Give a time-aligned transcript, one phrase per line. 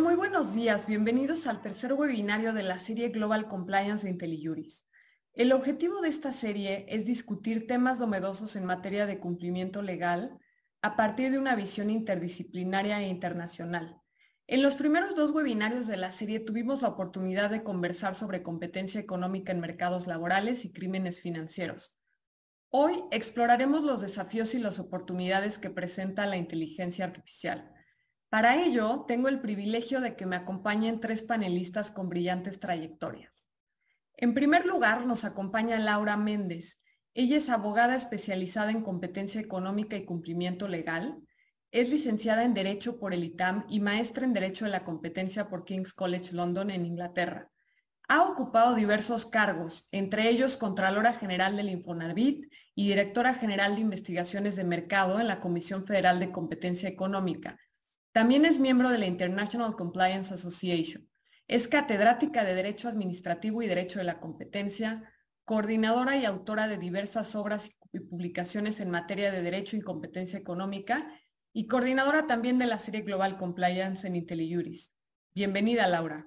[0.00, 0.88] Muy buenos días.
[0.88, 4.84] Bienvenidos al tercer webinario de la serie Global Compliance de IntelliJuris.
[5.34, 10.36] El objetivo de esta serie es discutir temas novedosos en materia de cumplimiento legal
[10.82, 14.00] a partir de una visión interdisciplinaria e internacional.
[14.48, 19.00] En los primeros dos webinarios de la serie tuvimos la oportunidad de conversar sobre competencia
[19.00, 21.96] económica en mercados laborales y crímenes financieros.
[22.70, 27.73] Hoy exploraremos los desafíos y las oportunidades que presenta la inteligencia artificial.
[28.34, 33.46] Para ello, tengo el privilegio de que me acompañen tres panelistas con brillantes trayectorias.
[34.16, 36.80] En primer lugar, nos acompaña Laura Méndez.
[37.14, 41.22] Ella es abogada especializada en competencia económica y cumplimiento legal.
[41.70, 45.64] Es licenciada en Derecho por el ITAM y maestra en Derecho de la Competencia por
[45.64, 47.52] King's College London en Inglaterra.
[48.08, 54.56] Ha ocupado diversos cargos, entre ellos Contralora General del Infonavit y Directora General de Investigaciones
[54.56, 57.60] de Mercado en la Comisión Federal de Competencia Económica,
[58.14, 61.10] también es miembro de la International Compliance Association.
[61.48, 65.12] Es catedrática de Derecho Administrativo y Derecho de la Competencia,
[65.44, 71.12] coordinadora y autora de diversas obras y publicaciones en materia de Derecho y Competencia Económica
[71.52, 74.94] y coordinadora también de la serie Global Compliance en IntelliJuris.
[75.34, 76.24] Bienvenida, Laura.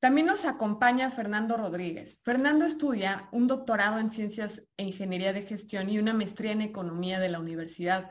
[0.00, 2.20] También nos acompaña Fernando Rodríguez.
[2.24, 7.18] Fernando estudia un doctorado en Ciencias e Ingeniería de Gestión y una maestría en Economía
[7.20, 8.10] de la Universidad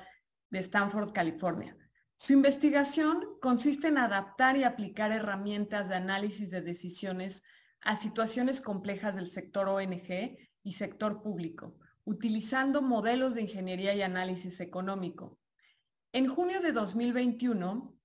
[0.49, 1.77] de Stanford, California.
[2.17, 7.43] Su investigación consiste en adaptar y aplicar herramientas de análisis de decisiones
[7.81, 14.59] a situaciones complejas del sector ONG y sector público, utilizando modelos de ingeniería y análisis
[14.59, 15.39] económico.
[16.11, 17.95] En junio de 2021,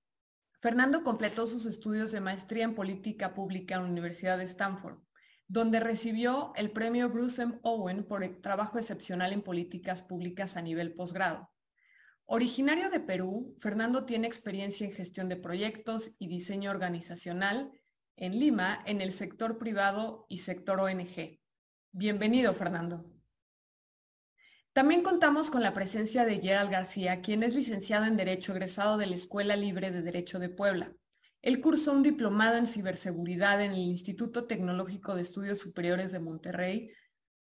[0.61, 4.99] Fernando completó sus estudios de maestría en política pública en la Universidad de Stanford,
[5.47, 7.59] donde recibió el premio Bruce M.
[7.63, 11.49] Owen por el trabajo excepcional en políticas públicas a nivel posgrado.
[12.27, 17.71] Originario de Perú, Fernando tiene experiencia en gestión de proyectos y diseño organizacional
[18.17, 21.39] en Lima, en el sector privado y sector ONG.
[21.91, 23.05] Bienvenido, Fernando.
[24.73, 29.05] También contamos con la presencia de Gerald García, quien es licenciado en Derecho egresado de
[29.05, 30.95] la Escuela Libre de Derecho de Puebla.
[31.43, 36.89] Él cursó un diplomado en ciberseguridad en el Instituto Tecnológico de Estudios Superiores de Monterrey,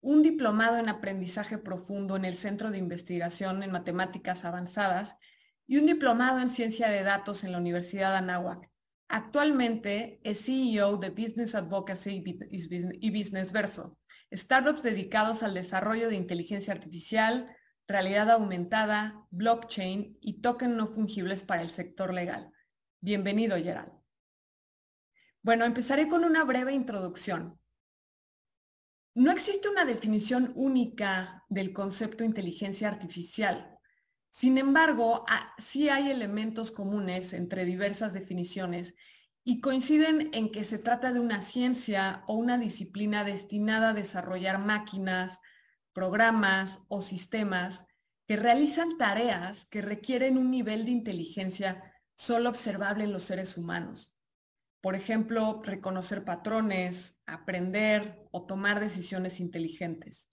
[0.05, 5.17] un diplomado en aprendizaje profundo en el Centro de Investigación en Matemáticas Avanzadas
[5.65, 8.69] y un diplomado en ciencia de datos en la Universidad de Anáhuac.
[9.07, 13.97] Actualmente es CEO de Business Advocacy y Business Verso,
[14.31, 17.51] startups dedicados al desarrollo de inteligencia artificial,
[17.87, 22.51] realidad aumentada, blockchain y tokens no fungibles para el sector legal.
[23.01, 23.91] Bienvenido, Gerald.
[25.41, 27.59] Bueno, empezaré con una breve introducción.
[29.15, 33.79] No existe una definición única del concepto inteligencia artificial.
[34.29, 35.23] Sin embargo,
[35.57, 38.93] sí hay elementos comunes entre diversas definiciones
[39.45, 44.59] y coinciden en que se trata de una ciencia o una disciplina destinada a desarrollar
[44.59, 45.39] máquinas,
[45.93, 47.85] programas o sistemas
[48.27, 54.14] que realizan tareas que requieren un nivel de inteligencia solo observable en los seres humanos.
[54.85, 60.29] Por ejemplo, reconocer patrones, aprender o tomar decisiones inteligentes.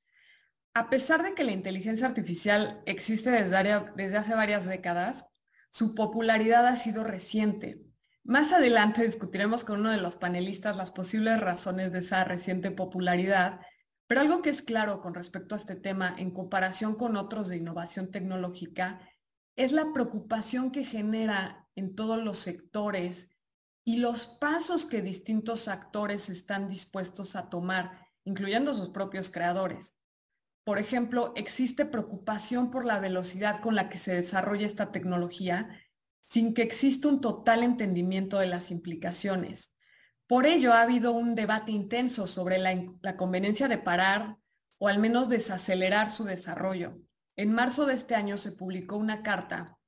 [0.75, 5.25] A pesar de que la inteligencia artificial existe desde, hace varias décadas,
[5.71, 7.81] su popularidad ha sido reciente.
[8.25, 13.59] Más adelante discutiremos con uno de los panelistas las posibles razones de esa reciente popularidad,
[14.07, 17.57] pero algo que es claro con respecto a este tema en comparación con otros de
[17.57, 19.01] innovación tecnológica
[19.57, 23.32] es la preocupación que genera en todos los sectores
[23.85, 29.97] y los pasos que distintos actores están dispuestos a tomar, incluyendo sus propios creadores.
[30.65, 35.81] Por ejemplo, existe preocupación por la velocidad con la que se desarrolla esta tecnología
[36.21, 39.75] sin que exista un total entendimiento de las implicaciones.
[40.29, 44.37] Por ello, ha habido un debate intenso sobre la, la conveniencia de parar
[44.79, 46.97] o al menos desacelerar su desarrollo.
[47.37, 49.79] En marzo de este año se publicó una carta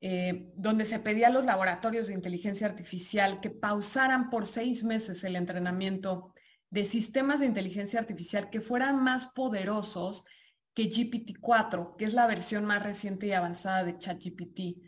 [0.00, 5.24] eh, donde se pedía a los laboratorios de inteligencia artificial que pausaran por seis meses
[5.24, 6.34] el entrenamiento
[6.70, 10.24] de sistemas de inteligencia artificial que fueran más poderosos
[10.72, 14.80] que GPT-4, que es la versión más reciente y avanzada de ChatGPT.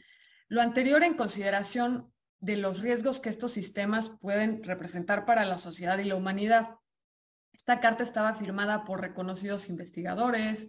[0.47, 5.99] Lo anterior en consideración de los riesgos que estos sistemas pueden representar para la sociedad
[5.99, 6.77] y la humanidad.
[7.53, 10.69] Esta carta estaba firmada por reconocidos investigadores,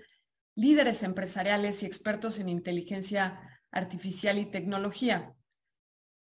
[0.56, 5.34] líderes empresariales y expertos en inteligencia artificial y tecnología.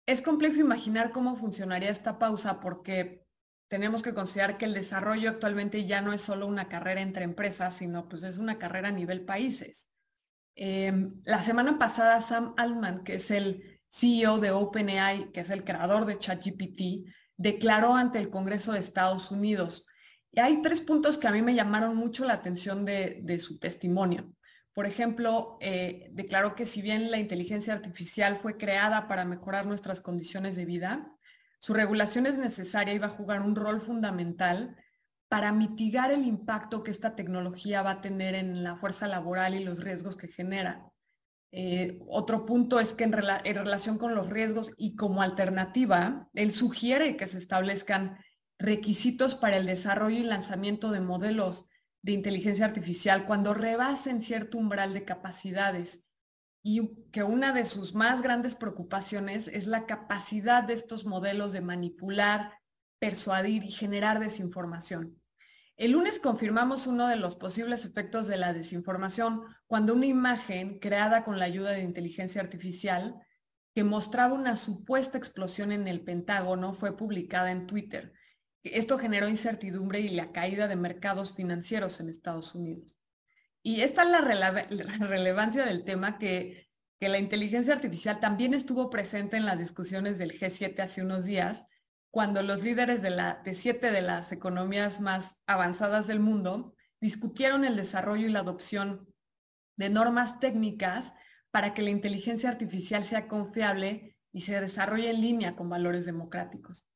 [0.07, 3.25] Es complejo imaginar cómo funcionaría esta pausa porque
[3.69, 7.77] tenemos que considerar que el desarrollo actualmente ya no es solo una carrera entre empresas,
[7.77, 9.89] sino pues es una carrera a nivel países.
[10.57, 15.65] Em, la semana pasada Sam Altman, que es el CEO de OpenAI, que es el
[15.65, 19.87] creador de ChatGPT, declaró ante el Congreso de Estados Unidos.
[20.33, 24.33] Y hay tres puntos que a mí me llamaron mucho la atención de, su testimonio.
[24.81, 30.01] Por ejemplo, eh, declaró que si bien la inteligencia artificial fue creada para mejorar nuestras
[30.01, 31.15] condiciones de vida,
[31.59, 34.75] su regulación es necesaria y va a jugar un rol fundamental
[35.29, 39.63] para mitigar el impacto que esta tecnología va a tener en la fuerza laboral y
[39.63, 40.91] los riesgos que genera.
[41.53, 46.53] Eh, otro punto es que en, en, relación con los riesgos y como alternativa, él
[46.53, 48.17] sugiere que se establezcan
[48.59, 51.67] requisitos para el desarrollo y lanzamiento de modelos
[52.03, 56.03] de inteligencia artificial cuando rebasen cierto umbral de capacidades
[56.63, 61.61] y que una de sus más grandes preocupaciones es la capacidad de estos modelos de
[61.61, 62.59] manipular,
[62.99, 65.21] persuadir y generar desinformación.
[65.77, 71.25] El lunes confirmamos uno de los posibles efectos de la desinformación cuando una imagen creada
[71.25, 73.15] con la ayuda de inteligencia artificial
[73.75, 78.13] que mostraba una supuesta explosión en el Pentágono fue publicada en Twitter.
[78.63, 82.97] Esto generó incertidumbre y la caída de mercados financieros en Estados Unidos.
[83.63, 84.51] Y esta es la,
[85.07, 86.69] relevancia del tema que,
[87.01, 91.65] la inteligencia artificial también estuvo presente en las discusiones del G7 hace unos días
[92.11, 97.77] cuando los líderes de, de siete de las economías más avanzadas del mundo discutieron el
[97.77, 99.09] desarrollo y la adopción
[99.77, 101.15] de normas técnicas
[101.51, 106.87] para que la inteligencia artificial sea confiable y se desarrolle en línea con valores democráticos.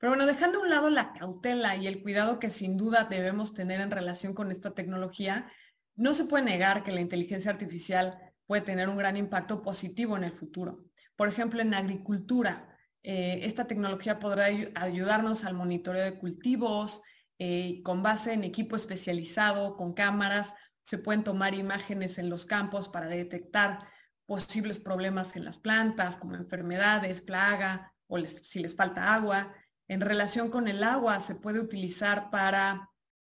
[0.00, 3.52] Pero bueno, dejando a un lado la cautela y el cuidado que sin duda debemos
[3.52, 5.52] tener en relación con esta tecnología,
[5.94, 10.24] no se puede negar que la inteligencia artificial puede tener un gran impacto positivo en
[10.24, 10.86] el futuro.
[11.16, 17.02] Por ejemplo, en agricultura, eh, esta tecnología podrá ayudarnos al monitoreo de cultivos
[17.38, 20.54] eh, con base en equipo especializado, con cámaras.
[20.82, 23.86] Se pueden tomar imágenes en los campos para detectar
[24.24, 29.54] posibles problemas en las plantas, como enfermedades, plaga o si les falta agua.
[29.90, 32.92] En relación con el agua, se puede utilizar para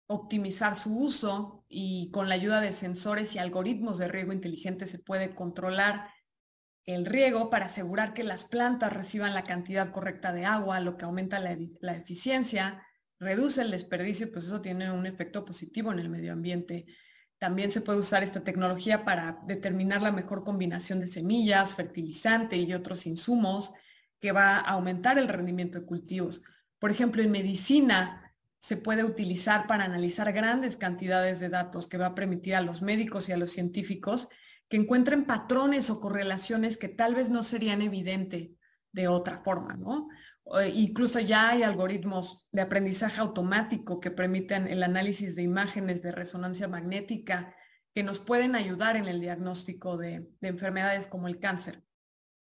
[0.07, 4.97] optimizar su uso y con la ayuda de sensores y algoritmos de riego inteligente se
[4.97, 6.07] puede controlar
[6.85, 11.03] el riego para asegurar que las plantas reciban la cantidad correcta de agua, lo que
[11.03, 12.87] aumenta la, eficiencia,
[13.19, 16.85] reduce el desperdicio, pues eso tiene un efecto positivo en el medio ambiente.
[17.37, 22.73] También se puede usar esta tecnología para determinar la mejor combinación de semillas, fertilizante y
[22.73, 23.73] otros insumos
[24.19, 26.41] que va a aumentar el rendimiento de cultivos.
[26.79, 32.07] Por ejemplo, en medicina se puede utilizar para analizar grandes cantidades de datos que va
[32.07, 34.27] a permitir a los médicos y a los científicos
[34.67, 38.49] que encuentren patrones o correlaciones que tal vez no serían evidentes
[38.91, 40.07] de otra forma, ¿no?
[40.73, 46.67] incluso ya hay algoritmos de aprendizaje automático que permiten el análisis de imágenes de resonancia
[46.67, 47.55] magnética
[47.93, 51.83] que nos pueden ayudar en el diagnóstico de, enfermedades como el cáncer.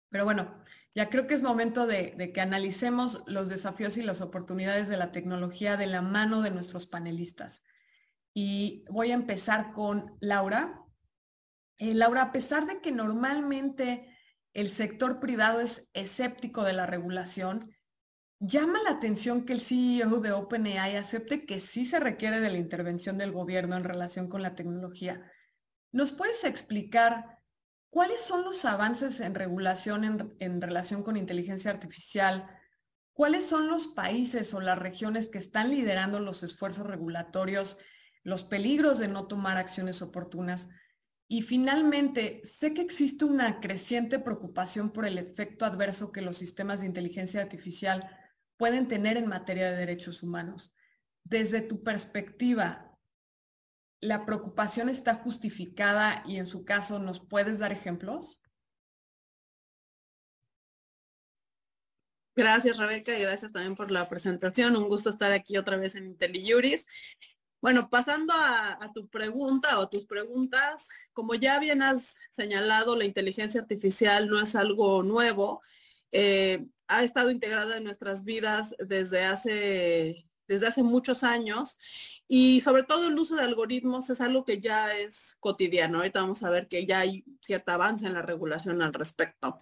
[0.09, 0.61] Pero bueno,
[0.97, 5.11] ya creo que es momento de, que analicemos los desafíos y las oportunidades de la
[5.11, 7.61] tecnología de la mano de nuestros panelistas.
[8.33, 10.81] Y voy a empezar con Laura.
[11.77, 14.09] Eh, Laura, a pesar de que normalmente
[14.53, 17.75] el sector privado es escéptico de la regulación,
[18.39, 22.57] llama la atención que el CEO de OpenAI acepte que sí se requiere de la
[22.57, 25.31] intervención del gobierno en relación con la tecnología.
[25.91, 27.36] ¿Nos puedes explicar
[27.89, 32.43] cuáles son los avances en regulación en, relación con inteligencia artificial?
[33.13, 37.77] ¿Cuáles son los países o las regiones que están liderando los esfuerzos regulatorios,
[38.23, 40.67] los peligros de no tomar acciones oportunas?
[41.27, 46.79] Y finalmente, sé que existe una creciente preocupación por el efecto adverso que los sistemas
[46.79, 48.09] de inteligencia artificial
[48.55, 50.73] pueden tener en materia de derechos humanos.
[51.23, 52.86] Desde tu perspectiva,
[54.01, 58.41] ¿la preocupación está justificada y en su caso nos puedes dar ejemplos?
[62.35, 64.75] Gracias, Rebeca, y gracias también por la presentación.
[64.75, 66.85] Un gusto estar aquí otra vez en IntelliJuris.
[67.59, 73.05] Bueno, pasando a, tu pregunta o a tus preguntas, como ya bien has señalado, la
[73.05, 75.63] inteligencia artificial no es algo nuevo.
[76.11, 81.77] Eh, ha estado integrada en nuestras vidas desde hace, desde hace muchos años
[82.27, 85.99] y sobre todo el uso de algoritmos es algo que ya es cotidiano.
[85.99, 89.59] Ahorita vamos a ver que ya hay cierta avance en la regulación al respecto.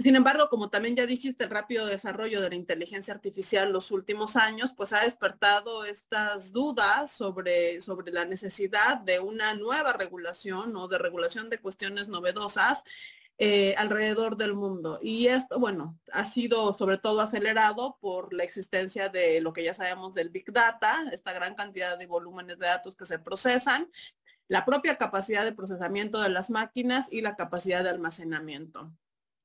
[0.00, 4.36] Sin embargo, como también ya dijiste, el rápido desarrollo de la inteligencia artificial los últimos
[4.36, 10.86] años, pues ha despertado estas dudas sobre, sobre la necesidad de una nueva regulación o
[10.86, 12.84] de regulación de cuestiones novedosas
[13.38, 14.98] eh, alrededor del mundo.
[15.00, 19.74] Y esto, bueno, ha sido sobre todo acelerado por la existencia de lo que ya
[19.74, 23.90] sabemos del Big Data, esta gran cantidad de volúmenes de datos que se procesan,
[24.48, 28.92] la propia capacidad de procesamiento de las máquinas y la capacidad de almacenamiento.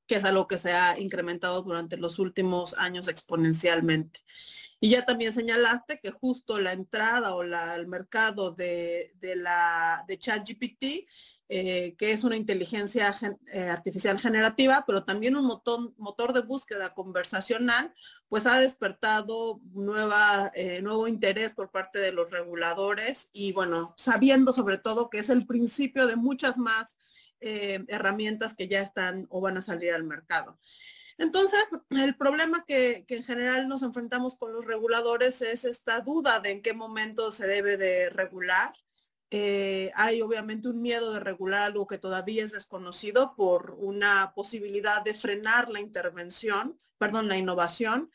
[0.06, 4.20] Que es algo que se ha incrementado durante los últimos años exponencialmente.
[4.80, 10.04] Y ya también señalaste que justo la entrada o la, al mercado de, de, la,
[10.06, 11.08] de ChatGPT,
[11.48, 13.14] eh, que es una inteligencia
[13.52, 17.94] eh, artificial generativa, pero también un motor, motor de búsqueda conversacional,
[18.28, 24.52] pues ha despertado nueva, eh, nuevo interés por parte de los reguladores y bueno, sabiendo
[24.52, 26.96] sobre todo que es el principio de muchas más
[27.88, 30.58] herramientas que ya están o van a salir al mercado.
[31.18, 36.50] Entonces, el problema que, en general nos enfrentamos con los reguladores es esta duda de
[36.50, 38.72] en qué momento se debe de regular.
[39.30, 45.02] Eh, hay obviamente un miedo de regular algo que todavía es desconocido por una posibilidad
[45.02, 48.10] de frenar la intervención, perdón, la innovación.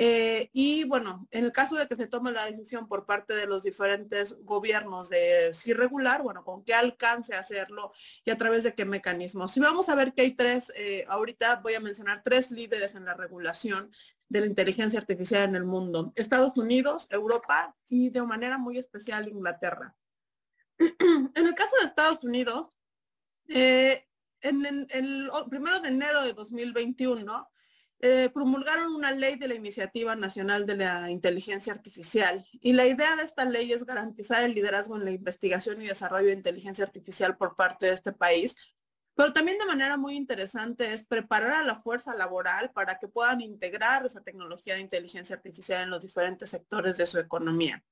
[0.00, 3.48] Eh, y bueno, en el caso de que se tome la decisión por parte de
[3.48, 7.90] los diferentes gobiernos de si regular, bueno, con qué alcance hacerlo
[8.24, 9.50] y a través de qué mecanismos.
[9.50, 13.06] Si vamos a ver que hay tres, eh, ahorita voy a mencionar tres líderes en
[13.06, 13.90] la regulación
[14.28, 16.12] de la inteligencia artificial en el mundo.
[16.14, 19.96] Estados Unidos, Europa y de manera muy especial Inglaterra.
[20.78, 22.68] en el caso de Estados Unidos,
[23.48, 24.06] eh,
[24.42, 27.48] en, el primero de enero de 2021,
[28.00, 32.46] eh, promulgaron una ley de la Iniciativa Nacional de la Inteligencia Artificial.
[32.52, 36.28] Y la idea de esta ley es garantizar el liderazgo en la investigación y desarrollo
[36.28, 38.54] de inteligencia artificial por parte de este país.
[39.16, 43.40] Pero también de manera muy interesante es preparar a la fuerza laboral para que puedan
[43.40, 47.82] integrar esa tecnología de inteligencia artificial en los diferentes sectores de su economía.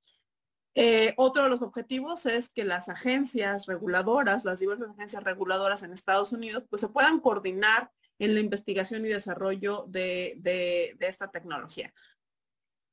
[0.76, 5.92] Eh, otro de los objetivos es que las agencias reguladoras, las diversas agencias reguladoras en
[5.92, 11.92] Estados Unidos, pues se puedan coordinar en la investigación y desarrollo de, esta tecnología.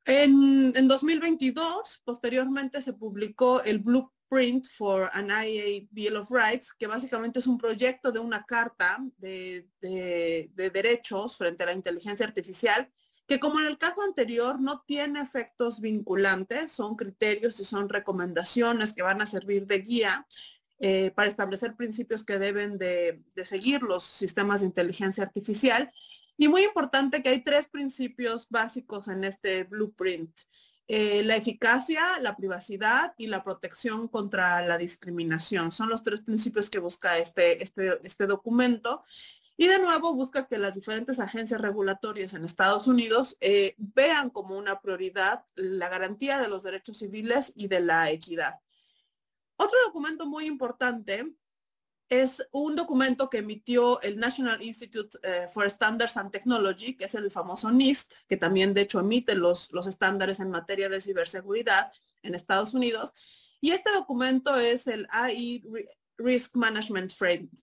[0.05, 7.39] En, 2022, posteriormente se publicó el Blueprint for an IA Bill of Rights, que básicamente
[7.39, 12.91] es un proyecto de una carta de, de derechos frente a la inteligencia artificial,
[13.25, 18.93] que como en el caso anterior no tiene efectos vinculantes, son criterios y son recomendaciones
[18.93, 20.27] que van a servir de guía
[20.79, 25.91] eh, para establecer principios que deben de, seguir los sistemas de inteligencia artificial.
[26.37, 30.31] Y muy importante que hay tres principios básicos en este blueprint.
[30.87, 35.71] Eh, la eficacia, la privacidad y la protección contra la discriminación.
[35.71, 39.03] Son los tres principios que busca este, este, este documento.
[39.55, 44.57] Y de nuevo busca que las diferentes agencias regulatorias en Estados Unidos eh, vean como
[44.57, 48.62] una prioridad la garantía de los derechos civiles y de la equidad.
[49.57, 51.33] Otro documento muy importante
[52.09, 57.15] es un documento que emitió el National Institute eh, for Standards and Technology, que es
[57.15, 61.91] el famoso NIST, que también de hecho emite los, los estándares en materia de ciberseguridad
[62.21, 63.13] en Estados Unidos.
[63.61, 65.63] Y este documento es el AI
[66.17, 67.11] Risk Management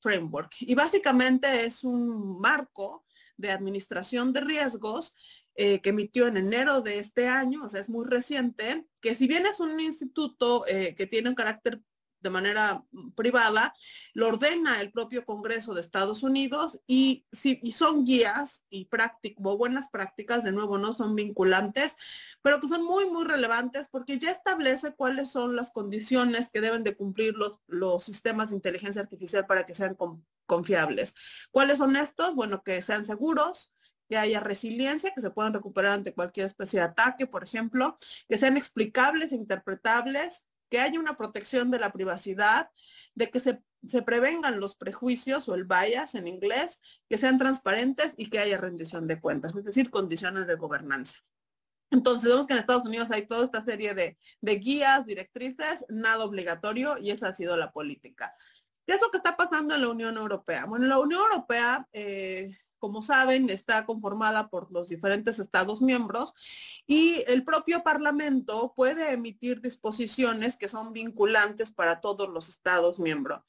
[0.00, 0.54] Framework.
[0.60, 3.04] Y básicamente es un marco
[3.36, 5.14] de administración de riesgos
[5.62, 9.26] eh, que emitió en enero de este año, o sea, es muy reciente, que si
[9.26, 11.82] bien es un instituto eh, que tiene un carácter
[12.20, 12.82] de manera
[13.14, 13.74] privada,
[14.14, 19.90] lo ordena el propio Congreso de Estados Unidos y, si, son guías y práctico, buenas
[19.90, 21.94] prácticas, de nuevo, no son vinculantes,
[22.40, 26.84] pero que son muy, muy relevantes porque ya establece cuáles son las condiciones que deben
[26.84, 29.94] de cumplir los, los sistemas de inteligencia artificial para que sean
[30.46, 31.14] confiables.
[31.50, 32.34] ¿Cuáles son estos?
[32.34, 33.74] Bueno, que sean seguros,
[34.10, 37.96] que haya resiliencia, que se puedan recuperar ante cualquier especie de ataque, por ejemplo,
[38.28, 42.70] que sean explicables e interpretables, que haya una protección de la privacidad,
[43.14, 43.62] de que se,
[44.02, 49.06] prevengan los prejuicios o el bias en inglés, que sean transparentes y que haya rendición
[49.06, 51.20] de cuentas, es decir, condiciones de gobernanza.
[51.92, 56.98] Entonces vemos que en Estados Unidos hay toda esta serie de, guías, directrices, nada obligatorio
[56.98, 58.34] y esa ha sido la política.
[58.84, 60.66] ¿Qué es lo que está pasando en la Unión Europea?
[60.66, 62.50] Bueno, la Unión Europea eh,
[62.80, 66.34] como saben, está conformada por los diferentes Estados miembros
[66.86, 73.42] y el propio Parlamento puede emitir disposiciones que son vinculantes para todos los Estados miembros.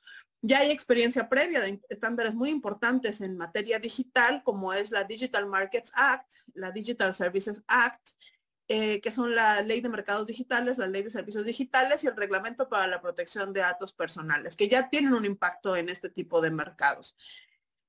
[0.44, 5.46] Ya hay experiencia previa de estándares muy importantes en materia digital, como es la Digital
[5.46, 8.10] Markets Act, la Digital Services Act,
[8.68, 12.16] eh, que son la Ley de Mercados Digitales, la Ley de Servicios Digitales y el
[12.16, 16.42] Reglamento para la Protección de Datos Personales, que ya tienen un impacto en este tipo
[16.42, 17.16] de mercados.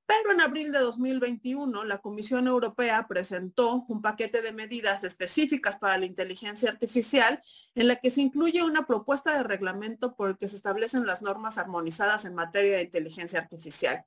[0.07, 5.97] Pero en abril de 2021, la Comisión Europea presentó un paquete de medidas específicas para
[5.99, 7.43] la inteligencia artificial
[7.75, 11.23] en la que se incluye una propuesta de reglamento por el que se establecen las
[11.23, 14.05] normas armonizadas en materia de inteligencia artificial.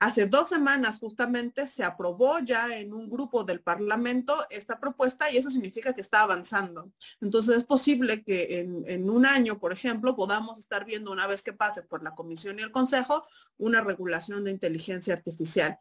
[0.00, 5.36] Hace dos semanas justamente se aprobó ya en un grupo del Parlamento esta propuesta y
[5.36, 6.90] eso significa que está avanzando.
[7.20, 11.52] Entonces es posible que en, un año, por ejemplo, podamos estar viendo una vez que
[11.52, 13.24] pase por la Comisión y el Consejo
[13.56, 15.78] una regulación de inteligencia artificial.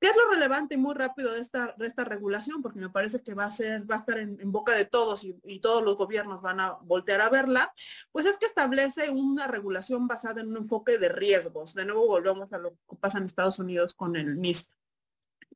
[0.00, 2.62] ¿Qué es lo relevante y muy rápido de esta, de esta regulación?
[2.62, 5.38] Porque me parece que va a ser, va a estar en, boca de todos y,
[5.44, 7.72] y, todos los gobiernos van a voltear a verla.
[8.10, 11.74] Pues es que establece una regulación basada en un enfoque de riesgos.
[11.74, 14.72] De nuevo volvemos a lo que pasa en Estados Unidos con el MIST.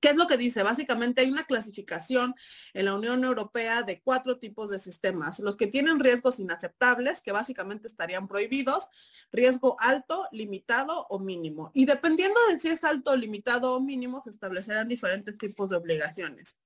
[0.05, 0.63] ¿Qué es lo que dice?
[0.63, 2.35] Básicamente hay una clasificación
[2.75, 5.39] en la Unión Europea de cuatro tipos de sistemas.
[5.39, 8.91] Los que tienen riesgos inaceptables, que básicamente estarían prohibidos,
[9.33, 11.71] riesgo alto, limitado o mínimo.
[11.73, 16.59] Y dependiendo de si es alto, limitado o mínimo, se establecerán diferentes tipos de obligaciones.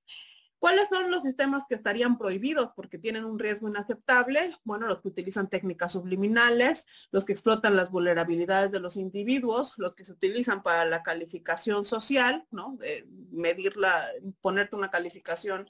[0.59, 4.57] ¿Cuáles son los sistemas que estarían prohibidos porque tienen un riesgo inaceptable?
[4.65, 9.95] Bueno, los que utilizan técnicas subliminales, los que explotan las vulnerabilidades de los individuos, los
[9.95, 12.75] que se utilizan para la calificación social, ¿no?
[12.77, 14.09] De medirla,
[14.41, 15.69] ponerte una calificación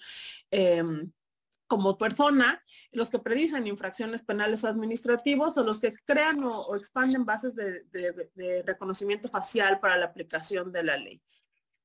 [0.50, 0.84] eh,
[1.68, 7.26] como persona, los que predicen infracciones penales o administrativos o los que crean o, expanden
[7.26, 11.22] bases de reconocimiento facial para la aplicación de la ley.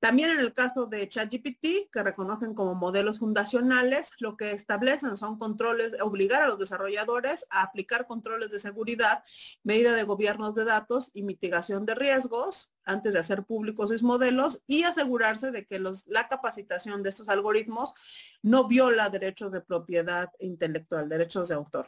[0.04, 5.38] También en el caso de ChatGPT, que reconocen como modelos fundacionales, lo que establecen son
[5.38, 9.24] controles, obligar a los desarrolladores a aplicar controles de seguridad,
[9.62, 14.60] medida de gobiernos de datos y mitigación de riesgos antes de hacer públicos sus modelos
[14.66, 17.94] y asegurarse de que los, la capacitación de estos algoritmos
[18.42, 21.86] no viola derechos de propiedad intelectual, derechos de autor.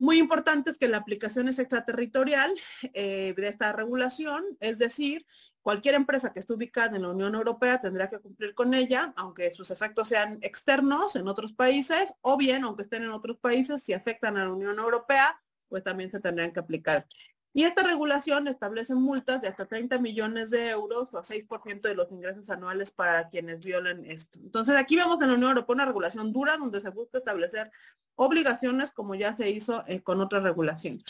[0.00, 2.52] Muy importante es que la aplicación es extraterritorial
[2.94, 5.24] eh, de esta regulación, es decir,
[5.64, 9.50] Cualquier empresa que esté ubicada en la Unión Europea tendrá que cumplir con ella, aunque
[9.50, 13.94] sus efectos sean externos en otros países, o bien, aunque estén en otros países, si
[13.94, 15.40] afectan a la Unión Europea,
[15.70, 17.06] pues también se tendrán que aplicar.
[17.54, 22.12] Y esta regulación establece multas de hasta 30 millones de euros o 6% de los
[22.12, 24.38] ingresos anuales para quienes violen esto.
[24.40, 27.72] Entonces, aquí vemos en la Unión Europea una regulación dura donde se busca establecer
[28.16, 31.02] obligaciones como ya se hizo eh, con otra regulación.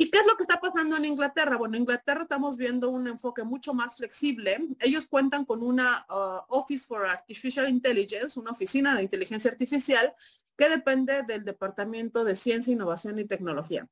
[0.00, 1.58] ¿Y qué es lo que está pasando en Inglaterra?
[1.58, 4.56] Bueno, en Inglaterra estamos viendo un enfoque mucho más flexible.
[4.80, 10.14] Ellos cuentan con una uh, Office for Artificial Intelligence, una oficina de inteligencia artificial
[10.56, 13.86] que depende del Departamento de Ciencia, Innovación y Tecnología.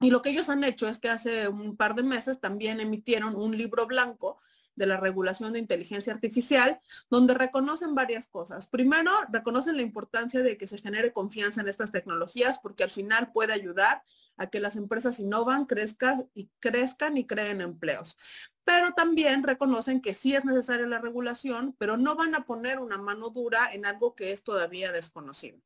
[0.00, 3.36] Y lo que ellos han hecho es que hace un par de meses también emitieron
[3.36, 4.38] un libro blanco
[4.74, 6.80] de la regulación de inteligencia artificial,
[7.10, 8.66] donde reconocen varias cosas.
[8.66, 13.32] Primero, reconocen la importancia de que se genere confianza en estas tecnologías porque al final
[13.32, 14.02] puede ayudar
[14.36, 18.16] a que las empresas innovan, crezcan y crezcan y creen empleos.
[18.64, 22.98] Pero también reconocen que sí es necesaria la regulación, pero no van a poner una
[22.98, 25.58] mano dura en algo que es todavía desconocido.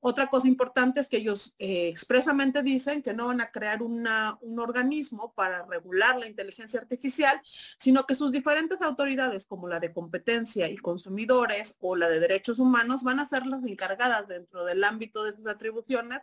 [0.00, 4.06] Otra cosa importante es que ellos eh, expresamente dicen que no van a crear un
[4.58, 7.40] organismo para regular la inteligencia artificial,
[7.78, 12.58] sino que sus diferentes autoridades, como la de competencia y consumidores o la de derechos
[12.58, 16.20] humanos, van a ser las encargadas dentro del ámbito de sus atribuciones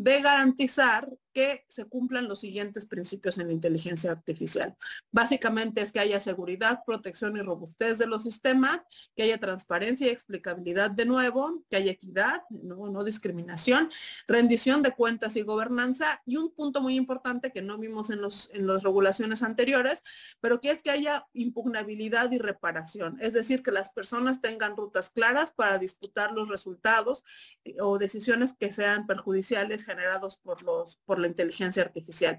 [0.00, 4.76] de garantizar que se cumplan los siguientes principios en la inteligencia artificial.
[5.12, 8.80] Básicamente es que haya seguridad, protección y robustez de los sistemas,
[9.14, 13.90] que haya transparencia y explicabilidad de nuevo, que haya equidad, no, discriminación,
[14.26, 18.50] rendición de cuentas y gobernanza y un punto muy importante que no vimos en, los,
[18.52, 20.02] en las regulaciones anteriores,
[20.40, 25.10] pero que es que haya impugnabilidad y reparación, es decir, que las personas tengan rutas
[25.10, 27.24] claras para disputar los resultados
[27.64, 32.38] eh, o decisiones que sean perjudiciales generados por, los, por la inteligencia artificial.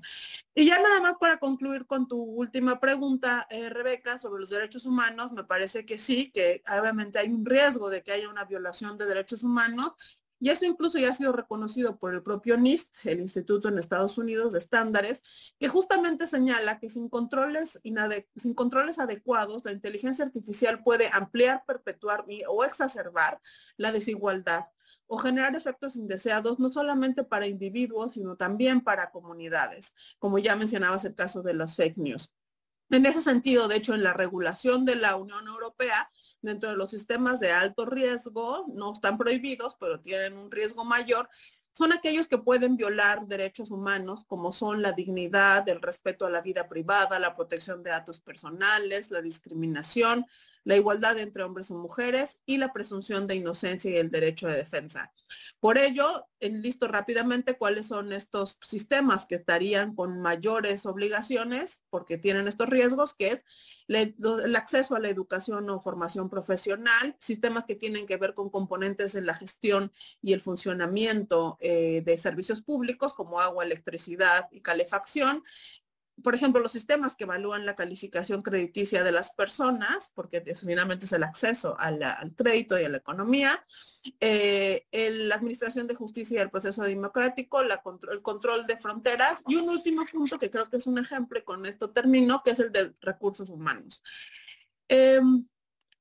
[0.55, 4.85] Y ya nada más para concluir con tu última pregunta, eh, Rebeca, sobre los derechos
[4.85, 8.97] humanos, me parece que sí, que obviamente hay un riesgo de que haya una violación
[8.97, 9.91] de derechos humanos
[10.41, 14.17] y eso incluso ya ha sido reconocido por el propio NIST, el Instituto en Estados
[14.17, 15.21] Unidos de Estándares,
[15.59, 17.79] que justamente señala que sin controles,
[18.35, 23.39] sin controles adecuados, la inteligencia artificial puede ampliar, perpetuar o exacerbar
[23.77, 24.65] la desigualdad
[25.13, 31.03] o generar efectos indeseados no solamente para individuos, sino también para comunidades, como ya mencionabas
[31.03, 32.33] el caso de las fake news.
[32.89, 36.09] En ese sentido, de hecho, en la regulación de la Unión Europea,
[36.41, 41.27] dentro de los sistemas de alto riesgo, no están prohibidos, pero tienen un riesgo mayor,
[41.73, 46.39] son aquellos que pueden violar derechos humanos como son la dignidad, el respeto a la
[46.39, 50.25] vida privada, la protección de datos personales, la discriminación,
[50.63, 54.57] la igualdad entre hombres y mujeres y la presunción de inocencia y el derecho de
[54.57, 55.11] defensa.
[55.59, 62.47] Por ello, enlisto rápidamente cuáles son estos sistemas que estarían con mayores obligaciones porque tienen
[62.47, 63.45] estos riesgos, que es
[63.87, 69.15] el acceso a la educación o formación profesional, sistemas que tienen que ver con componentes
[69.15, 75.43] en la gestión y el funcionamiento eh, de servicios públicos como agua, electricidad y calefacción,
[76.23, 81.11] por ejemplo, los sistemas que evalúan la calificación crediticia de las personas, porque finalmente es
[81.13, 83.65] el acceso al crédito y a la economía,
[84.19, 89.69] eh, la administración de justicia y el proceso democrático, el control de fronteras y un
[89.69, 92.93] último punto que creo que es un ejemplo con esto termino, que es el de
[93.01, 94.03] recursos humanos.
[94.87, 95.45] Em,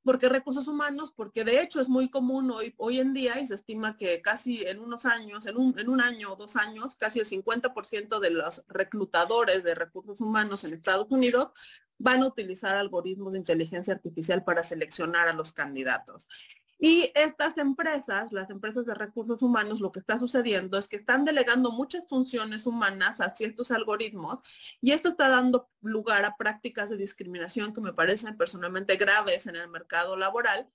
[0.03, 1.13] ¿Por qué recursos humanos?
[1.15, 4.67] Porque de hecho es muy común hoy, hoy en día y se estima que casi
[4.67, 8.31] en unos años, en un, en un año o dos años, casi el 50% de
[8.31, 11.53] los reclutadores de recursos humanos en Estados Unidos
[11.99, 16.27] van a utilizar algoritmos de inteligencia artificial para seleccionar a los candidatos.
[16.83, 21.27] Y estas empresas, las empresas de recursos humanos, lo que está sucediendo es que están
[21.27, 24.39] delegando muchas funciones humanas a ciertos algoritmos
[24.81, 29.57] y esto está dando lugar a prácticas de discriminación que me parecen personalmente graves en
[29.57, 30.71] el mercado laboral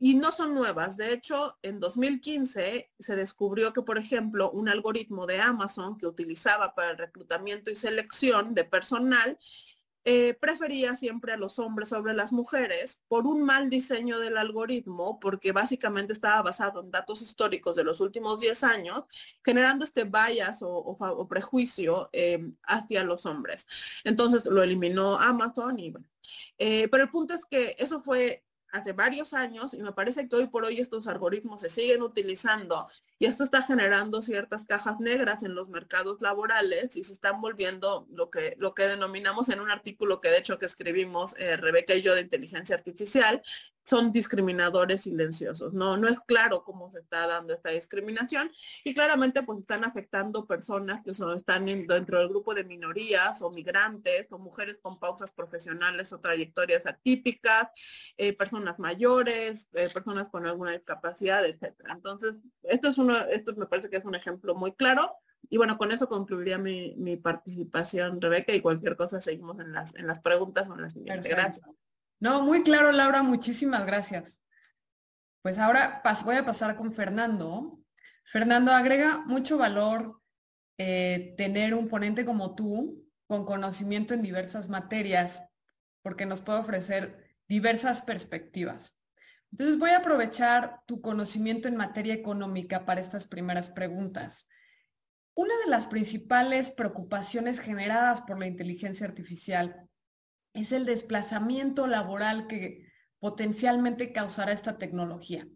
[0.00, 0.96] y no son nuevas.
[0.96, 6.74] De hecho, en 2015 se descubrió que, por ejemplo, un algoritmo de Amazon que utilizaba
[6.74, 9.38] para el reclutamiento y selección de personal
[10.08, 15.18] eh, prefería siempre a los hombres sobre las mujeres por un mal diseño del algoritmo,
[15.18, 19.02] porque básicamente estaba basado en datos históricos de los últimos 10 años,
[19.44, 23.66] generando este bias o, prejuicio eh, hacia los hombres.
[24.04, 26.06] Entonces lo eliminó Amazon y bueno.
[26.56, 30.36] Eh, pero el punto es que eso fue hace varios años y me parece que
[30.36, 32.88] hoy por hoy estos algoritmos se siguen utilizando
[33.18, 38.06] y esto está generando ciertas cajas negras en los mercados laborales y se están volviendo
[38.10, 41.94] lo que, lo que denominamos en un artículo que de hecho que escribimos eh, Rebeca
[41.94, 43.42] y yo de inteligencia artificial,
[43.86, 45.72] son discriminadores silenciosos.
[45.72, 48.50] No, no es claro cómo se está dando esta discriminación
[48.82, 53.50] y claramente pues están afectando personas que son, están dentro del grupo de minorías o
[53.50, 57.68] migrantes o mujeres con pausas profesionales o trayectorias atípicas,
[58.16, 61.94] eh, personas mayores, eh, personas con alguna discapacidad, etcétera.
[61.94, 65.14] Entonces, esto es un esto me parece que es un ejemplo muy claro.
[65.48, 70.06] Y bueno, con eso concluiría mi, participación, Rebeca, y cualquier cosa seguimos en las, en
[70.06, 71.30] las preguntas o en las siguientes.
[71.30, 71.68] Gracias.
[72.18, 74.40] No, muy claro, Laura, muchísimas gracias.
[75.42, 77.78] Pues ahora voy a pasar con Fernando.
[78.24, 80.20] Fernando, agrega mucho valor
[80.78, 85.42] eh, tener un ponente como tú, con conocimiento en diversas materias,
[86.02, 88.95] porque nos puede ofrecer diversas perspectivas.
[89.58, 94.46] Entonces voy a aprovechar tu conocimiento en materia económica para estas primeras preguntas.
[95.34, 99.88] Una de las principales preocupaciones generadas por la inteligencia artificial
[100.52, 102.86] es el desplazamiento laboral que
[103.18, 105.48] potencialmente causará esta tecnología.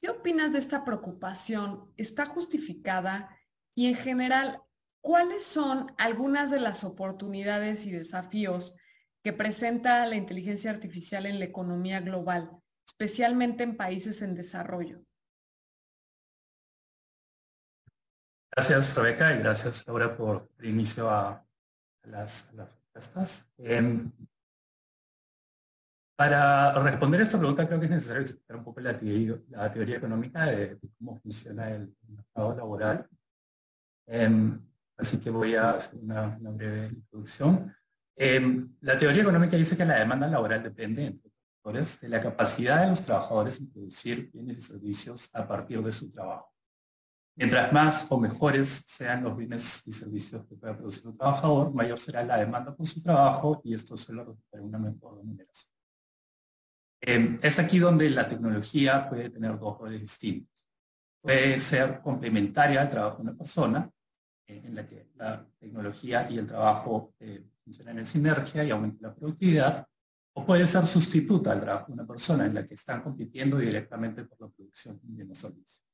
[0.00, 1.92] ¿Qué opinas de esta preocupación?
[1.98, 3.28] ¿Está justificada?
[3.74, 4.62] Y en general,
[5.02, 8.74] ¿cuáles son algunas de las oportunidades y desafíos
[9.22, 12.63] que presenta la inteligencia artificial en la economía global?
[12.86, 15.04] Especialmente en países en desarrollo.
[18.56, 21.44] Gracias, Rebeca, y gracias, Laura, por el inicio a,
[22.04, 22.52] las,
[22.94, 23.50] respuestas.
[23.58, 24.12] Em,
[26.16, 30.46] para responder a esta pregunta, creo que es necesario explicar un poco la teoría, económica
[30.46, 33.08] de, cómo funciona el, mercado laboral.
[34.06, 34.60] Em,
[34.96, 37.74] así que voy a hacer una, breve introducción.
[38.14, 41.33] Em, la teoría económica dice que la demanda laboral depende, entre
[41.72, 46.10] de la capacidad de los trabajadores en producir bienes y servicios a partir de su
[46.10, 46.52] trabajo.
[47.36, 51.98] Mientras más o mejores sean los bienes y servicios que pueda producir un trabajador, mayor
[51.98, 55.72] será la demanda por su trabajo y esto suele resultar una mejor remuneración.
[57.00, 60.66] Eh, es aquí donde la tecnología puede tener dos roles distintos.
[61.22, 63.90] Puede ser complementaria al trabajo de una persona,
[64.46, 69.10] eh, en la que la tecnología y el trabajo eh, funcionan en sinergia y aumentan
[69.10, 69.88] la productividad,
[70.36, 74.24] o puede ser sustituta al trabajo de una persona en la que están compitiendo directamente
[74.24, 75.84] por la producción de los servicios.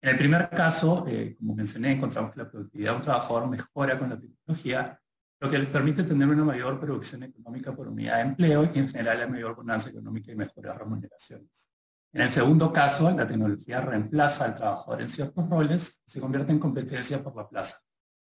[0.00, 3.98] En el primer caso, eh, como mencioné, encontramos que la productividad de un trabajador mejora
[3.98, 5.00] con la tecnología,
[5.40, 8.88] lo que le permite tener una mayor producción económica por unidad de empleo y en
[8.88, 11.70] general la mayor bonanza económica y mejores remuneraciones.
[12.12, 16.52] En el segundo caso, la tecnología reemplaza al trabajador en ciertos roles y se convierte
[16.52, 17.80] en competencia por la plaza,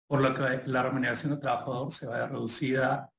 [0.08, 3.12] por lo que la remuneración del trabajador se va reducida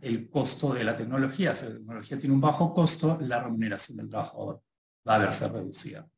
[0.00, 1.54] el costo de la tecnología.
[1.54, 4.62] Si la tecnología tiene un bajo costo, la remuneración del trabajador
[5.06, 6.08] va a verse reducida.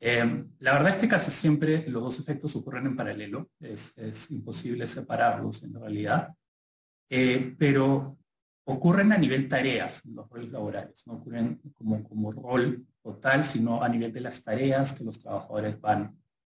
[0.00, 4.86] Eh, la verdad es que casi siempre los dos efectos ocurren en paralelo, es, imposible
[4.86, 6.34] separarlos en realidad,
[7.08, 8.18] eh, pero
[8.66, 13.88] ocurren a nivel tareas los roles laborales, no ocurren como, como rol total, sino a
[13.88, 16.18] nivel de las tareas que los trabajadores van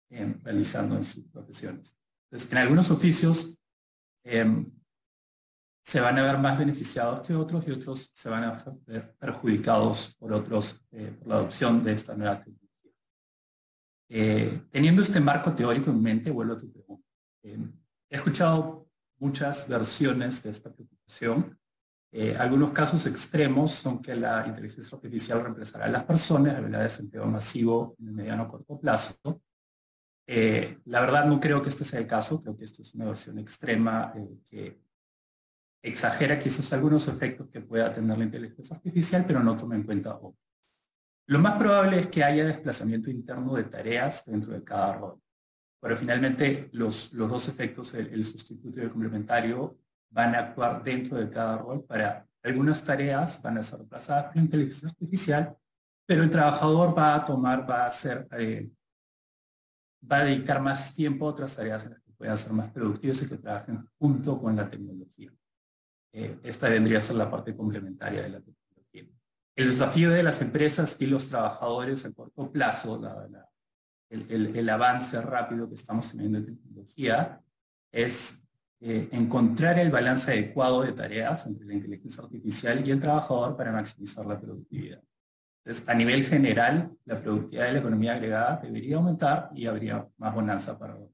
[0.09, 1.95] eh, realizando en sus profesiones.
[2.25, 3.59] Entonces, en algunos oficios
[5.85, 10.15] se van a ver más beneficiados que otros y otros se van a ver perjudicados
[10.17, 12.91] por otros eh, por la adopción de esta nueva tecnología.
[14.09, 17.07] Eh, teniendo este marco teórico en mente, vuelvo a tu pregunta.
[17.43, 17.59] Eh,
[18.09, 21.55] he escuchado muchas versiones de esta preocupación.
[22.39, 27.95] algunos casos extremos son que la inteligencia artificial reemplazará a las personas, habrá desempleo masivo
[27.99, 29.19] en el mediano o corto plazo.
[30.25, 33.37] la verdad no creo que este sea el caso, creo que esto es una versión
[33.37, 34.11] extrema
[34.49, 34.84] que
[35.85, 40.15] exagera quizás algunos efectos que pueda tener la inteligencia artificial, pero no toma en cuenta
[40.15, 40.33] otros.
[41.27, 45.21] Lo más probable es que haya desplazamiento interno de tareas dentro de cada rol.
[45.81, 49.77] Pero finalmente los, los dos efectos, el, sustituto y el complementario,
[50.09, 54.35] van a actuar dentro de cada rol para algunas tareas van a ser reemplazadas por
[54.35, 55.57] la inteligencia artificial,
[56.05, 58.69] pero el trabajador va a tomar, va a hacer, eh,
[60.09, 63.23] va a dedicar más tiempo a otras tareas en las que puedan ser más productivas
[63.23, 65.31] y que trabajen junto con la tecnología.
[66.17, 69.03] Eh, esta vendría a ser la parte complementaria de la tecnología.
[69.53, 73.01] El desafío de las empresas y los trabajadores a corto plazo,
[74.09, 77.41] el, avance rápido que estamos teniendo en tecnología,
[77.91, 78.47] es
[78.79, 83.73] eh, encontrar el balance adecuado de tareas entre la inteligencia artificial y el trabajador para
[83.73, 85.03] maximizar la productividad.
[85.65, 90.33] Entonces, a nivel general, la productividad de la economía agregada debería aumentar y habría más
[90.33, 91.09] bonanza para los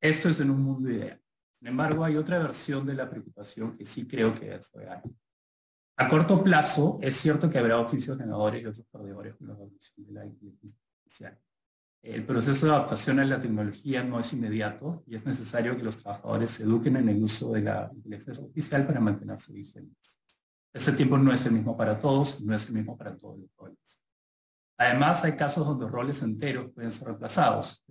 [0.00, 1.20] Esto es en un mundo ideal.
[1.58, 5.02] Sin embargo, hay otra versión de la preocupación que sí creo que es real.
[5.96, 10.06] A corto plazo, es cierto que habrá oficios ganadores y otros perdedores con la evolución
[10.06, 11.38] de la inteligencia artificial.
[12.00, 15.96] El proceso de adaptación a la tecnología no es inmediato y es necesario que los
[15.96, 20.20] trabajadores se eduquen en el uso de la inteligencia artificial para mantenerse vigentes.
[20.72, 23.50] Ese tiempo no es el mismo para todos, no es el mismo para todos los
[23.56, 24.00] roles.
[24.76, 27.84] Además, hay casos donde roles enteros pueden ser reemplazados.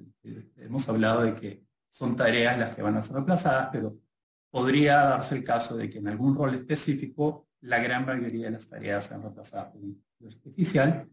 [0.56, 3.98] Hemos hablado de que son tareas las que van a ser reemplazadas, pero
[4.50, 8.68] podría darse el caso de que en algún rol específico la gran mayoría de las
[8.68, 11.10] tareas se han reemplazado por inteligencia artificial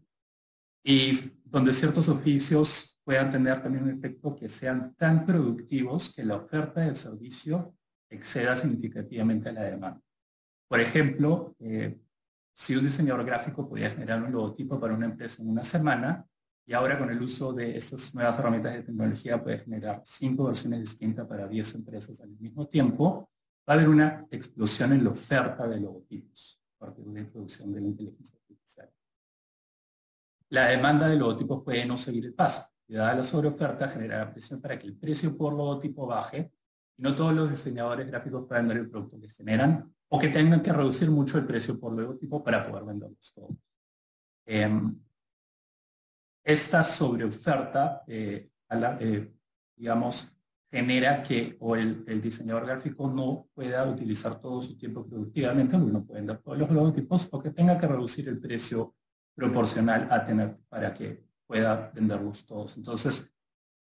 [0.83, 1.11] y
[1.43, 6.81] donde ciertos oficios puedan tener también un efecto que sean tan productivos que la oferta
[6.81, 7.75] del servicio
[8.09, 10.01] exceda significativamente a la demanda.
[10.67, 11.99] Por ejemplo, eh,
[12.53, 16.25] si un diseñador gráfico podía generar un logotipo para una empresa en una semana,
[16.67, 20.79] y ahora con el uso de estas nuevas herramientas de tecnología puede generar cinco versiones
[20.79, 23.29] distintas para 10 empresas al mismo tiempo,
[23.67, 27.71] va a haber una explosión en la oferta de logotipos a partir de la introducción
[27.71, 28.89] de la inteligencia artificial.
[30.49, 32.67] La demanda de logotipos puede no seguir el paso.
[32.87, 36.51] Y dada la sobreoferta, generará presión para que el precio por logotipo baje
[36.97, 40.61] y no todos los diseñadores gráficos puedan ver el producto que generan o que tengan
[40.61, 43.57] que reducir mucho el precio por logotipo para poder venderlos todos.
[44.45, 44.95] Em,
[46.45, 49.33] esta sobreoferta, eh, eh,
[49.75, 50.31] digamos,
[50.71, 56.27] genera que o el, diseñador gráfico no pueda utilizar todo su tiempo productivamente, no pueden
[56.27, 58.95] dar todos los logotipos, o que tenga que reducir el precio
[59.33, 62.77] proporcional a tener para que pueda venderlos todos.
[62.77, 63.33] Entonces,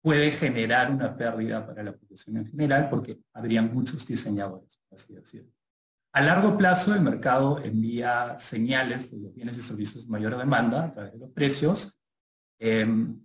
[0.02, 5.52] puede generar una pérdida para la profesión en general porque habrían muchos diseñadores, así decirlo.
[6.12, 10.84] A largo plazo, el mercado envía señales de los bienes y servicios de mayor demanda
[10.84, 12.00] a través de los precios.
[12.60, 13.20] Em,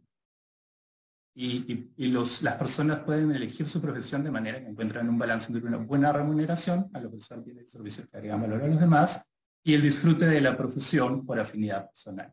[1.35, 5.79] y, las personas pueden elegir su profesión de manera que encuentran un balance entre una
[5.79, 9.25] buena remuneración al ofrecer bienes y servicios que agregan valor a los demás
[9.62, 12.33] y el disfrute de la profesión por afinidad personal.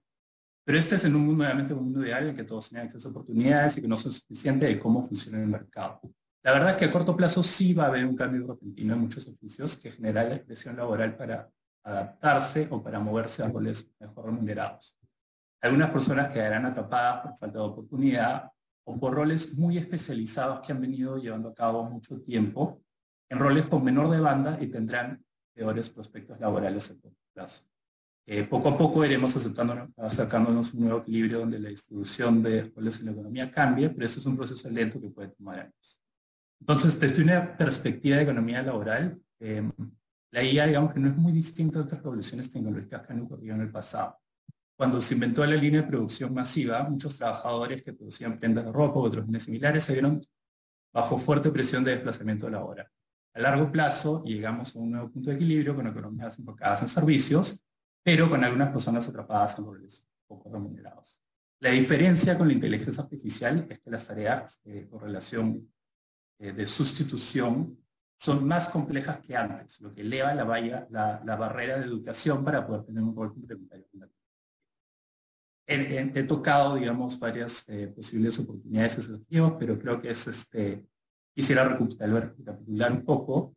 [0.64, 3.08] Pero este es en un mundo, nuevamente un mundo ideal en que todos tengan acceso
[3.08, 6.02] a oportunidades y que no son suficientes de cómo funciona el mercado.
[6.42, 9.02] La verdad es que a corto plazo sí va a haber un cambio repentino en
[9.02, 11.48] muchos oficios que genera la presión laboral para
[11.84, 14.98] adaptarse o para moverse a roles mejor remunerados.
[15.62, 18.52] Algunas personas quedarán atrapadas por falta de oportunidad
[18.86, 22.82] o por roles muy especializados que han venido llevando a cabo mucho tiempo,
[23.30, 27.64] en roles con menor demanda y tendrán peores prospectos laborales a corto plazo.
[28.28, 33.00] Eh, poco a poco iremos acercándonos a un nuevo equilibrio donde la distribución de roles
[33.00, 36.02] en la economía cambie, pero eso es un proceso lento que puede tomar años.
[36.60, 39.70] Entonces, desde una perspectiva de economía laboral, eh,
[40.32, 43.56] la IA, digamos que no es muy distinta de otras revoluciones tecnológicas que han ocurrido
[43.56, 44.18] en el pasado.
[44.76, 49.00] Cuando se inventó la línea de producción masiva, muchos trabajadores que producían prendas de ropa
[49.00, 50.22] u otros bienes similares se vieron
[50.94, 52.90] bajo fuerte presión de desplazamiento laboral.
[53.34, 57.62] A largo plazo llegamos a un nuevo punto de equilibrio con economías enfocadas en servicios,
[58.04, 61.22] pero con algunas personas atrapadas en roles poco remunerados.
[61.60, 65.70] La diferencia con la inteligencia artificial es que las tareas eh, con relación
[66.40, 67.78] eh, de sustitución
[68.18, 73.04] son más complejas que antes, lo que eleva la, barrera de educación para poder tener
[73.04, 73.86] un rol complementario
[75.68, 80.86] he, tocado, digamos, varias eh, posibles oportunidades y desafíos, pero creo que es, este,
[81.34, 83.56] quisiera recapitular, un poco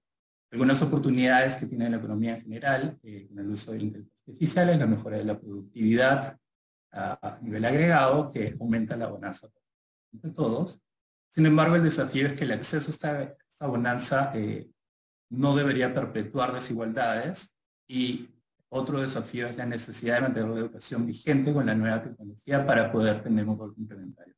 [0.51, 4.23] algunas oportunidades que tiene la economía en general eh, con el uso de la inteligencia
[4.27, 6.39] artificial, la mejora de la productividad
[6.91, 9.49] a, nivel agregado, que aumenta la bonanza
[10.11, 10.81] de todos.
[11.31, 14.71] Sin embargo, el desafío es que el acceso a esta, bonanza eh,
[15.31, 17.55] no debería perpetuar desigualdades
[17.87, 18.31] y
[18.71, 22.93] otro desafío es la necesidad de mantener la educación vigente con la nueva tecnología para
[22.93, 24.35] poder tener un rol complementario.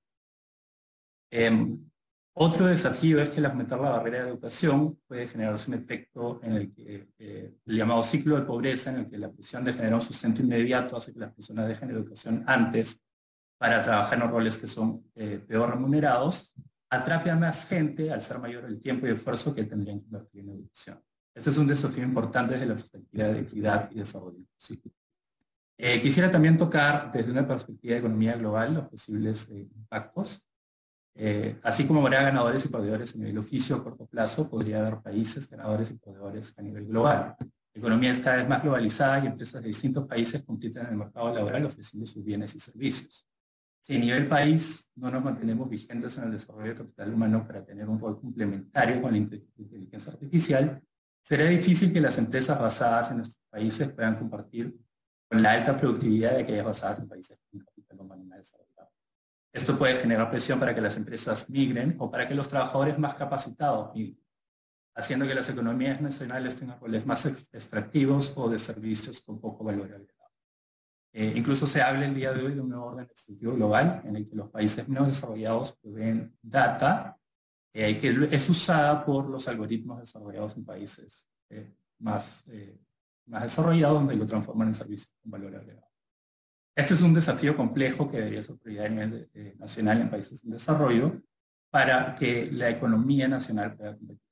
[1.30, 1.90] Em,
[2.32, 6.52] Otro desafío es que al aumentar la barrera de educación puede generarse un efecto en
[6.52, 9.94] el que eh, el llamado ciclo de pobreza, en el que la presión de generar
[9.94, 13.02] un sustento inmediato hace que las personas dejen educación antes
[13.58, 16.54] para trabajar en los roles que son eh, peor remunerados,
[16.88, 20.40] atrape a más gente al ser mayor el tiempo y esfuerzo que tendrían que invertir
[20.44, 21.02] en educación.
[21.34, 24.82] Este es un desafío importante desde la perspectiva de equidad y desarrollo inclusivo.
[25.78, 30.46] Eh, quisiera también tocar desde una perspectiva de economía global los posibles impactos.
[31.14, 35.00] Eh, así como habrá ganadores y perdedores a nivel oficio a corto plazo, podría haber
[35.00, 37.34] países ganadores y perdedores a nivel global.
[37.38, 40.96] La economía es cada vez más globalizada y empresas de distintos países compiten en el
[40.96, 43.26] mercado laboral ofreciendo sus bienes y servicios.
[43.80, 47.64] Si a nivel país no nos mantenemos vigentes en el desarrollo de capital humano para
[47.64, 50.82] tener un rol complementario con la inteligencia artificial,
[51.22, 54.76] será difícil que las empresas basadas en nuestros países puedan compartir
[55.28, 58.90] con la alta productividad de aquellas basadas en países con capital humano desarrollado.
[59.52, 63.14] Esto puede generar presión para que las empresas migren o para que los trabajadores más
[63.14, 64.24] capacitados migren,
[64.94, 69.86] haciendo que las economías nacionales tengan roles más extractivos o de servicios con poco valor
[69.86, 70.20] agregado.
[71.12, 74.28] Eh, incluso se habla el día de hoy de un orden executivo global en el
[74.28, 77.19] que los países menos desarrollados proveen data
[77.72, 82.44] eh, es usada por los algoritmos desarrollados en países eh, más,
[83.26, 85.90] más desarrollados donde lo transforman en servicios con valor agregado.
[86.80, 90.52] Este es un desafío complejo que debería ser prioridad nivel eh, nacional en países en
[90.52, 91.20] desarrollo
[91.68, 94.22] para que la economía nacional pueda competir.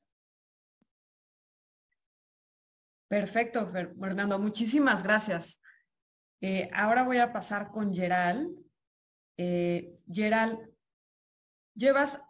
[3.09, 4.39] Perfecto, Fernando.
[4.39, 5.61] Muchísimas gracias.
[6.41, 8.49] Eh, ahora voy a pasar con Geral.
[9.37, 10.71] Eh, Geral,
[11.75, 12.21] llevas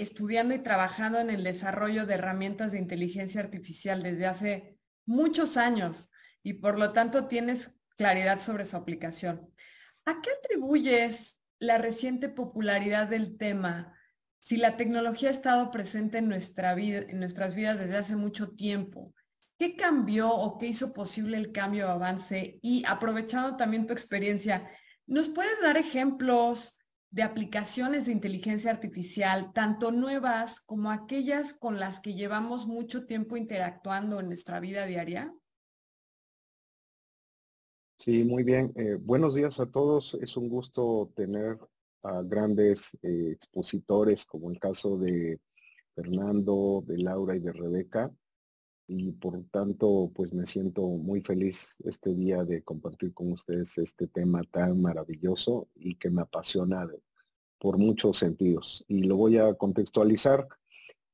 [0.00, 6.10] estudiando y trabajando en el desarrollo de herramientas de inteligencia artificial desde hace muchos años
[6.42, 9.50] y por lo tanto tienes claridad sobre su aplicación.
[10.04, 13.94] ¿A qué atribuyes la reciente popularidad del tema
[14.38, 18.50] si la tecnología ha estado presente en, nuestra vida, en nuestras vidas desde hace mucho
[18.50, 19.14] tiempo?
[19.58, 22.58] ¿Qué cambió o qué hizo posible el cambio o avance?
[22.62, 24.70] Y aprovechando también tu experiencia,
[25.06, 26.75] ¿nos puedes dar ejemplos
[27.16, 33.38] de aplicaciones de inteligencia artificial, tanto nuevas como aquellas con las que llevamos mucho tiempo
[33.38, 35.34] interactuando en nuestra vida diaria?
[37.96, 38.70] Sí, muy bien.
[38.76, 40.12] Eh, buenos días a todos.
[40.20, 41.58] Es un gusto tener
[42.02, 45.40] a grandes eh, expositores como el caso de
[45.94, 48.12] Fernando, de Laura y de Rebeca.
[48.88, 54.06] Y por tanto, pues me siento muy feliz este día de compartir con ustedes este
[54.06, 56.86] tema tan maravilloso y que me apasiona
[57.58, 58.84] por muchos sentidos.
[58.88, 60.48] Y lo voy a contextualizar.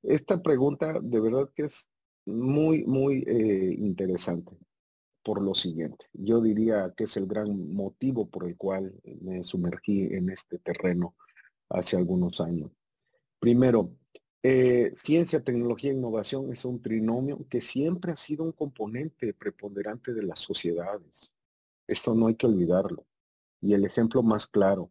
[0.03, 1.89] Esta pregunta de verdad que es
[2.25, 4.57] muy, muy eh, interesante
[5.23, 6.07] por lo siguiente.
[6.13, 11.15] Yo diría que es el gran motivo por el cual me sumergí en este terreno
[11.69, 12.71] hace algunos años.
[13.39, 13.93] Primero,
[14.43, 20.13] eh, ciencia, tecnología e innovación es un trinomio que siempre ha sido un componente preponderante
[20.13, 21.31] de las sociedades.
[21.87, 23.07] Esto no hay que olvidarlo.
[23.61, 24.91] Y el ejemplo más claro,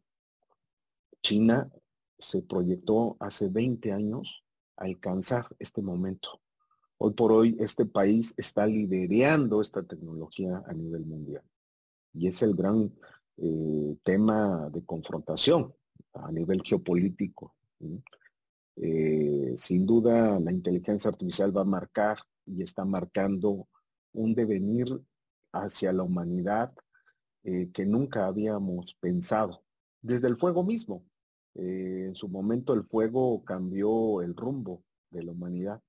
[1.21, 1.71] China
[2.17, 4.43] se proyectó hace 20 años
[4.77, 6.41] a alcanzar este momento.
[6.97, 11.43] Hoy por hoy este país está liderando esta tecnología a nivel mundial.
[12.13, 12.93] Y es el gran
[13.37, 15.73] eh, tema de confrontación
[16.13, 17.55] a nivel geopolítico.
[18.75, 23.67] Eh, sin duda la inteligencia artificial va a marcar y está marcando
[24.13, 25.01] un devenir
[25.51, 26.73] hacia la humanidad
[27.43, 29.63] eh, que nunca habíamos pensado.
[30.01, 31.03] Desde el fuego mismo.
[31.55, 35.81] En su momento el fuego cambió el rumbo de la humanidad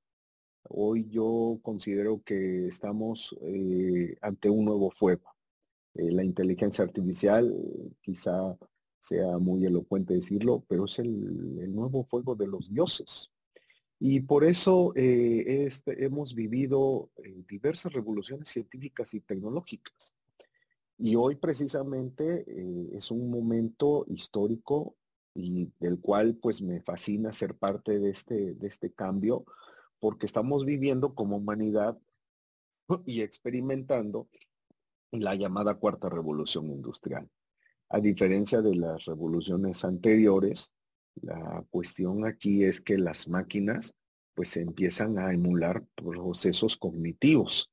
[0.69, 5.35] Hoy yo considero que estamos eh, ante un nuevo fuego.
[5.95, 7.55] Eh, la inteligencia artificial,
[8.01, 8.57] quizá
[9.01, 13.31] sea muy elocuente decirlo, pero es el, nuevo fuego de los dioses.
[13.99, 17.11] Y por eso eh, este, hemos vivido
[17.49, 20.15] diversas revoluciones científicas y tecnológicas.
[20.99, 22.45] Y hoy precisamente
[22.97, 24.95] es un momento histórico
[25.35, 29.45] y del cual pues me fascina ser parte de este, de este cambio
[29.99, 31.97] porque estamos viviendo como humanidad
[33.07, 34.29] y experimentando
[35.13, 37.29] la llamada cuarta revolución industrial.
[37.89, 40.73] A diferencia de las revoluciones anteriores,
[41.21, 43.95] la cuestión aquí es que las máquinas
[44.35, 47.71] pues empiezan a emular procesos cognitivos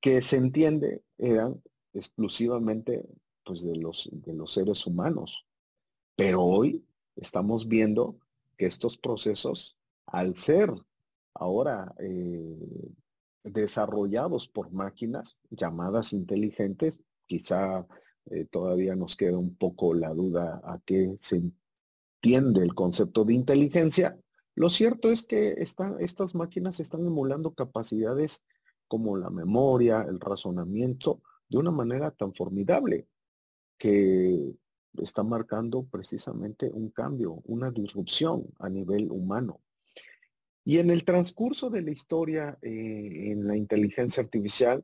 [0.00, 1.60] que se entiende eran
[1.92, 3.04] exclusivamente
[3.44, 5.46] pues de los, de los seres humanos.
[6.14, 6.85] Pero hoy
[7.16, 8.18] estamos viendo
[8.56, 10.70] que estos procesos, al ser
[11.34, 12.90] ahora eh,
[13.44, 17.86] desarrollados por máquinas llamadas inteligentes, quizá
[18.30, 21.36] eh, todavía nos queda un poco la duda a qué se
[22.22, 24.18] entiende el concepto de inteligencia,
[24.54, 28.42] Lo cierto es que estas máquinas están emulando capacidades
[28.88, 33.06] como la memoria, el razonamiento, de una manera tan formidable
[33.78, 34.54] que
[35.00, 39.60] está marcando precisamente un cambio, una disrupción a nivel humano.
[40.64, 44.82] Y en el transcurso de la historia eh, en la inteligencia artificial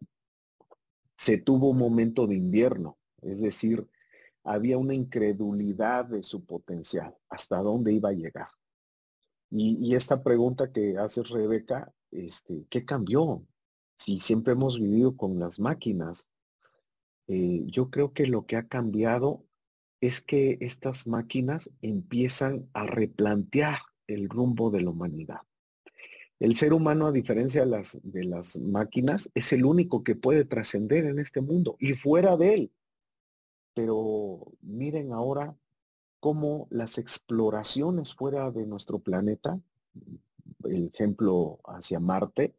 [1.17, 3.87] se tuvo un momento de invierno, es decir,
[4.45, 8.49] había una incredulidad de su potencial, hasta dónde iba a llegar.
[9.51, 13.45] Y, esta pregunta que hace Rebeca, este, ¿qué cambió?
[13.99, 16.27] Si siempre hemos vivido con las máquinas,
[17.29, 19.45] eh, yo creo que lo que ha cambiado
[20.03, 23.79] es que estas máquinas empiezan a replantear
[24.09, 25.43] el rumbo de la humanidad.
[26.41, 31.21] El ser humano, a diferencia de las, máquinas, es el único que puede trascender en
[31.21, 32.73] este mundo y fuera de él.
[33.75, 35.55] Pero miren ahora
[36.19, 39.61] cómo las exploraciones fuera de nuestro planeta,
[40.65, 42.57] el ejemplo hacia Marte,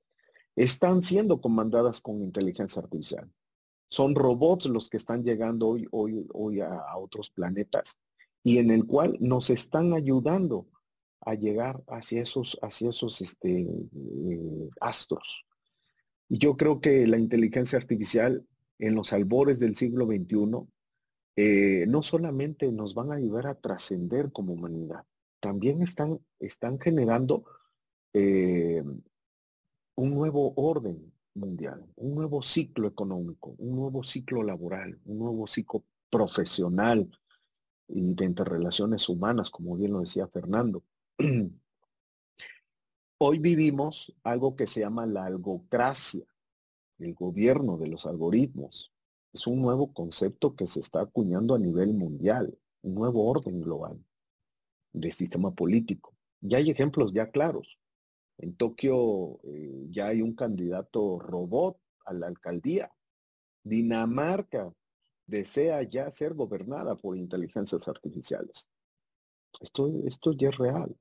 [0.56, 3.30] están siendo comandadas con inteligencia artificial.
[3.94, 8.00] Son robots los que están llegando hoy, hoy, hoy a, otros planetas
[8.42, 10.66] y en el cual nos están ayudando
[11.22, 15.46] a llegar hacia esos, hacia esos este, eh, astros.
[16.28, 18.44] Y yo creo que la inteligencia artificial
[18.80, 20.68] en los albores del siglo XXI
[21.36, 25.04] eh, no solamente nos van a ayudar a trascender como humanidad,
[25.40, 27.46] también están, están generando
[28.12, 28.82] eh,
[29.94, 35.84] un nuevo orden, mundial, un nuevo ciclo económico, un nuevo ciclo laboral, un nuevo ciclo
[36.10, 37.10] profesional
[37.88, 40.84] y de interrelaciones humanas, como bien lo decía Fernando.
[43.20, 46.26] Hoy vivimos algo que se llama la algocracia,
[47.00, 48.92] el gobierno de los algoritmos.
[49.32, 54.04] Es un nuevo concepto que se está acuñando a nivel mundial, un nuevo orden global
[54.92, 56.14] de sistema político.
[56.42, 57.80] Y hay ejemplos ya claros.
[58.38, 62.92] En Tokio eh, ya hay un candidato robot a la alcaldía.
[63.64, 64.74] Dinamarca
[65.26, 68.68] desea ya ser gobernada por inteligencias artificiales.
[69.62, 70.96] Esto, esto ya es real.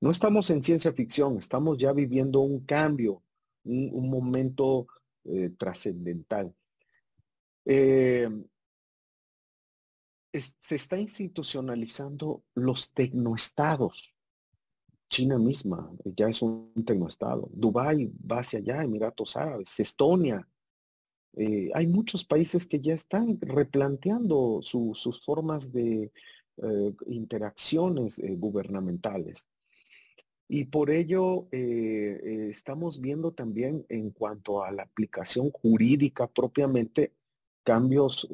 [0.00, 3.22] No estamos en ciencia ficción, estamos ya viviendo un cambio,
[3.64, 4.86] un, momento
[5.24, 6.54] eh, trascendental.
[7.64, 8.28] Eh,
[10.32, 14.13] se está institucionalizando los tecnoestados.
[15.08, 17.48] China misma ya es un tecnoestado.
[17.52, 20.46] Dubái va hacia allá, Emiratos Árabes, Estonia.
[21.36, 26.12] Eh, hay muchos países que ya están replanteando sus formas de
[26.56, 29.48] eh, interacciones eh, gubernamentales.
[30.46, 37.14] Y por ello estamos viendo también en cuanto a la aplicación jurídica propiamente
[37.64, 38.28] cambios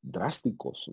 [0.00, 0.88] drásticos.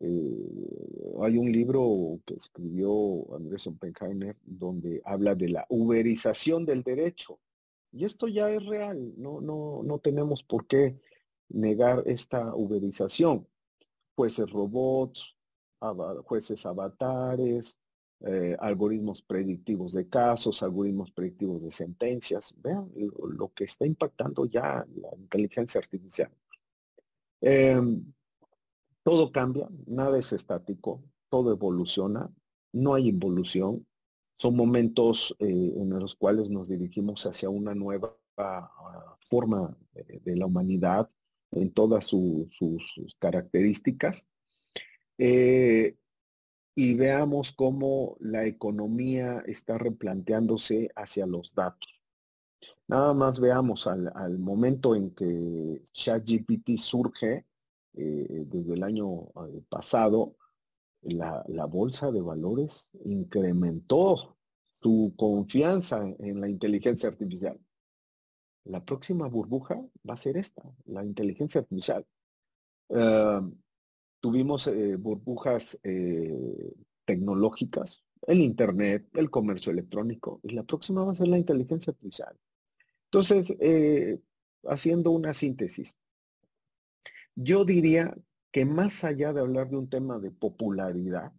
[0.00, 7.40] Eh, hay un libro que escribió Andrés Oppenheimer donde habla de la uberización del derecho.
[7.92, 11.00] Y esto ya es real, no, no, no tenemos por qué
[11.48, 13.46] negar esta uberización.
[14.14, 15.36] Jueces robots,
[16.24, 17.78] jueces avatares,
[18.20, 22.54] eh, algoritmos predictivos de casos, algoritmos predictivos de sentencias.
[22.60, 26.30] Vean lo, que está impactando ya la inteligencia artificial.
[27.40, 28.12] Em,
[29.02, 32.30] todo cambia, nada es estático, todo evoluciona,
[32.72, 33.86] no hay involución.
[34.36, 40.46] Son momentos eh, en los cuales nos dirigimos hacia una nueva ah, forma de, la
[40.46, 41.10] humanidad
[41.50, 44.26] en todas sus características.
[45.18, 45.96] Eh,
[46.76, 52.00] y veamos cómo la economía está replanteándose hacia los datos.
[52.86, 57.44] Nada más veamos al, al momento en que ChatGPT surge,
[57.94, 60.36] eh, desde el año eh, pasado,
[61.02, 64.36] la, bolsa de valores incrementó
[64.80, 67.58] su confianza en la inteligencia artificial.
[68.64, 72.04] La próxima burbuja va a ser esta, la inteligencia artificial.
[72.90, 73.40] Eh,
[74.20, 74.68] tuvimos
[74.98, 75.80] burbujas
[77.04, 82.36] tecnológicas, el Internet, el comercio electrónico, y la próxima va a ser la inteligencia artificial.
[83.04, 83.56] Entonces,
[84.64, 85.96] haciendo una síntesis,
[87.40, 88.16] yo diría
[88.50, 91.32] que más allá de hablar de un tema de popularidad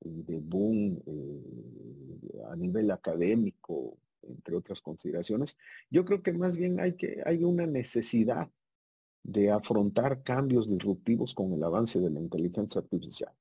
[0.00, 5.56] y de boom eh, a nivel académico, entre otras consideraciones,
[5.90, 8.50] yo creo que más bien hay, que, hay una necesidad
[9.22, 13.32] de afrontar cambios disruptivos con el avance de la inteligencia artificial.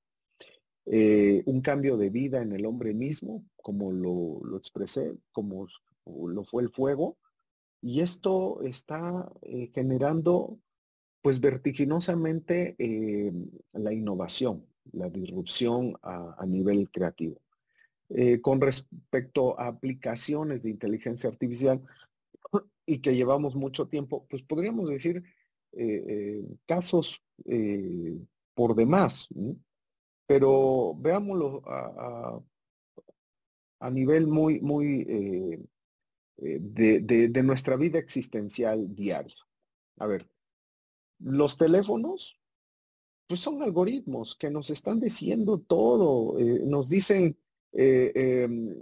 [0.86, 5.66] Eh, un cambio de vida en el hombre mismo, como lo, expresé, como
[6.06, 7.18] lo fue el fuego,
[7.82, 10.60] y esto está eh, generando
[11.22, 13.32] pues vertiginosamente eh,
[13.74, 17.40] la innovación, la disrupción a, nivel creativo.
[18.10, 21.82] eh, con respecto a aplicaciones de inteligencia artificial
[22.86, 25.24] y que llevamos mucho tiempo, pues podríamos decir
[25.74, 27.24] eh, casos
[28.54, 29.30] por demás.
[30.28, 32.42] Pero veámoslo a,
[33.92, 35.06] nivel muy, muy
[36.38, 39.36] de nuestra vida existencial diaria.
[39.98, 40.31] A ver,
[41.24, 42.38] los teléfonos
[43.32, 47.38] pues son algoritmos que nos están diciendo todo, eh, nos dicen,
[47.72, 48.76] eh, em,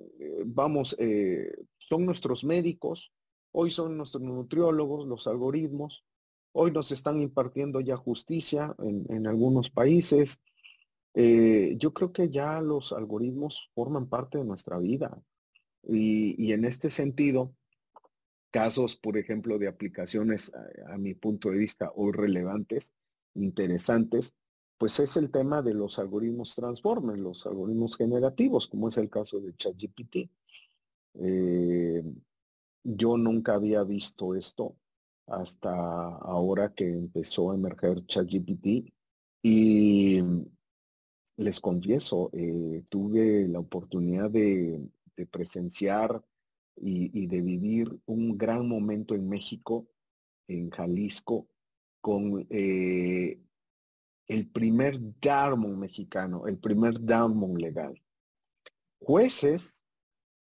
[0.43, 3.11] vamos, eh, son nuestros médicos,
[3.51, 6.03] hoy son nuestros nutriólogos, los algoritmos,
[6.51, 10.41] hoy nos están impartiendo ya justicia en, algunos países.
[11.13, 15.21] yo creo que ya los algoritmos forman parte de nuestra vida
[15.83, 17.53] y, en este sentido,
[18.51, 20.51] casos, por ejemplo, de aplicaciones,
[20.87, 22.93] a mi punto de vista, hoy relevantes,
[23.35, 24.33] interesantes,
[24.77, 29.39] pues es el tema de los algoritmos transformer, los algoritmos generativos, como es el caso
[29.41, 30.29] de ChatGPT.
[31.15, 32.03] Eh,
[32.83, 34.77] yo nunca había visto esto
[35.27, 38.93] hasta ahora que empezó a emerger ChatGPT
[39.43, 40.21] y
[41.37, 44.81] les confieso, eh, tuve la oportunidad de,
[45.29, 46.23] presenciar
[46.81, 49.87] y, de vivir un gran momento en México,
[50.47, 51.47] en Jalisco,
[52.01, 53.39] con eh,
[54.27, 58.01] el primer Darmon mexicano, el primer Darmon legal.
[58.99, 59.83] Jueces,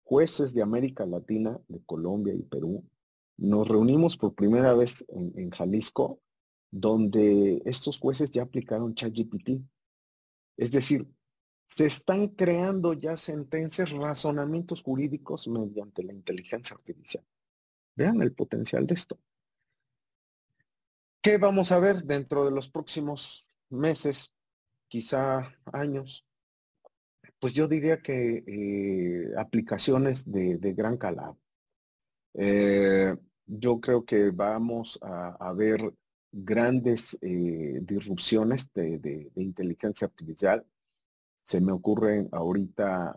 [0.04, 2.84] jueces de América Latina, de Colombia y Perú,
[3.38, 6.20] nos reunimos por primera vez en, Jalisco,
[6.72, 9.62] donde estos jueces ya aplicaron ChatGPT.
[10.58, 11.08] Es decir,
[11.68, 17.24] se están creando ya sentencias, razonamientos jurídicos mediante la inteligencia artificial.
[17.96, 19.20] Vean el potencial de esto.
[21.22, 24.32] ¿Qué vamos a ver dentro de los próximos meses,
[24.88, 26.26] quizá años?
[27.40, 31.38] Pues yo diría que eh, aplicaciones de, gran calado.
[32.34, 33.16] Eh,
[33.46, 35.94] yo creo que vamos a, ver
[36.32, 40.66] grandes eh, disrupciones de, inteligencia artificial.
[41.48, 43.16] Se me ocurren ahorita,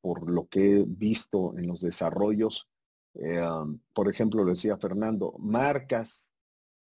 [0.00, 2.66] por lo que he visto en los desarrollos,
[3.92, 6.32] por ejemplo, lo decía Fernando, marcas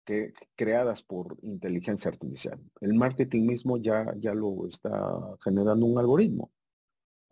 [0.06, 2.60] que, creadas por inteligencia artificial.
[2.80, 6.52] El marketing mismo ya, ya lo está generando un algoritmo.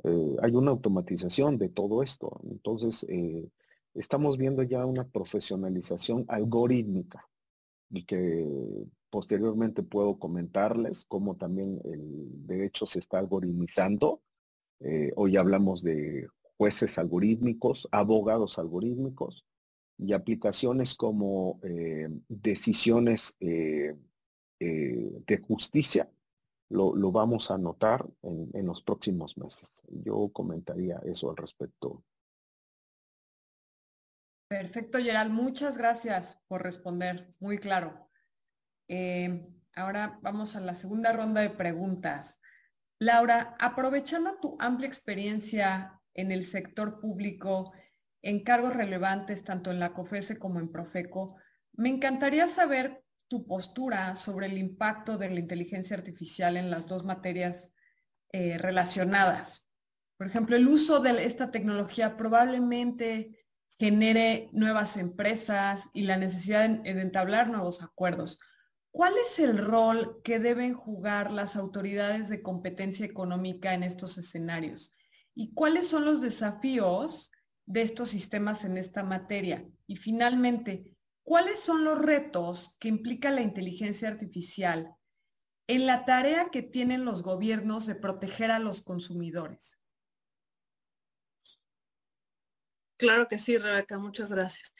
[0.04, 2.39] Eh, hay una automatización de todo esto.
[2.50, 3.50] Entonces, eh,
[3.93, 7.28] estamos viendo ya una profesionalización algorítmica
[7.89, 8.45] y que
[9.10, 14.22] posteriormente puedo comentarles cómo también el derecho se está algoritmizando.
[14.80, 19.45] Eh, hoy hablamos de jueces algorítmicos, abogados algorítmicos,
[19.97, 23.95] y aplicaciones como eh, decisiones eh,
[24.60, 26.10] de justicia,
[26.70, 29.84] lo, vamos a notar en, los próximos meses.
[29.89, 32.03] Yo comentaría eso al respecto.
[34.47, 35.32] Perfecto, Gerald.
[35.32, 37.34] Muchas gracias por responder.
[37.39, 38.09] Muy claro.
[39.76, 42.40] Ahora vamos a la segunda ronda de preguntas.
[43.00, 47.72] Laura, aprovechando tu amplia experiencia en el sector público,
[48.22, 51.38] en cargos relevantes tanto en la COFESE como en Profeco,
[51.74, 57.06] me encantaría saber tu postura sobre el impacto de la inteligencia artificial en las dos
[57.06, 57.72] materias
[58.34, 59.70] eh, relacionadas.
[60.18, 63.46] Por ejemplo, el uso de esta tecnología probablemente
[63.78, 68.40] genere nuevas empresas y la necesidad de entablar nuevos acuerdos.
[69.00, 74.93] ¿Cuál es el rol que deben jugar las autoridades de competencia económica en estos escenarios?
[75.34, 77.32] ¿Y cuáles son los desafíos
[77.66, 79.66] de estos sistemas en esta materia?
[79.88, 84.93] Y finalmente, ¿cuáles son los retos que implica la inteligencia artificial
[85.68, 89.80] en la tarea que tienen los gobiernos de proteger a los consumidores?
[92.97, 94.74] Claro que sí, Rebeca, muchas gracias.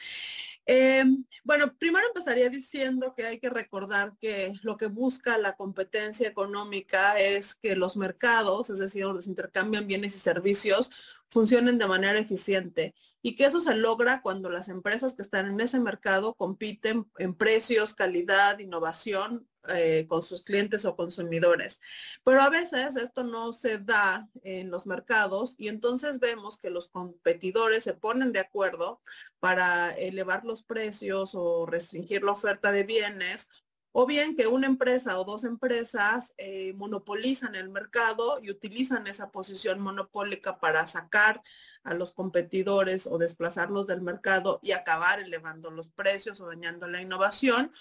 [0.72, 1.04] Eh,
[1.44, 7.20] bueno, primero empezaría diciendo que hay que recordar que lo que busca la competencia económica
[7.20, 10.92] es que los mercados, es decir, donde se intercambian bienes y servicios,
[11.30, 15.60] funcionen de manera eficiente y que eso se logra cuando las empresas que están en
[15.60, 21.82] ese mercado compiten en precios, calidad, innovación eh, con sus clientes o consumidores.
[22.24, 26.88] Pero a veces esto no se da en los mercados y entonces vemos que los
[26.88, 29.02] competidores se ponen de acuerdo
[29.40, 33.50] para elevar los precios o restringir la oferta de bienes
[33.92, 39.32] o bien que una empresa o dos empresas eh, monopolizan el mercado y utilizan esa
[39.32, 41.42] posición monopólica para sacar
[41.84, 47.02] a los competidores o desplazarlos del mercado y acabar elevando los precios o dañando la
[47.02, 47.72] innovación,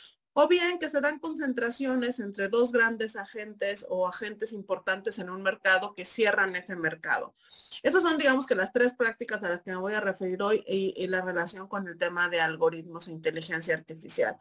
[0.40, 5.42] o bien que se dan concentraciones entre dos grandes agentes o agentes importantes en un
[5.42, 7.34] mercado que cierran ese mercado.
[7.82, 10.62] Esas son, digamos que las tres prácticas a las que me voy a referir hoy
[10.64, 14.36] y, y la relación con el tema de algoritmos e inteligencia artificial.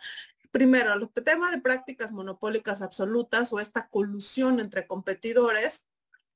[0.57, 5.85] Primero, el tema de prácticas monopólicas absolutas o esta colusión entre competidores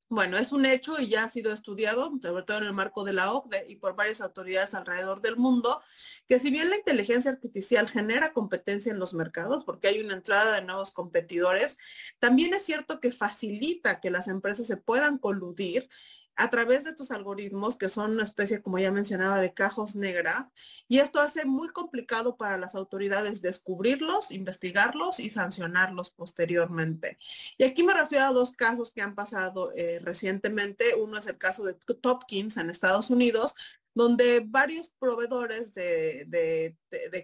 [0.10, 3.14] bueno, es un hecho y ya ha sido estudiado, sobre todo en el marco de
[3.14, 5.82] la OCDE y por varias autoridades alrededor del mundo,
[6.28, 10.54] que si bien la inteligencia artificial genera competencia en los mercados, porque hay una entrada
[10.54, 11.78] de nuevos competidores,
[12.20, 15.90] también es cierto que facilita que las empresas se puedan coludir
[16.36, 20.50] a través de estos algoritmos que son una especie, como ya mencionaba, de cajos negra,
[20.88, 27.18] y esto hace muy complicado para las autoridades descubrirlos, investigarlos y sancionarlos posteriormente.
[27.58, 30.96] Y aquí me refiero a dos casos que han pasado eh, recientemente.
[30.96, 33.56] Uno es el caso de Topkins en Estados Unidos,
[33.94, 36.76] donde varios proveedores de,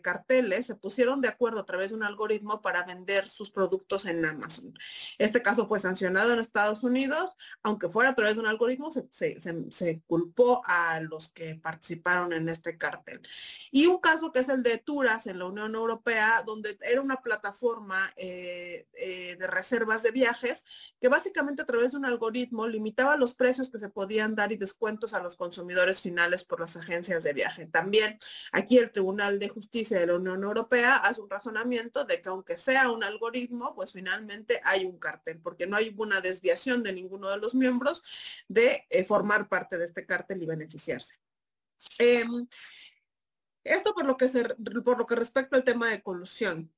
[0.01, 4.23] carteles se pusieron de acuerdo a través de un algoritmo para vender sus productos en
[4.25, 4.73] Amazon.
[5.17, 10.01] Este caso fue sancionado en Estados Unidos, aunque fuera a través de un algoritmo, se,
[10.07, 13.21] culpó a los que participaron en este cartel.
[13.71, 17.21] Y un caso que es el de Turas en la Unión Europea, donde era una
[17.21, 20.63] plataforma eh, eh, de reservas de viajes
[20.99, 24.57] que básicamente a través de un algoritmo limitaba los precios que se podían dar y
[24.57, 27.65] descuentos a los consumidores finales las agencias de viaje.
[27.65, 28.19] También
[28.51, 32.57] aquí el Tribunal de Justicia de la Unión Europea hace un razonamiento de que aunque
[32.57, 37.29] sea un algoritmo, pues finalmente hay un cartel, porque no hay una desviación de ninguno
[37.29, 38.03] de los miembros
[38.47, 41.15] de eh, formar parte de este cartel y beneficiarse.
[41.99, 42.47] Em,
[43.63, 44.43] esto por lo que se,
[44.83, 46.71] por lo que respecta al tema de colusión.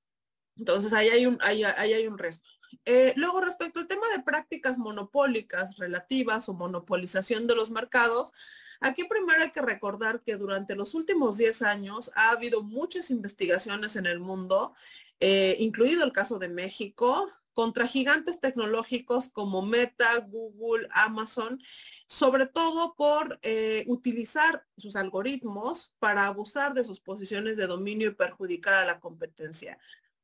[0.58, 2.50] Entonces ahí hay un, ahí, hay un resto.
[2.86, 8.32] Eh, luego, respecto al tema de prácticas monopólicas relativas o monopolización de los mercados,
[8.82, 13.96] Aquí primero hay que recordar que durante los últimos 10 años ha habido muchas investigaciones
[13.96, 14.74] en el mundo,
[15.20, 21.62] eh, incluido el caso de México, contra gigantes tecnológicos como Meta, Google, Amazon,
[22.08, 28.16] sobre todo por eh, utilizar sus algoritmos para abusar de sus posiciones de dominio y
[28.16, 29.78] perjudicar a la competencia.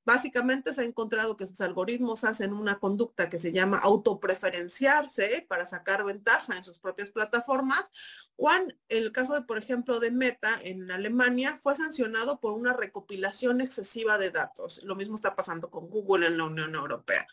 [0.05, 5.65] Básicamente se ha encontrado que sus algoritmos hacen una conducta que se llama autopreferenciarse para
[5.65, 7.91] sacar ventaja en sus propias plataformas.
[8.35, 13.61] Juan, el caso de, por ejemplo, de Meta en Alemania, fue sancionado por una recopilación
[13.61, 14.83] excesiva de datos.
[14.83, 17.25] Lo mismo está pasando con Google en la Unión Europea.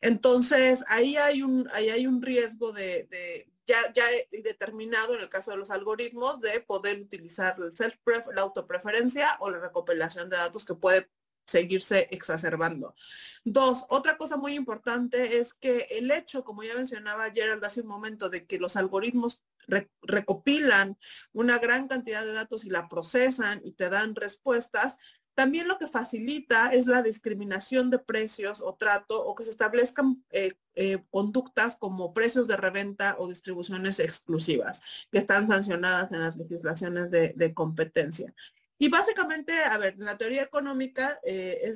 [0.00, 5.28] Entonces, ahí hay un, ahí hay un riesgo de, de ya, ya determinado en el
[5.28, 7.96] caso de los algoritmos de poder utilizar el self
[8.34, 11.08] la autopreferencia o la recopilación de datos que puede
[11.46, 12.94] seguirse exacerbando.
[13.44, 17.88] Dos, otra cosa muy importante es que el hecho, como ya mencionaba Gerald hace un
[17.88, 19.42] momento, de que los algoritmos
[20.02, 20.98] recopilan
[21.32, 24.98] una gran cantidad de datos y la procesan y te dan respuestas,
[25.34, 30.22] también lo que facilita es la discriminación de precios o trato o que se establezcan
[30.30, 34.80] eh, eh, conductas como precios de reventa o distribuciones exclusivas
[35.10, 38.32] que están sancionadas en las legislaciones de competencia.
[38.78, 41.72] Y básicamente, a ver, la teoría económica eh,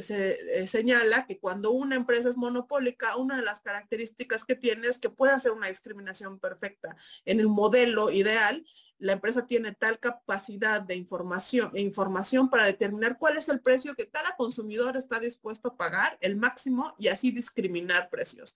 [0.00, 4.88] se eh, señala que cuando una empresa es monopólica, una de las características que tiene
[4.88, 6.96] es que puede hacer una discriminación perfecta.
[7.24, 8.64] En el modelo ideal,
[9.02, 14.08] la empresa tiene tal capacidad de información, información para determinar cuál es el precio que
[14.08, 18.54] cada consumidor está dispuesto a pagar, el máximo, y así discriminar precios.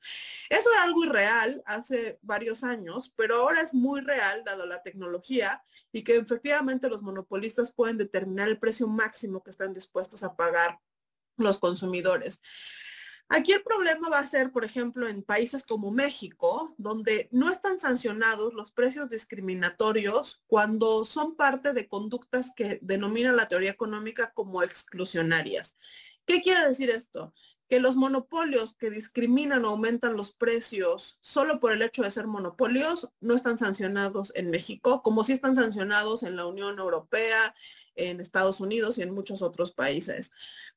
[0.48, 5.64] Eso era algo irreal hace varios años, pero ahora es muy real dado la tecnología
[5.90, 10.78] y que efectivamente los monopolistas pueden determinar el precio máximo que están dispuestos a pagar
[11.38, 12.40] los consumidores.
[13.28, 17.80] Aquí el problema va a ser, por ejemplo, en países como México, donde no están
[17.80, 24.62] sancionados los precios discriminatorios cuando son parte de conductas que denomina la teoría económica como
[24.62, 25.76] exclusionarias.
[26.24, 27.34] ¿Qué quiere decir esto?
[27.68, 32.26] que los monopolios que discriminan o aumentan los precios solo por el hecho de ser
[32.26, 37.54] monopolios no están sancionados en México, como sí están sancionados en la Unión Europea,
[37.96, 40.30] en Estados Unidos y en muchos otros países.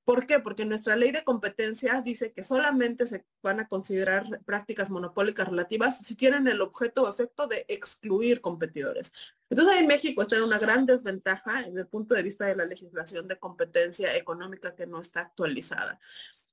[0.04, 0.40] ¿Por qué?
[0.40, 6.00] Porque nuestra ley de competencia dice que solamente se van a considerar prácticas monopólicas relativas
[6.00, 9.14] si tienen el objeto o efecto de excluir competidores.
[9.50, 13.28] Entonces ahí México está una gran desventaja desde el punto de vista de la legislación
[13.28, 16.00] de competencia económica que no está actualizada.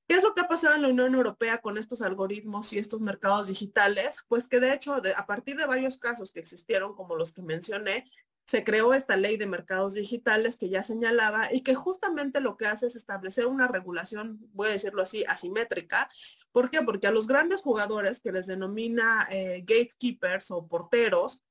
[0.09, 3.01] ¿Qué es lo que ha pasado en la Unión Europea con estos algoritmos y estos
[3.01, 4.25] mercados digitales?
[4.29, 8.09] Pues que de hecho, a partir de varios casos que existieron, como los que mencioné,
[8.47, 12.67] se creó esta ley de mercados digitales que ya señalaba y que justamente lo que
[12.67, 16.09] hace es establecer una regulación, voy a decirlo así, asimétrica.
[16.53, 16.81] ¿Por qué?
[16.83, 21.43] Porque a los grandes jugadores que les denomina eh, gatekeepers o porteros,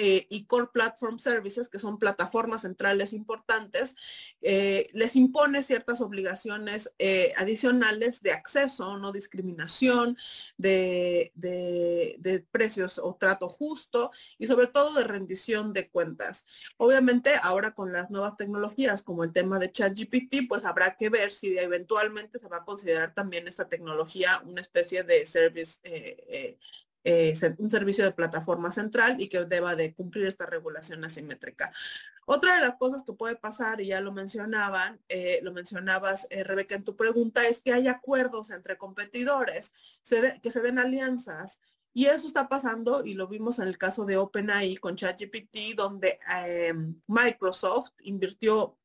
[0.00, 3.96] eh, y Core Platform Services, que son plataformas centrales importantes,
[4.40, 10.16] eh, les impone ciertas obligaciones eh, adicionales de acceso, no discriminación,
[10.56, 16.46] de, de, precios o trato justo y sobre todo de rendición de cuentas.
[16.76, 21.32] Obviamente ahora con las nuevas tecnologías como el tema de ChatGPT, pues habrá que ver
[21.32, 25.80] si eventualmente se va a considerar también esta tecnología una especie de service
[27.04, 31.72] eh, un servicio de plataforma central y que deba de cumplir esta regulación asimétrica.
[32.26, 36.44] Otra de las cosas que puede pasar, y ya lo mencionaban, eh, lo mencionabas, eh,
[36.44, 39.72] Rebeca, en tu pregunta, es que hay acuerdos entre competidores,
[40.42, 41.60] que se den alianzas.
[41.94, 46.18] Y eso está pasando, y lo vimos en el caso de OpenAI con ChatGPT, donde
[47.06, 48.76] Microsoft invirtió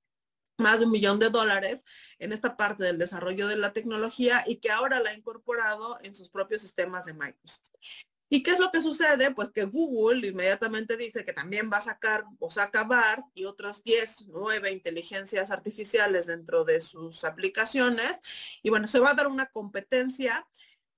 [0.57, 1.83] más de un millón de dólares
[2.19, 6.15] en esta parte del desarrollo de la tecnología y que ahora la ha incorporado en
[6.15, 7.71] sus propios sistemas de Microsoft.
[8.29, 9.29] ¿Y qué es lo que sucede?
[9.29, 13.83] Pues que Google inmediatamente dice que también va a sacar o saca BAR y otras
[13.83, 18.19] 10, 9 inteligencias artificiales dentro de sus aplicaciones.
[18.63, 20.47] Y bueno, se va a dar una competencia,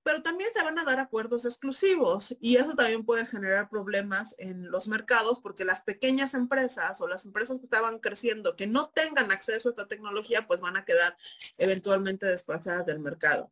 [0.06, 2.36] pero también se van a dar acuerdos exclusivos.
[2.40, 7.24] Y eso también puede generar problemas en los mercados porque las pequeñas empresas o las
[7.24, 11.16] empresas que estaban creciendo que no tengan acceso a esta tecnología, pues van a quedar
[11.58, 13.50] eventualmente desplazadas del mercado.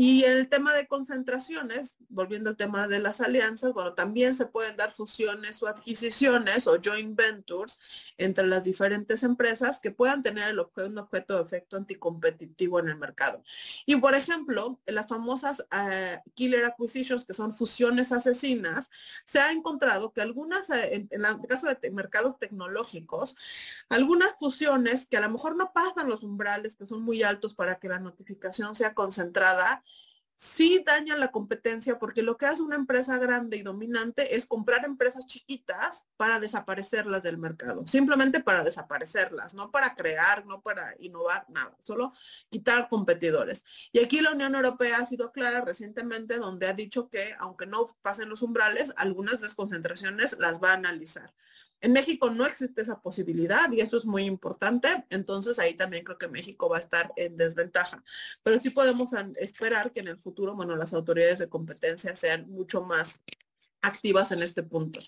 [0.00, 4.76] Y el tema de concentraciones, volviendo al tema de las alianzas, bueno, también se pueden
[4.76, 7.80] dar fusiones o adquisiciones o joint ventures
[8.16, 13.42] entre las diferentes empresas que puedan tener un objeto de efecto anticompetitivo en el mercado.
[13.86, 18.92] Y por ejemplo, las famosas eh, killer acquisitions, que son fusiones asesinas,
[19.24, 23.36] se ha encontrado que algunas, eh, en, el caso de mercados tecnológicos,
[23.88, 27.80] algunas fusiones que a lo mejor no pasan los umbrales, que son muy altos para
[27.80, 29.82] que la notificación sea concentrada,
[30.38, 34.84] sí daña la competencia porque lo que hace una empresa grande y dominante es comprar
[34.84, 41.44] empresas chiquitas para desaparecerlas del mercado, simplemente para desaparecerlas, no para crear, no para innovar,
[41.48, 42.12] nada, solo
[42.48, 43.64] quitar competidores.
[43.90, 47.96] Y aquí la Unión Europea ha sido clara recientemente donde ha dicho que aunque no
[48.00, 51.34] pasen los umbrales, algunas desconcentraciones las va a analizar.
[51.80, 56.18] En México no existe esa posibilidad y eso es muy importante, entonces ahí también creo
[56.18, 58.02] que México va a estar en desventaja.
[58.42, 62.82] Pero sí podemos esperar que en el futuro, bueno, las autoridades de competencia sean mucho
[62.82, 63.22] más
[63.80, 65.00] activas en este punto.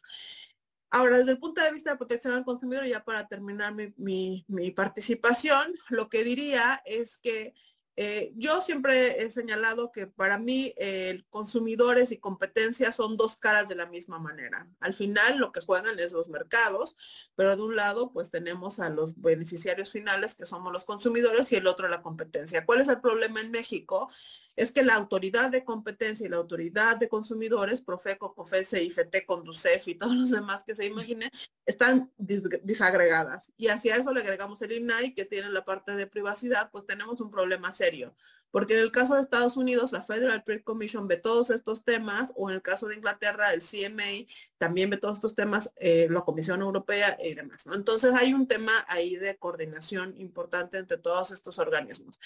[0.93, 4.71] Ahora, desde el punto de vista de protección al consumidor, ya para terminar mi, mi
[4.73, 7.55] participación, lo que diría es que
[8.03, 13.69] eh, yo siempre he señalado que para mí eh, consumidores y competencia son dos caras
[13.69, 14.67] de la misma manera.
[14.81, 16.97] Al final lo que juegan es los mercados,
[17.35, 21.57] pero de un lado pues tenemos a los beneficiarios finales que somos los consumidores y
[21.57, 22.65] el otro la competencia.
[22.65, 24.09] ¿Cuál es el problema en México?
[24.57, 29.89] Es que la autoridad de competencia y la autoridad de consumidores, Profeco, COFESE, IFT, Conducef
[29.89, 31.31] y todos los demás que se imaginen,
[31.65, 33.53] están disagregadas.
[33.57, 37.21] Y hacia eso le agregamos el INAI que tiene la parte de privacidad, pues tenemos
[37.21, 38.15] un problema serio
[38.51, 42.33] porque en el caso de Estados Unidos, la Federal Trade Commission ve todos estos temas,
[42.37, 44.27] o en el caso de Inglaterra, el CMA
[44.59, 47.65] también ve todos estos temas, eh, la Comisión Europea y demás.
[47.73, 52.19] Entonces hay un tema ahí de coordinación importante entre todos estos organismos.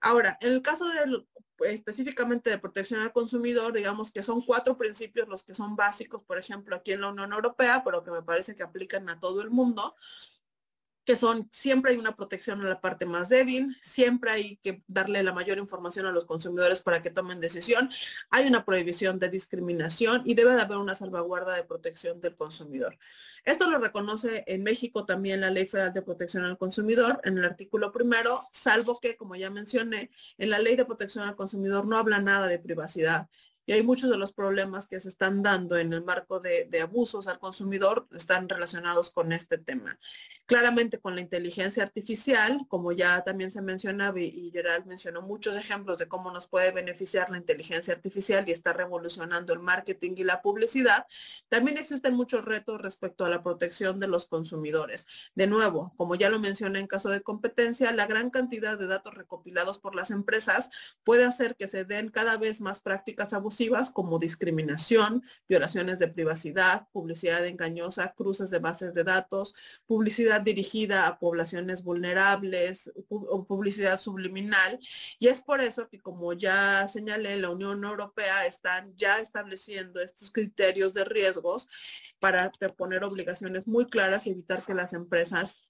[0.00, 1.24] Ahora, en el caso de
[1.66, 6.38] específicamente de protección al consumidor, digamos que son cuatro principios los que son básicos, por
[6.38, 9.50] ejemplo, aquí en la Unión Europea, pero que me parece que aplican a todo el
[9.50, 9.96] mundo
[11.08, 15.22] que son, siempre hay una protección a la parte más débil, siempre hay que darle
[15.22, 17.88] la mayor información a los consumidores para que tomen decisión,
[18.28, 22.98] hay una prohibición de discriminación y debe de haber una salvaguarda de protección del consumidor.
[23.42, 27.44] Esto lo reconoce en México también la Ley Federal de Protección al Consumidor en el
[27.46, 31.96] artículo primero, salvo que, como ya mencioné, en la Ley de Protección al Consumidor no
[31.96, 33.30] habla nada de privacidad
[33.68, 37.28] y hay muchos de los problemas que se están dando en el marco de, abusos
[37.28, 39.98] al consumidor están relacionados con este tema.
[40.46, 45.98] Claramente con la inteligencia artificial, como ya también se mencionaba y, Gerald mencionó muchos ejemplos
[45.98, 50.40] de cómo nos puede beneficiar la inteligencia artificial y está revolucionando el marketing y la
[50.40, 51.04] publicidad,
[51.50, 55.06] también existen muchos retos respecto a la protección de los consumidores.
[55.34, 59.12] De nuevo, como ya lo mencioné en caso de competencia, la gran cantidad de datos
[59.12, 60.70] recopilados por las empresas
[61.04, 63.57] puede hacer que se den cada vez más prácticas abusivas
[63.92, 69.54] como discriminación, violaciones de privacidad, publicidad engañosa, cruces de bases de datos,
[69.86, 72.92] publicidad dirigida a poblaciones vulnerables
[73.48, 74.78] publicidad subliminal.
[75.18, 80.30] Y es por eso que, como ya señalé, la Unión Europea están ya estableciendo estos
[80.30, 81.68] criterios de riesgos
[82.20, 85.67] para poner obligaciones muy claras y evitar que las empresas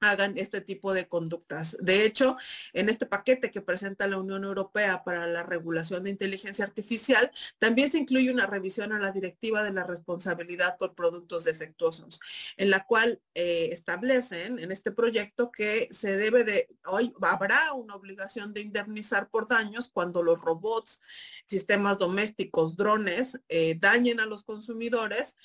[0.00, 1.76] hagan este tipo de conductas.
[1.80, 2.36] De hecho,
[2.72, 7.90] en este paquete que presenta la Unión Europea para la regulación de inteligencia artificial, también
[7.90, 12.20] se incluye una revisión a la directiva de la responsabilidad por productos defectuosos,
[12.56, 17.94] en la cual eh, establecen en este proyecto que se debe de, hoy habrá una
[17.94, 21.00] obligación de indemnizar por daños cuando los robots,
[21.46, 25.36] sistemas domésticos, drones, eh, dañen a los consumidores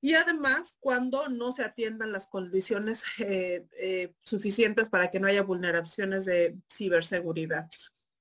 [0.00, 5.42] y además cuando no se atiendan las condiciones eh, eh, suficientes para que no haya
[5.42, 7.68] vulneraciones de ciberseguridad.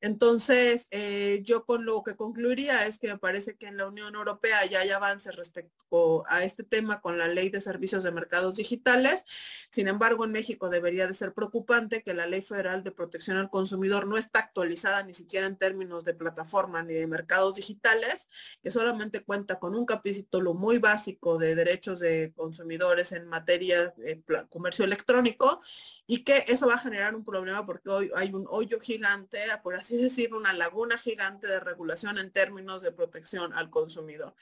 [0.02, 4.16] Entonces, eh, yo con lo que concluiría es que me parece que en la Unión
[4.16, 8.56] Europea ya hay avances respecto a este tema con la ley de servicios de mercados
[8.56, 9.26] digitales.
[9.70, 13.50] Sin embargo, en México debería de ser preocupante que la ley federal de protección al
[13.50, 18.28] consumidor no está actualizada ni siquiera en términos de plataforma ni de mercados digitales,
[18.62, 24.22] que solamente cuenta con un capítulo muy básico de derechos de consumidores en materia de
[24.50, 25.62] comercio electrónico
[26.08, 29.76] y que eso va a generar un problema porque hoy hay un hoyo gigante, por
[29.76, 34.36] así decir, una laguna gigante de regulación en términos de protección al consumidor.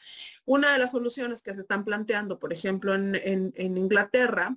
[0.45, 4.55] Una de las soluciones que se están planteando, por ejemplo, en, Inglaterra,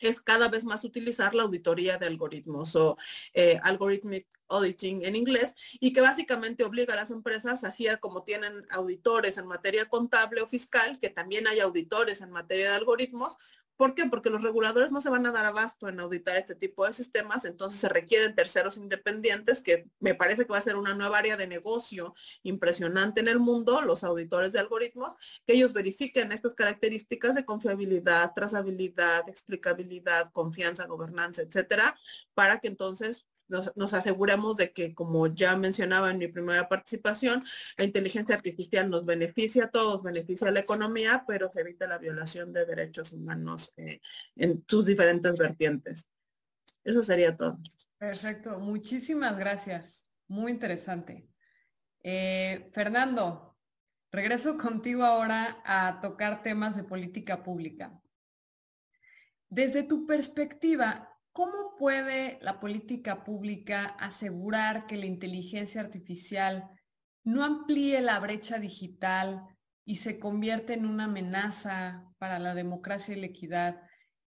[0.00, 2.96] es cada vez más utilizar la auditoría de algoritmos o
[3.34, 8.66] eh, algorithmic auditing en inglés y que básicamente obliga a las empresas, así como tienen
[8.70, 13.36] auditores en materia contable o fiscal, que también hay auditores en materia de algoritmos,
[13.80, 14.04] ¿Por qué?
[14.04, 17.46] Porque los reguladores no se van a dar abasto en auditar este tipo de sistemas,
[17.46, 21.38] entonces se requieren terceros independientes, que me parece que va a ser una nueva área
[21.38, 25.12] de negocio impresionante en el mundo, los auditores de algoritmos,
[25.46, 31.98] que ellos verifiquen estas características de confiabilidad, trazabilidad, explicabilidad, confianza, gobernanza, etcétera,
[32.34, 37.44] para que entonces nos, aseguremos de que, como ya mencionaba en mi primera participación,
[37.76, 41.98] la inteligencia artificial nos beneficia a todos, beneficia a la economía, pero se evita la
[41.98, 44.00] violación de derechos humanos eh,
[44.36, 46.06] en sus diferentes vertientes.
[46.84, 47.58] Eso sería todo.
[47.98, 50.02] Perfecto, muchísimas gracias.
[50.28, 51.28] Muy interesante.
[52.02, 53.58] Eh, Fernando,
[54.10, 58.00] regreso contigo ahora a tocar temas de política pública.
[59.48, 66.68] Desde tu perspectiva, ¿Cómo puede la política pública asegurar que la inteligencia artificial
[67.24, 69.46] no amplíe la brecha digital
[69.84, 73.80] y se convierte en una amenaza para la democracia y la equidad?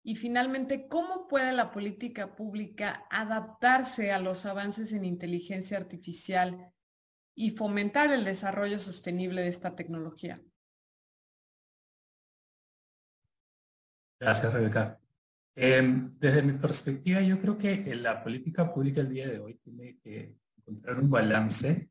[0.02, 6.72] Y finalmente, ¿cómo puede la política pública adaptarse a los avances en inteligencia artificial
[7.34, 10.40] y fomentar el desarrollo sostenible de esta tecnología?
[14.20, 14.98] Gracias, Rebeca.
[15.60, 19.98] Em, desde mi perspectiva, yo creo que la política pública el día de hoy tiene
[19.98, 21.90] que encontrar un balance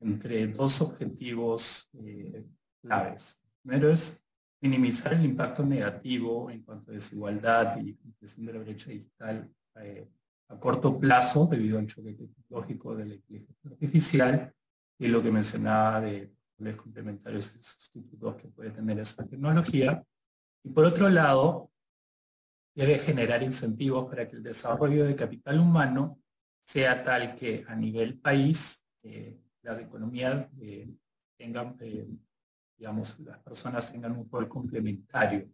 [0.00, 2.44] entre dos objetivos eh,
[2.82, 3.40] claves.
[3.62, 4.20] Primero es
[4.60, 10.08] minimizar el impacto negativo en cuanto a desigualdad y impresión de la brecha digital eh,
[10.48, 14.52] a corto plazo debido al choque tecnológico de la inteligencia artificial
[14.98, 20.02] y lo que mencionaba de los complementarios y sustitutos que puede tener esa tecnología.
[20.64, 21.70] Y por otro lado,
[22.74, 26.20] debe generar incentivos para que el desarrollo de capital humano
[26.64, 30.88] sea tal que a nivel país eh, las economías eh,
[31.36, 32.08] tengan, eh,
[32.76, 35.48] digamos, las personas tengan un rol complementario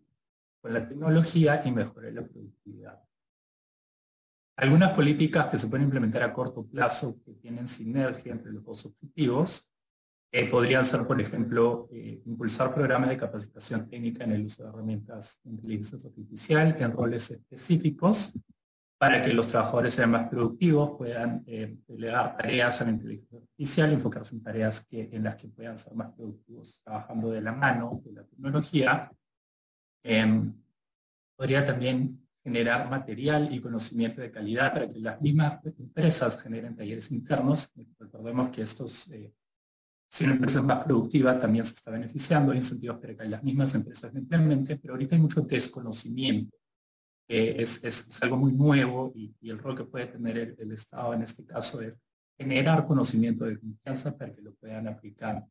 [0.61, 3.03] con la tecnología y mejore la productividad.
[4.57, 8.85] Algunas políticas que se pueden implementar a corto plazo que tienen sinergia entre los dos
[8.87, 9.70] objetivos
[10.33, 14.69] eh, podrían ser, por ejemplo, eh, impulsar programas de capacitación técnica en el uso de
[14.69, 18.33] herramientas de inteligencia artificial en roles específicos
[18.97, 23.93] para que los trabajadores sean más productivos, puedan eh, delegar tareas a la inteligencia artificial,
[23.93, 28.01] enfocarse en tareas que, en las que puedan ser más productivos trabajando de la mano
[28.05, 29.11] de la tecnología.
[30.05, 30.55] Em,
[31.35, 37.11] podría también generar material y conocimiento de calidad para que las mismas empresas generen talleres
[37.11, 37.73] internos.
[37.99, 39.11] Recordemos que estos
[40.11, 43.45] si una empresa es más productiva, también se está beneficiando, hay incentivos para que las
[43.45, 46.57] mismas empresas implementen, pero ahorita hay mucho desconocimiento.
[47.29, 51.45] es, es, algo muy nuevo y, el rol que puede tener el, Estado en este
[51.45, 51.97] caso es
[52.37, 55.47] generar conocimiento de confianza para que lo puedan aplicar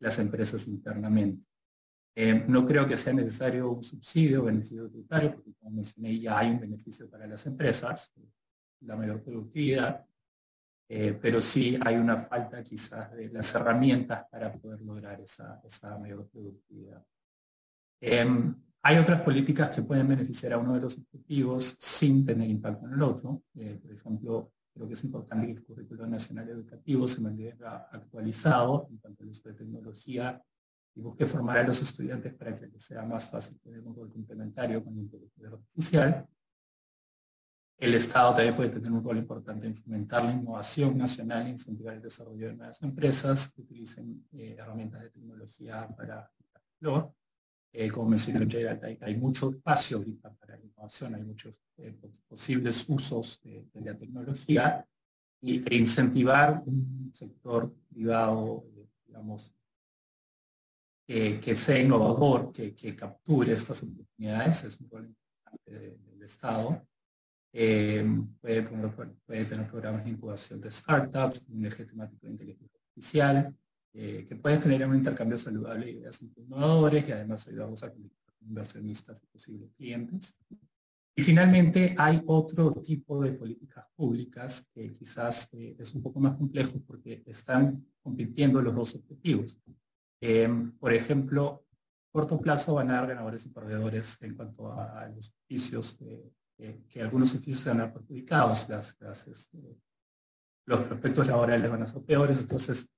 [0.00, 1.44] las empresas internamente.
[2.16, 6.36] Eh, no creo que sea necesario un subsidio o beneficio tributario, porque como mencioné ya
[6.36, 8.12] hay un beneficio para las empresas,
[8.80, 10.04] la mayor productividad,
[10.92, 15.96] eh, pero sí hay una falta quizás de las herramientas para poder lograr esa, esa
[15.96, 17.00] mayor productividad.
[18.00, 22.86] Em, hay otras políticas que pueden beneficiar a uno de los objetivos sin tener impacto
[22.86, 23.44] en el otro.
[23.54, 28.88] Eh, por ejemplo, creo que es importante que el currículo nacional educativo se mantenga actualizado
[28.90, 30.42] en cuanto al uso de tecnología
[30.96, 34.82] y busque formar a los estudiantes para que sea más fácil tener un rol complementario
[34.82, 36.26] con la inteligencia artificial.
[37.80, 41.94] El Estado también puede tener un rol importante en fomentar la innovación nacional e incentivar
[41.94, 46.30] el desarrollo de nuevas empresas que utilicen eh, herramientas de tecnología para
[46.82, 47.04] el
[47.72, 48.46] eh, como mencioné
[49.00, 51.96] hay, mucho espacio ahorita para la innovación, hay muchos eh,
[52.28, 54.86] posibles usos de, la tecnología
[55.40, 58.62] y, e incentivar un sector privado,
[59.06, 59.54] digamos,
[61.06, 66.86] que sea innovador, que, que, capture estas oportunidades, es un rol importante del Estado
[67.52, 68.04] eh,
[68.40, 68.62] puede,
[69.44, 73.56] tener programas de incubación de startups, un eje temático de inteligencia artificial,
[73.92, 77.92] eh, que puede generar un intercambio saludable de ideas innovadores y además ayudamos a
[78.40, 80.36] inversionistas y posibles clientes.
[81.16, 86.36] Y finalmente hay otro tipo de políticas públicas que quizás eh, es un poco más
[86.36, 89.60] complejo porque están compitiendo los dos objetivos.
[90.78, 91.64] por ejemplo,
[92.12, 95.34] corto plazo van a dar ganadores y perdedores en cuanto a, los
[95.98, 96.32] de
[96.88, 98.96] que algunos oficios se van a perjudicados, las,
[99.26, 99.78] este,
[100.66, 102.90] los prospectos laborales van a ser peores, entonces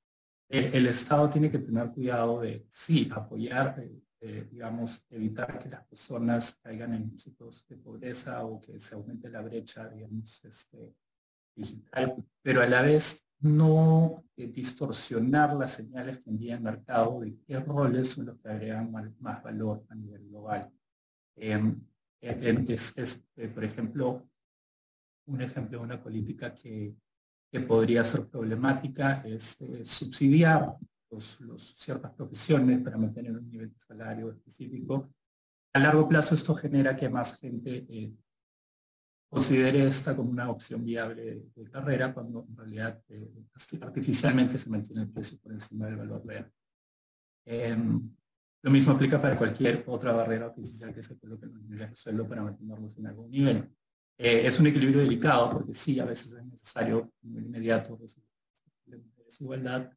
[0.49, 5.85] el, Estado tiene que tener cuidado de, sí, apoyar, eh, eh, digamos, evitar que las
[5.87, 10.95] personas caigan en situaciones de pobreza o que se aumente la brecha, digamos, este,
[11.57, 17.37] digital, pero a la vez no eh, distorsionar las señales que envía el mercado de
[17.47, 20.71] qué roles son los que agregan más, valor a nivel global.
[21.35, 21.81] Em,
[22.23, 24.29] es, eh, por ejemplo,
[25.27, 26.95] un ejemplo de una política que,
[27.69, 30.75] podría ser problemática es eh, subsidiar
[31.11, 35.13] los, ciertas profesiones para mantener un nivel de salario específico.
[35.75, 38.11] A largo plazo esto genera que más gente eh,
[39.29, 43.03] considere esta como una opción viable de, carrera cuando en realidad
[43.83, 46.51] artificialmente se mantiene el precio por encima del valor real.
[48.63, 52.43] Lo mismo aplica para cualquier otra barrera artificial que se coloque en de sueldo para
[52.43, 53.69] mantenerlos en algún nivel.
[54.17, 57.99] Eh, es un equilibrio delicado porque sí, a veces es necesario un inmediato
[58.87, 59.91] de desigualdad,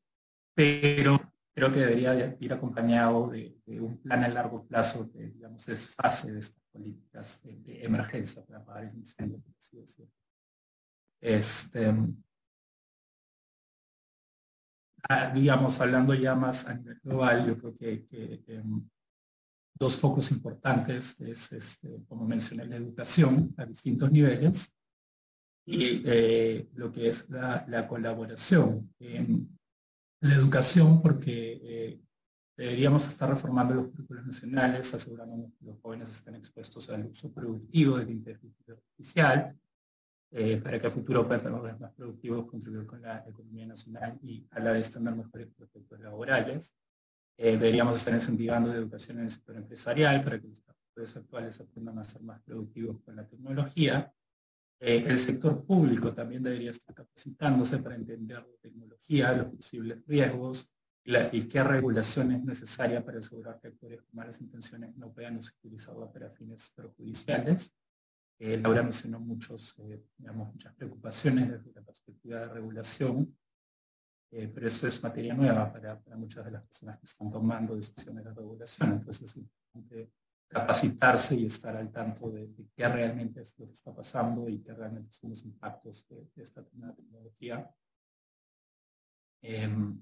[0.55, 1.19] pero
[1.53, 6.33] creo que debería ir acompañado de, un plan a largo plazo que, digamos, es fase
[6.33, 9.43] de estas políticas de, emergencia para apagar el incendio,
[11.21, 11.93] Este,
[15.33, 18.07] Digamos, hablando ya más a nivel global, yo creo que,
[18.47, 18.87] em,
[19.77, 24.73] dos focos importantes es, este, como mencioné, la educación a distintos niveles
[25.65, 28.93] y eh, lo que es la, colaboración.
[28.99, 29.49] en
[30.21, 32.01] la educación, porque eh,
[32.57, 37.97] deberíamos estar reformando los currículos nacionales, asegurando que los jóvenes estén expuestos al uso productivo
[37.97, 39.59] de la inteligencia artificial,
[40.31, 44.45] eh, para que a futuro puedan tener más productivos, contribuir con la economía nacional y
[44.51, 46.75] a la vez tener mejores prospectos laborales.
[47.37, 51.59] Eh, deberíamos estar incentivando la educación en el sector empresarial para que los trabajadores actuales
[51.59, 54.11] aprendan a ser más productivos con la tecnología.
[54.79, 60.73] Eh, el sector público también debería estar capacitándose para entender la tecnología, los posibles riesgos
[61.05, 66.11] y, qué regulación es necesaria para asegurar que actores con malas intenciones no puedan utilizarla
[66.11, 67.75] para fines perjudiciales.
[68.37, 73.37] Eh, Laura mencionó muchos, eh, digamos, muchas preocupaciones desde la perspectiva de regulación,
[74.31, 78.25] eh, pero eso es materia nueva para, muchas de las personas que están tomando decisiones
[78.25, 78.93] de regulación.
[78.93, 80.11] Entonces es importante
[80.47, 84.73] capacitarse y estar al tanto de, qué realmente es lo que está pasando y qué
[84.73, 87.73] realmente son los impactos de, esta tecnología.
[89.41, 90.01] Em,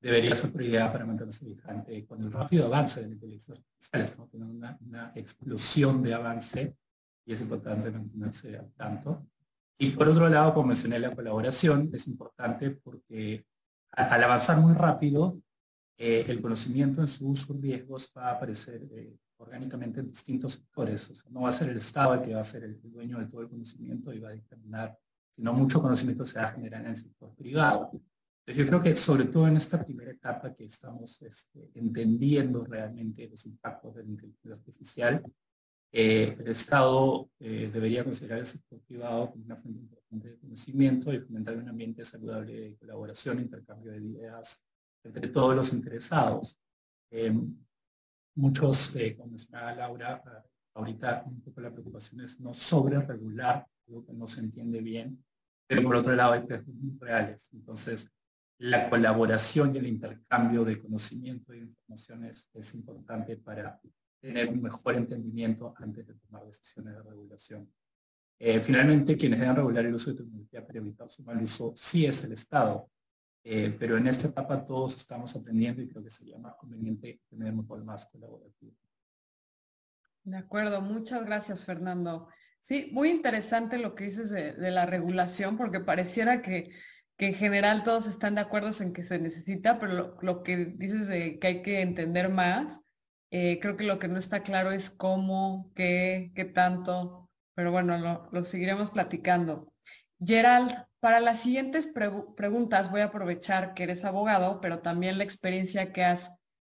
[0.00, 4.02] debería ser prioridad para mantenerse vigente con el rápido avance de la inteligencia artificial.
[4.02, 6.76] Estamos teniendo una, una explosión de avance
[7.24, 9.26] y es importante mantenerse al tanto.
[9.78, 13.46] Y por otro lado, como mencioné, la colaboración es importante porque
[13.92, 15.40] al avanzar muy rápido,
[15.98, 20.52] eh, el conocimiento en su uso y riesgos va a aparecer eh, orgánicamente en distintos
[20.52, 21.24] sectores.
[21.30, 23.42] No va a ser el Estado el que va a ser el dueño de todo
[23.42, 24.98] el conocimiento y va a determinar,
[25.34, 27.90] sino mucho conocimiento se va a generar en el sector privado.
[27.92, 33.28] Entonces yo creo que sobre todo en esta primera etapa que estamos este, entendiendo realmente
[33.28, 35.22] los impactos de la inteligencia artificial,
[35.94, 41.12] eh, el Estado eh, debería considerar el sector privado como una fuente importante de conocimiento
[41.12, 44.64] y fomentar un ambiente saludable de colaboración, intercambio de ideas
[45.04, 46.58] entre todos los interesados.
[47.10, 47.54] Em,
[48.36, 50.22] muchos, eh, como mencionaba Laura,
[50.74, 55.22] ahorita un poco la preocupación es no sobre regular, algo que no se entiende bien,
[55.66, 57.50] pero por otro lado hay muy reales.
[57.52, 58.10] Entonces,
[58.56, 63.78] la colaboración y el intercambio de conocimiento e información es importante para
[64.22, 67.68] tener un mejor entendimiento antes de tomar decisiones de regulación.
[68.38, 72.06] Eh, finalmente, quienes deben regular el uso de tecnología para evitar su mal uso sí
[72.06, 72.88] es el Estado,
[73.44, 77.52] eh, pero en esta etapa todos estamos aprendiendo y creo que sería más conveniente tener
[77.52, 78.72] un rol más colaborativo.
[80.24, 82.28] De acuerdo, muchas gracias Fernando.
[82.60, 86.70] Sí, muy interesante lo que dices de, la regulación, porque pareciera que,
[87.18, 91.38] en general todos están de acuerdo en que se necesita, pero lo, que dices de
[91.38, 92.80] que hay que entender más,
[93.34, 97.96] eh, creo que lo que no está claro es cómo, qué, qué tanto, pero bueno,
[97.96, 99.72] lo, lo seguiremos platicando.
[100.22, 100.70] Gerald,
[101.00, 101.90] para las siguientes
[102.36, 106.30] preguntas voy a aprovechar que eres abogado, pero también la experiencia que has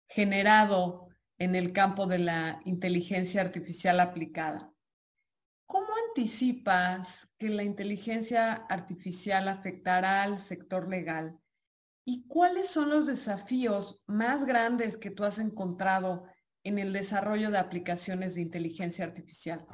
[0.08, 4.72] generado en el campo de la inteligencia artificial aplicada.
[5.66, 11.36] ¿Cómo anticipas que la inteligencia artificial afectará al sector legal?
[12.06, 16.28] ¿Y cuáles son los desafíos más grandes que tú has encontrado
[16.64, 19.64] en el desarrollo de aplicaciones de inteligencia artificial?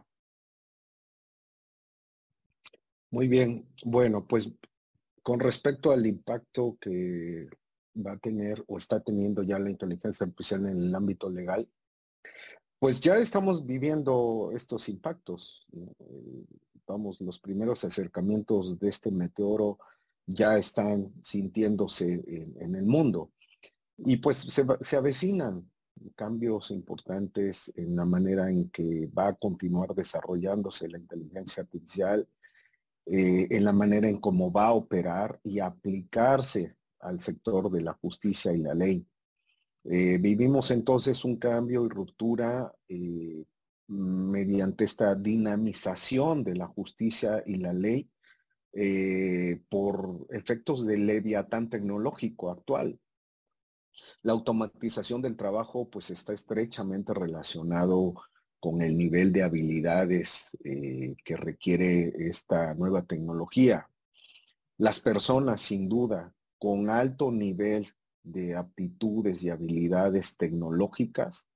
[3.10, 3.66] Muy bien.
[3.84, 4.52] Bueno, pues
[5.22, 7.48] con respecto al impacto que
[7.96, 11.68] va a tener o está teniendo ya la inteligencia artificial en el ámbito legal,
[12.78, 15.66] pues ya estamos viviendo estos impactos.
[15.72, 16.44] Eh,
[16.86, 19.78] vamos, los primeros acercamientos de este meteoro
[20.26, 22.22] ya están sintiéndose
[22.58, 23.32] en, el mundo.
[23.98, 25.69] Y pues se, se, avecinan
[26.14, 32.26] cambios importantes en la manera en que va a continuar desarrollándose la inteligencia artificial
[33.06, 37.94] eh, en la manera en cómo va a operar y aplicarse al sector de la
[37.94, 39.04] justicia y la ley.
[39.84, 43.44] Eh, vivimos entonces un cambio y ruptura eh,
[43.88, 48.08] mediante esta dinamización de la justicia y la ley
[49.68, 53.00] por efectos del leviatán tecnológico actual.
[54.22, 58.14] La automatización del trabajo pues está estrechamente relacionado
[58.60, 63.88] con el nivel de habilidades eh, que requiere esta nueva tecnología.
[64.76, 67.88] Las personas, sin duda, con alto nivel
[68.22, 71.48] de aptitudes y habilidades tecnológicas,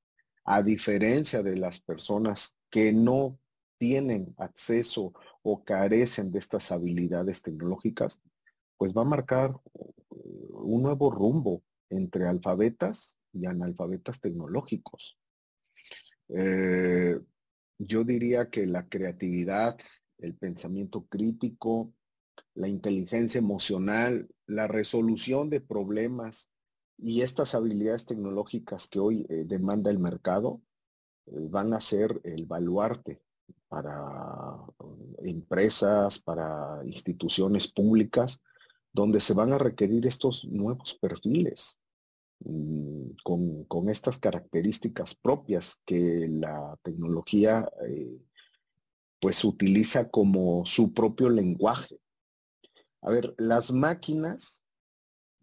[0.45, 3.39] a diferencia de las personas que no
[3.79, 5.13] tienen acceso
[5.43, 8.19] o carecen de estas habilidades tecnológicas,
[8.79, 15.19] pues va a marcar eh, un nuevo rumbo entre alfabetas y analfabetas tecnológicos.
[16.29, 17.19] Eh,
[17.79, 19.77] yo diría que la creatividad,
[20.19, 21.93] el pensamiento crítico,
[22.55, 26.51] la inteligencia emocional, la resolución de problemas
[26.99, 30.63] y estas habilidades tecnológicas que hoy eh, demanda el mercado
[31.27, 33.23] eh, van a ser el baluarte
[33.69, 34.57] para
[35.19, 38.41] empresas, para instituciones públicas,
[38.95, 41.79] donde se van a requerir estos nuevos perfiles.
[42.41, 48.19] Mm, con, estas características propias que la tecnología eh,
[49.21, 51.99] pues utiliza como su propio lenguaje.
[53.03, 54.63] A ver, las máquinas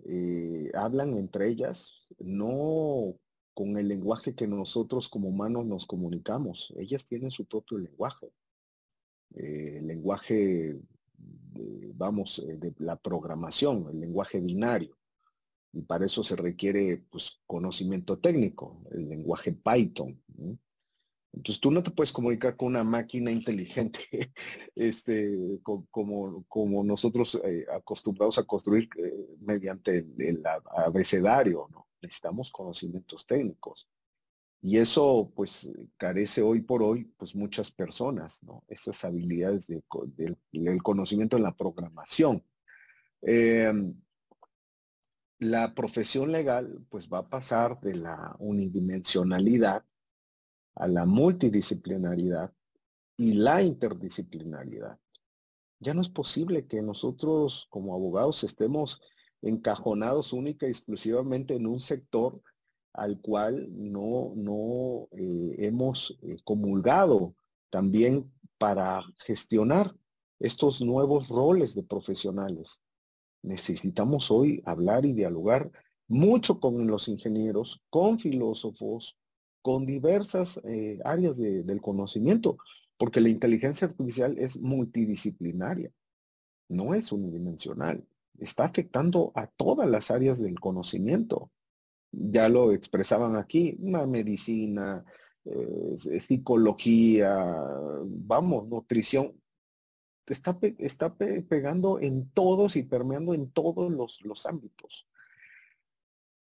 [0.06, 3.16] eh, hablan entre ellas no
[3.54, 6.74] con el lenguaje que nosotros como humanos nos comunicamos.
[6.78, 8.32] Ellas tienen su propio lenguaje.
[9.36, 9.88] Eh, el
[11.54, 14.98] lenguaje, vamos, de la programación, el lenguaje binario
[15.74, 20.22] y para eso se requiere pues, conocimiento técnico, el lenguaje Python.
[21.34, 24.02] Entonces tú no te puedes comunicar con una máquina inteligente
[24.76, 30.44] este, como, como nosotros eh, acostumbrados a construir eh, mediante el,
[30.76, 31.70] abecedario.
[32.02, 33.88] Necesitamos conocimientos técnicos.
[34.62, 38.42] Y eso pues carece hoy por hoy pues muchas personas.
[38.68, 39.84] Esas habilidades de,
[40.52, 42.44] del conocimiento en la programación.
[43.22, 43.96] Em,
[45.40, 49.84] la profesión legal pues va a pasar de la unidimensionalidad
[50.76, 52.54] a la multidisciplinaridad
[53.18, 55.00] y la interdisciplinaridad.
[55.80, 59.02] Ya no es posible que nosotros como abogados estemos
[59.42, 62.40] encajonados única y exclusivamente en un sector
[62.94, 67.36] al cual no, no eh, hemos eh, comulgado
[67.70, 69.96] también para gestionar
[70.40, 72.82] estos nuevos roles de profesionales
[73.42, 75.72] necesitamos hoy hablar y dialogar
[76.08, 79.18] mucho con los ingenieros, con filósofos,
[79.62, 82.58] con diversas eh, áreas del conocimiento,
[82.98, 85.92] porque la inteligencia artificial es multidisciplinaria,
[86.68, 88.06] no es unidimensional,
[88.40, 91.52] está afectando a todas las áreas del conocimiento.
[92.12, 95.04] Ya lo expresaban aquí, una medicina,
[95.46, 97.56] eh, psicología,
[98.04, 99.34] vamos, nutrición,
[100.28, 105.08] está, está pegando en todos y permeando en todos los, ámbitos.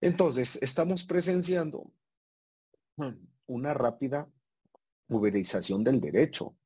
[0.00, 1.92] Entonces, estamos presenciando
[3.46, 4.28] una rápida
[5.08, 6.56] uberización del derecho.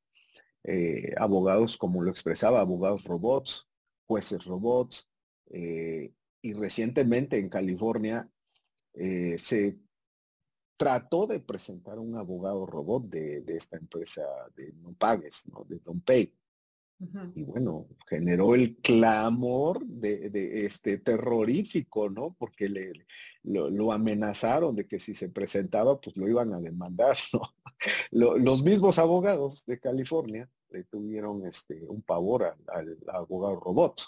[0.63, 3.67] Eh, abogados, como lo expresaba, abogados robots,
[4.05, 5.07] jueces robots,
[5.51, 6.11] eh,
[6.41, 8.29] y recientemente en California
[8.97, 9.79] eh, se
[10.77, 14.23] trató de presentar un abogado robot de, esta empresa
[14.55, 15.65] de no pagues, ¿no?
[15.67, 16.33] de Don't Pay.
[17.35, 22.35] Y bueno, generó el clamor de, este terrorífico, ¿no?
[22.39, 22.91] Porque le,
[23.43, 27.41] lo, amenazaron de que si se presentaba, pues lo iban a demandar, ¿no?
[28.11, 34.01] los mismos abogados de California le tuvieron este, un pavor al, abogado robot,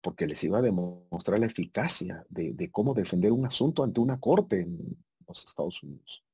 [0.00, 4.60] porque les iba a demostrar la eficacia de, cómo defender un asunto ante una corte
[4.60, 4.96] en
[5.26, 6.24] los Estados Unidos.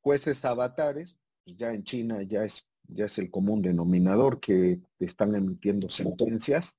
[0.00, 5.34] jueces avatares, pues ya en China ya es ya es el común denominador que están
[5.34, 6.78] emitiendo sentencias.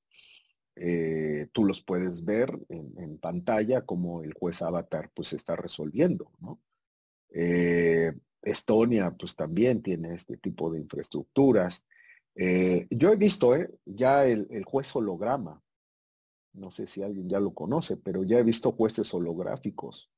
[0.76, 6.32] Eh, tú los puedes ver en, pantalla como el juez Avatar pues está resolviendo.
[7.30, 11.86] Eh, Estonia pues también tiene este tipo de infraestructuras.
[12.36, 13.54] Eh, yo he visto
[13.86, 15.62] ya el, juez holograma,
[16.54, 20.10] no sé si alguien ya lo conoce, pero ya he visto jueces holográficos.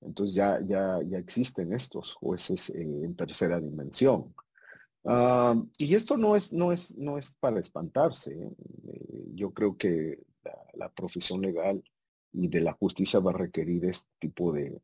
[0.00, 4.34] Entonces ya, ya, ya existen estos jueces en tercera dimensión.
[5.04, 8.32] Ah, y esto no es, no es, no es para espantarse.
[8.32, 8.50] ¿eh?
[8.88, 10.18] Eh, yo creo que
[10.74, 11.82] la, profesión legal
[12.32, 14.80] y de la justicia va a requerir este tipo de,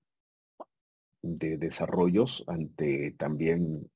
[1.23, 3.91] de desarrollos ante también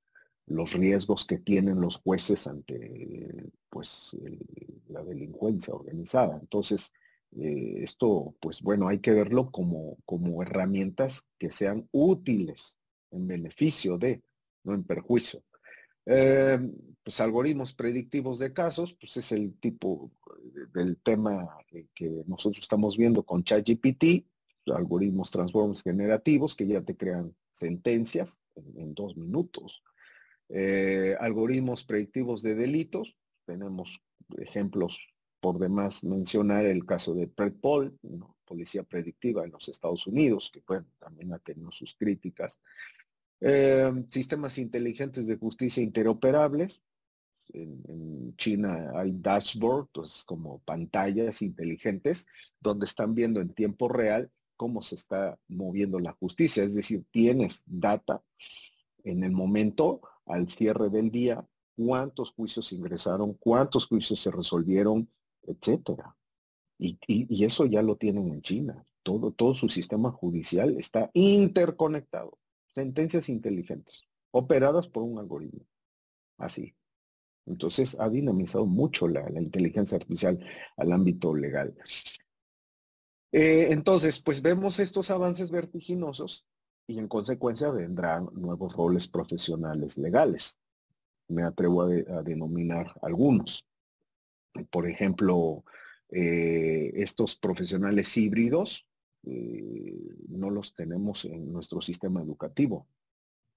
[0.51, 4.17] los riesgos que tienen los jueces ante pues
[4.89, 6.39] la delincuencia organizada.
[6.41, 6.93] Entonces,
[7.39, 12.77] eh, esto, pues bueno, hay que verlo como, como herramientas que sean útiles
[13.13, 14.23] en beneficio de,
[14.65, 15.43] no en perjuicio.
[16.07, 16.59] Eh,
[17.03, 20.11] pues algoritmos predictivos de casos, pues es el tipo
[20.75, 21.49] del tema
[21.95, 24.27] que nosotros estamos viendo con ChatGPT,
[24.67, 29.83] algoritmos transformers generativos que ya te crean sentencias en, dos minutos.
[30.53, 33.17] Eh, algoritmos predictivos de delitos,
[33.47, 34.01] tenemos
[34.39, 34.99] ejemplos
[35.41, 37.99] por demás mencionar el caso de PredPol,
[38.45, 40.63] policía predictiva en los Estados Unidos, que
[40.99, 42.59] también ha tenido sus críticas.
[43.41, 46.83] Em, sistemas inteligentes de justicia interoperables.
[47.53, 52.27] En, China hay dashboard, pues como pantallas inteligentes,
[52.59, 56.65] donde están viendo en tiempo real cómo se está moviendo la justicia.
[56.65, 58.23] Es decir, tienes data
[59.05, 60.01] en el momento,
[60.31, 61.47] al cierre del día,
[61.77, 65.11] cuántos juicios ingresaron, cuántos juicios se resolvieron,
[65.43, 66.17] etcétera.
[66.79, 68.85] Y, eso ya lo tienen en China.
[69.03, 72.39] Todo, todo su sistema judicial está interconectado
[72.75, 75.67] sentencias inteligentes, operadas por un algoritmo.
[76.39, 76.75] Así.
[77.47, 80.39] Entonces ha dinamizado mucho la, inteligencia artificial
[80.77, 81.75] al ámbito legal.
[83.33, 86.47] Eh, entonces, pues vemos estos avances vertiginosos
[86.91, 90.59] y en consecuencia vendrán nuevos roles profesionales legales.
[91.29, 93.65] Me atrevo a, denominar algunos.
[94.71, 95.65] Por ejemplo,
[96.11, 98.85] eh, estos profesionales híbridos
[99.23, 102.89] eh, no los tenemos en nuestro sistema educativo.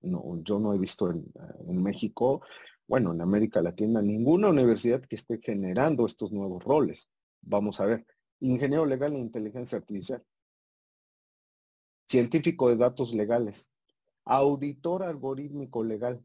[0.02, 2.42] No, yo no he visto en, México,
[2.88, 7.10] bueno, en América Latina, ninguna universidad que esté generando estos nuevos roles.
[7.42, 8.06] Vamos a ver,
[8.42, 10.22] ingeniero legal e inteligencia artificial,
[12.14, 13.72] científico de datos legales,
[14.24, 16.24] auditor algorítmico legal,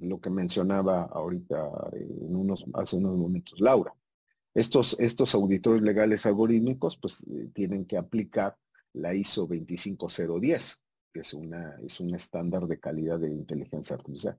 [0.00, 3.94] lo que mencionaba ahorita en unos, hace unos momentos Laura.
[4.54, 8.56] Estos, estos auditores legales algorítmicos pues eh, tienen que aplicar
[8.94, 10.82] la ISO 25010,
[11.12, 14.38] que es, una, es un estándar de calidad de inteligencia artificial.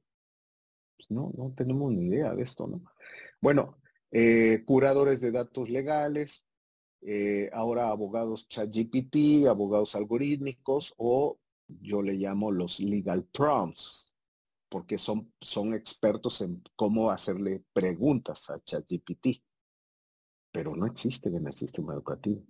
[0.98, 2.82] Pues no, no tenemos ni idea de esto, ¿no?
[3.42, 3.78] Bueno,
[4.12, 6.44] eh, curadores de datos legales,
[7.06, 11.38] eh, ahora abogados ChatGPT, abogados algorítmicos o
[11.68, 14.12] yo le llamo los legal prompts,
[14.70, 19.42] porque son, son expertos en cómo hacerle preguntas a ChatGPT
[20.56, 22.42] pero no existen en el sistema educativo.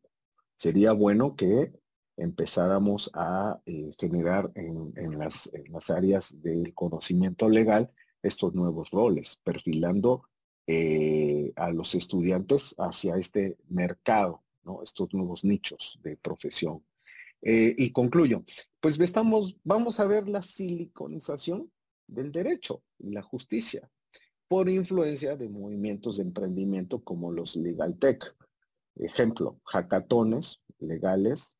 [0.57, 1.73] Sería bueno que
[2.17, 5.49] empezáramos a eh, generar en, las,
[5.89, 7.91] áreas del conocimiento legal
[8.21, 10.29] estos nuevos roles, perfilando
[10.67, 14.43] eh, a los estudiantes hacia este mercado,
[14.83, 16.83] estos nuevos nichos de profesión.
[17.41, 18.43] Eh, y concluyo,
[18.79, 21.71] pues estamos, vamos a ver la siliconización
[22.07, 23.89] del derecho y la justicia
[24.47, 28.35] por influencia de movimientos de emprendimiento como los Legal Tech.
[28.95, 31.57] Ejemplo, hackatones legales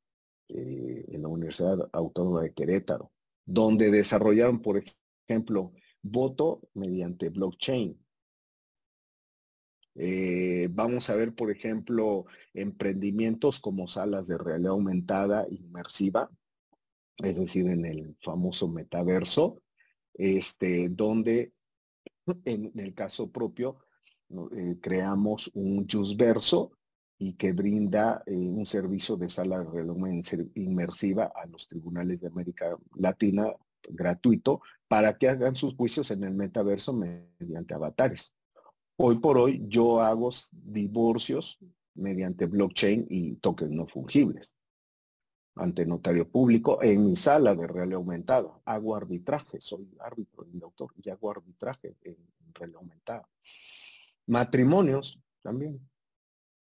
[0.48, 3.12] eh, en la Universidad Autónoma de Querétaro,
[3.46, 4.82] donde desarrollaron, por
[5.28, 8.00] ejemplo, voto mediante blockchain.
[9.96, 16.30] Eh, vamos a ver, por ejemplo, emprendimientos como salas de realidad aumentada inmersiva,
[17.18, 19.62] es decir, en el famoso metaverso,
[20.14, 21.54] este, donde
[22.46, 23.78] en el caso propio,
[24.56, 26.72] eh, creamos un verso
[27.18, 29.98] y que brinda eh, un servicio de sala de reloj
[30.56, 33.54] inmersiva a los tribunales de América Latina
[33.88, 38.34] gratuito para que hagan sus juicios en el metaverso mediante avatares.
[38.98, 41.60] Hoy por hoy yo hago divorcios
[41.96, 44.56] mediante blockchain y tokens no fungibles
[45.56, 48.60] ante notario público en mi sala de realidad aumentada.
[48.66, 52.18] Hago arbitraje, soy árbitro y doctor y hago arbitraje en,
[52.54, 53.30] realidad aumentada.
[54.28, 55.80] Matrimonios también.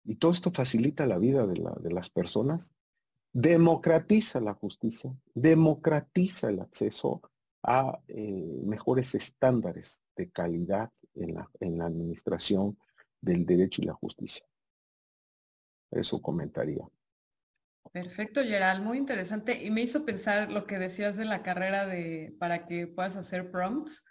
[0.04, 2.74] Y todo esto facilita la vida de, las personas,
[3.32, 7.22] democratiza la justicia, democratiza el acceso
[7.62, 12.78] a eh, mejores estándares de calidad en la, administración
[13.20, 14.44] del derecho y la justicia.
[15.90, 16.84] Eso comentaría.
[17.92, 19.64] Perfecto, Gerald, muy interesante.
[19.64, 23.50] Y me hizo pensar lo que decías de la carrera de para que puedas hacer
[23.50, 24.04] prompts.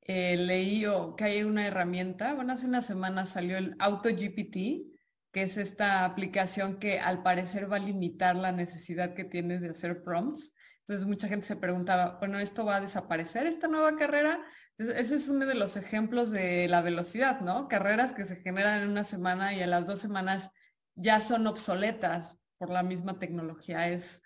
[0.00, 0.84] Eh, leí
[1.16, 4.90] que hay una herramienta, bueno, hace una semana salió el AutoGPT,
[5.32, 9.70] que es esta aplicación que al parecer va a limitar la necesidad que tienes de
[9.70, 10.52] hacer prompts.
[10.80, 14.44] Entonces mucha gente se preguntaba, bueno, ¿esto va a desaparecer esta nueva carrera?
[14.78, 17.68] Ese es uno de los ejemplos de la velocidad, ¿no?
[17.68, 20.50] Carreras que se generan en una semana y a las dos semanas
[20.94, 23.88] ya son obsoletas por la misma tecnología.
[23.88, 24.20] Es,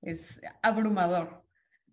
[0.00, 1.44] es abrumador.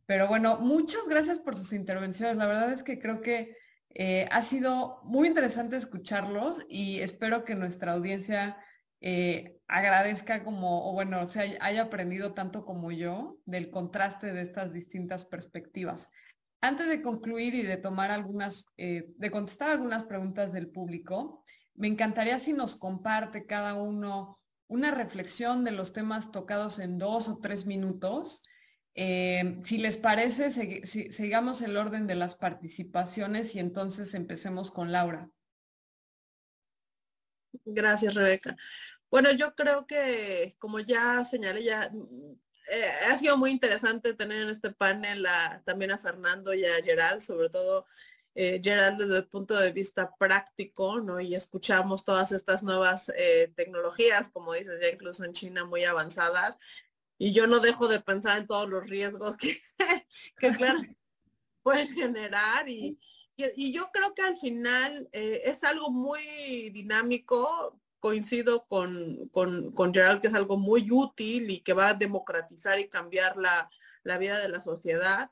[0.05, 2.35] Pero bueno, muchas gracias por sus intervenciones.
[2.37, 3.55] La verdad es que creo que
[3.91, 8.57] eh, ha sido muy interesante escucharlos y espero que nuestra audiencia
[9.01, 14.73] eh, agradezca como, o bueno, se haya, aprendido tanto como yo del contraste de estas
[14.73, 16.09] distintas perspectivas.
[16.61, 21.45] Antes de concluir y de tomar algunas, eh, de contestar algunas preguntas del público,
[21.75, 27.29] me encantaría si nos comparte cada uno una reflexión de los temas tocados en dos
[27.29, 28.43] o tres minutos.
[28.93, 30.51] Eh, si les parece,
[30.85, 35.29] sigamos el orden de las participaciones y entonces empecemos con Laura.
[37.65, 38.55] Gracias, Rebeca.
[39.09, 41.89] Bueno, yo creo que, como ya señalé, ya
[42.71, 45.25] eh, ha sido muy interesante tener en este panel
[45.65, 47.85] también a Fernando y a Gerald, sobre todo
[48.35, 51.19] eh, Gerald desde el punto de vista práctico, ¿no?
[51.19, 56.55] Y escuchamos todas estas nuevas eh, tecnologías, como dices, ya incluso en China muy avanzadas.
[57.17, 59.61] Y yo no dejo de pensar en todos los riesgos que,
[61.63, 62.69] pueden generar.
[62.69, 62.97] Y,
[63.35, 67.77] y, yo creo que al final eh, es algo muy dinámico.
[67.99, 72.79] Coincido con, con, con, Gerald que es algo muy útil y que va a democratizar
[72.79, 73.69] y cambiar la,
[74.03, 75.31] la vida de la sociedad.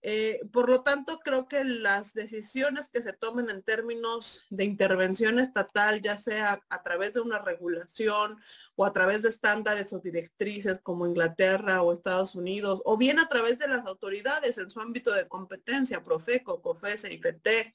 [0.00, 5.40] Eh, por lo tanto, creo que las decisiones que se tomen en términos de intervención
[5.40, 8.38] estatal, ya sea a través de una regulación
[8.76, 13.28] o a través de estándares o directrices como Inglaterra o Estados Unidos, o bien a
[13.28, 17.74] través de las autoridades en su ámbito de competencia, Profeco, COFESE, IPT,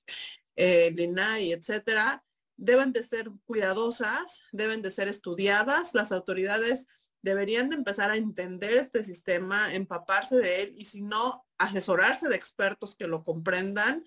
[0.56, 2.24] eh, LINAI, etcétera,
[2.58, 5.94] deben de ser cuidadosas, deben de ser estudiadas.
[5.94, 6.88] Las autoridades
[7.22, 12.36] deberían de empezar a entender este sistema, empaparse de él y si no, asesorarse de
[12.36, 14.04] expertos que lo comprendan,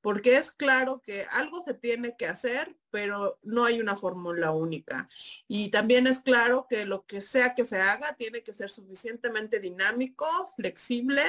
[0.00, 5.08] porque es claro que algo se tiene que hacer, pero no hay una fórmula única.
[5.48, 9.60] Y también es claro que lo que sea que se haga tiene que ser suficientemente
[9.60, 10.26] dinámico,
[10.56, 11.22] flexible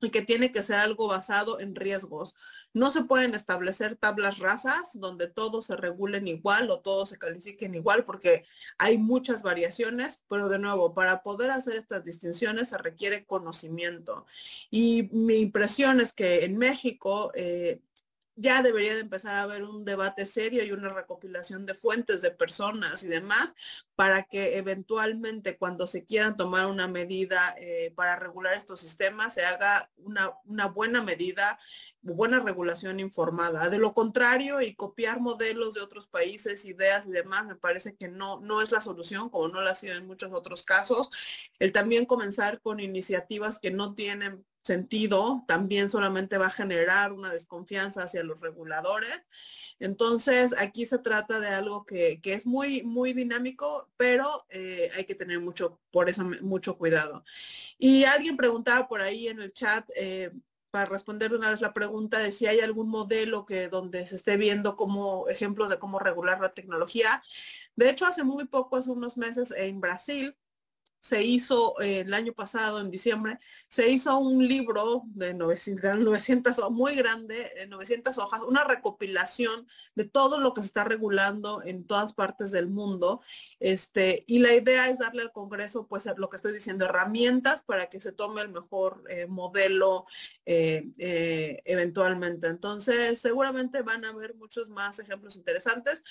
[0.00, 2.34] y que tiene que ser algo basado en riesgos.
[2.74, 7.74] No se pueden establecer tablas rasas donde todos se regulen igual o todos se califiquen
[7.74, 8.44] igual porque
[8.78, 14.26] hay muchas variaciones, pero de nuevo, para poder hacer estas distinciones se requiere conocimiento.
[14.70, 17.80] Y mi impresión es que en México eh,
[18.36, 22.30] ya debería de empezar a haber un debate serio y una recopilación de fuentes de
[22.30, 23.54] personas y demás
[23.94, 29.44] para que eventualmente cuando se quieran tomar una medida eh, para regular estos sistemas se
[29.44, 31.58] haga una, una buena medida,
[32.02, 33.70] buena regulación informada.
[33.70, 38.08] De lo contrario, y copiar modelos de otros países, ideas y demás, me parece que
[38.08, 41.10] no, no es la solución, como no lo ha sido en muchos otros casos.
[41.58, 47.32] El también comenzar con iniciativas que no tienen sentido también solamente va a generar una
[47.32, 49.22] desconfianza hacia los reguladores.
[49.78, 55.14] Entonces, aquí se trata de algo que, es muy, muy dinámico, pero eh, hay que
[55.14, 57.24] tener mucho, por eso, mucho cuidado.
[57.78, 60.32] Y alguien preguntaba por ahí en el chat, eh,
[60.70, 64.16] para responder de una vez la pregunta de si hay algún modelo que donde se
[64.16, 67.22] esté viendo como ejemplos de cómo regular la tecnología.
[67.76, 70.36] De hecho, hace muy poco, hace unos meses en Brasil,
[71.00, 76.70] se hizo eh, el año pasado, en diciembre, se hizo un libro de 900, 900
[76.70, 82.12] muy grande, 900 hojas, una recopilación de todo lo que se está regulando en todas
[82.12, 83.20] partes del mundo.
[83.60, 87.86] Este, y la idea es darle al Congreso, pues lo que estoy diciendo, herramientas para
[87.86, 90.06] que se tome el mejor eh, modelo
[90.44, 92.48] eh, eventualmente.
[92.48, 96.02] Entonces, seguramente van a haber muchos más ejemplos interesantes.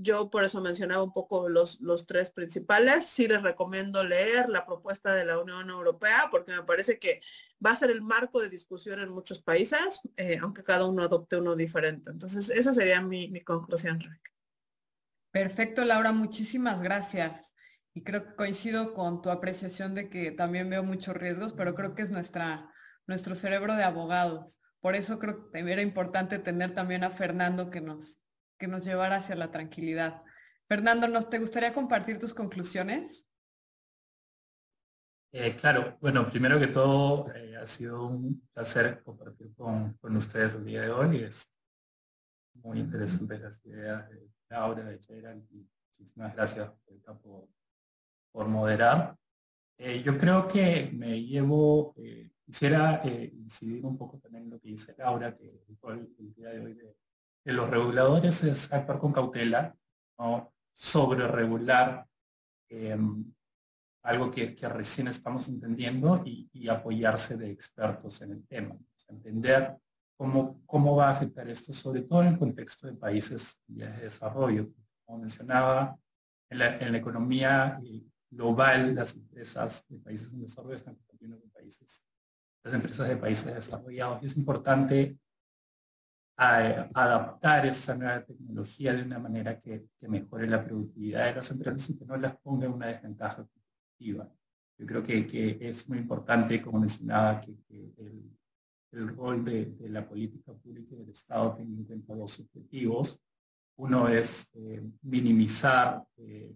[0.00, 3.06] yo por eso mencionaba un poco los, los tres principales.
[3.06, 7.20] Sí les recomiendo leer la propuesta de la Unión Europea porque me parece que
[7.64, 11.36] va a ser el marco de discusión en muchos países, eh, aunque cada uno adopte
[11.36, 12.10] uno diferente.
[12.10, 14.00] Entonces, esa sería mi, conclusión,
[15.30, 17.54] Perfecto, Laura, muchísimas gracias.
[17.94, 21.94] Y creo que coincido con tu apreciación de que también veo muchos riesgos, pero creo
[21.94, 22.70] que es nuestra,
[23.06, 24.60] nuestro cerebro de abogados.
[24.80, 28.20] Por eso creo que era importante tener también a Fernando que nos,
[28.58, 30.22] que nos llevara hacia la tranquilidad.
[30.68, 33.26] Fernando, ¿nos te gustaría compartir tus conclusiones?
[35.34, 40.66] Eh, claro, bueno, primero que todo, eh, ha sido un placer compartir con, ustedes el
[40.66, 41.16] día de hoy.
[41.22, 41.50] Es
[42.56, 46.70] muy interesante las ideas de Laura, de Gerald, y muchísimas gracias
[47.22, 47.48] por,
[48.30, 49.16] por moderar.
[49.78, 51.94] Eh, yo creo que me llevo,
[52.44, 56.74] quisiera incidir un poco también en lo que dice Laura, que el, día de hoy
[56.74, 59.74] de, los reguladores es actuar con cautela,
[60.18, 60.52] ¿no?
[60.74, 62.06] sobre regular
[62.68, 63.32] em,
[64.02, 68.76] algo que, recién estamos entendiendo y, apoyarse de expertos en el tema.
[69.08, 69.76] entender
[70.16, 74.70] cómo, cómo va a afectar esto, sobre todo en el contexto de países de desarrollo.
[75.04, 75.98] Como mencionaba,
[76.48, 82.04] en la, economía eh, global, las empresas de países en desarrollo están compitiendo con países,
[82.64, 84.22] las empresas de países desarrollados.
[84.22, 85.18] Y es importante
[86.36, 91.90] adaptar esa nueva tecnología de una manera que, que, mejore la productividad de las empresas
[91.90, 93.46] y que no las ponga en una desventaja
[94.02, 97.54] yo creo que, es muy importante, como mencionaba, que,
[98.92, 101.56] el, rol de, la política pública del Estado
[101.86, 103.22] cuenta dos objetivos.
[103.76, 106.52] Uno es eh, minimizar eh,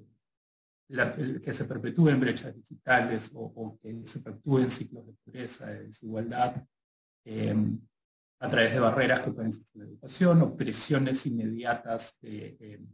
[1.42, 6.62] que se perpetúen brechas digitales o, que se perpetúen ciclos de pobreza, de desigualdad,
[7.24, 7.80] em,
[8.38, 12.86] a través de barreras que pueden ser la educación o presiones inmediatas de, em,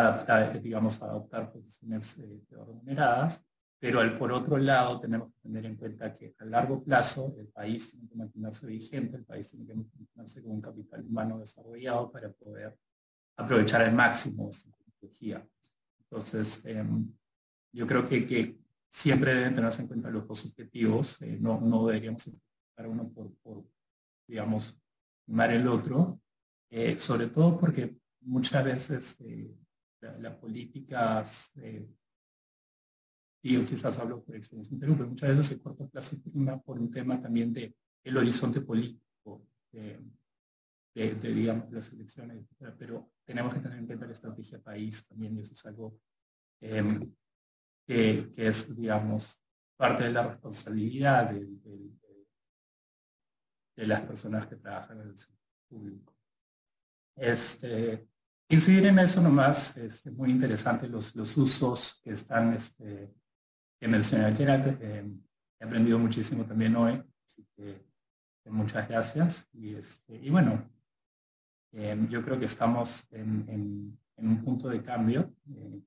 [0.00, 3.46] adaptar, digamos, adoptar posiciones eh, remuneradas,
[3.78, 7.48] pero al, por otro lado tenemos que tener en cuenta que a largo plazo el
[7.48, 12.10] país tiene que mantenerse vigente, el país tiene que mantenerse con un capital humano desarrollado
[12.10, 12.76] para poder
[13.36, 15.46] aprovechar al máximo esa tecnología.
[16.00, 17.12] Entonces, em,
[17.72, 18.58] yo creo que, que,
[18.88, 22.30] siempre deben tenerse en cuenta los dos objetivos, eh, no, no deberíamos
[22.74, 23.62] para uno por, por,
[24.26, 24.80] digamos,
[25.26, 26.18] mar el otro,
[26.70, 29.54] eh, sobre todo porque muchas veces eh,
[30.00, 31.88] las políticas, eh,
[33.42, 36.16] y yo quizás hablo por experiencia en Perú, pero muchas veces el corto plazo
[36.64, 40.00] por un tema también de el horizonte político, de,
[40.94, 42.46] digamos, las elecciones,
[42.78, 46.00] pero tenemos que tener en cuenta la estrategia país también, y eso es algo
[46.60, 47.12] em,
[47.86, 49.44] que, es, digamos,
[49.76, 51.46] parte de la responsabilidad de,
[53.76, 55.36] de las personas que trabajan en el sector
[55.68, 56.16] público.
[57.14, 58.08] Este,
[58.48, 63.12] Incidir en eso nomás, es este, muy interesante los, los usos que están, este,
[63.80, 64.78] que mencioné ayer.
[64.80, 65.04] Eh,
[65.58, 67.84] he aprendido muchísimo también hoy, así que
[68.44, 69.48] muchas gracias.
[69.52, 70.70] Y, este, bueno,
[71.72, 75.34] eh, yo creo que estamos en, un punto de cambio.
[75.50, 75.82] Eh,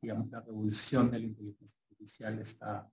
[0.00, 2.90] digamos, la revolución de la inteligencia artificial está,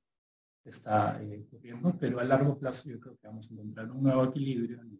[0.65, 4.81] está ocurriendo, pero a largo plazo yo creo que vamos a encontrar un nuevo equilibrio
[4.81, 4.99] en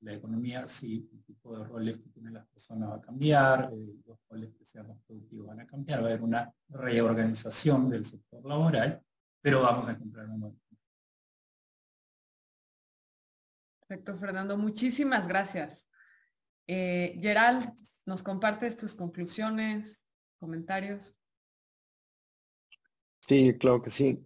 [0.00, 3.94] la economía sí, el tipo de roles que tienen las personas va a cambiar, eh,
[4.06, 8.04] los roles que sean más productivos van a cambiar, va a haber una reorganización del
[8.04, 9.02] sector laboral,
[9.40, 10.56] pero vamos a encontrar un nuevo.
[13.86, 14.58] Perfecto, Fernando.
[14.58, 15.86] Muchísimas gracias.
[16.66, 17.72] Eh, Gerald,
[18.04, 20.02] ¿nos compartes tus conclusiones,
[20.38, 21.16] comentarios?
[23.20, 24.24] Sí, claro que sí.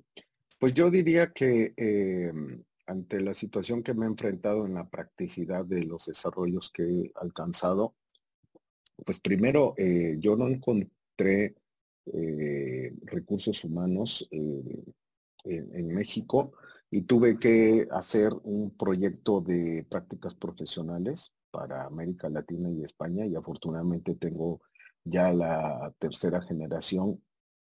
[0.58, 2.32] Pues yo diría que eh,
[2.90, 7.12] ante la situación que me he enfrentado en la practicidad de los desarrollos que he
[7.14, 7.94] alcanzado,
[9.06, 11.54] pues primero eh, yo no encontré
[12.06, 14.84] eh, recursos humanos eh,
[15.44, 16.52] en, México
[16.90, 23.36] y tuve que hacer un proyecto de prácticas profesionales para América Latina y España y
[23.36, 24.62] afortunadamente tengo
[25.04, 27.22] ya la tercera generación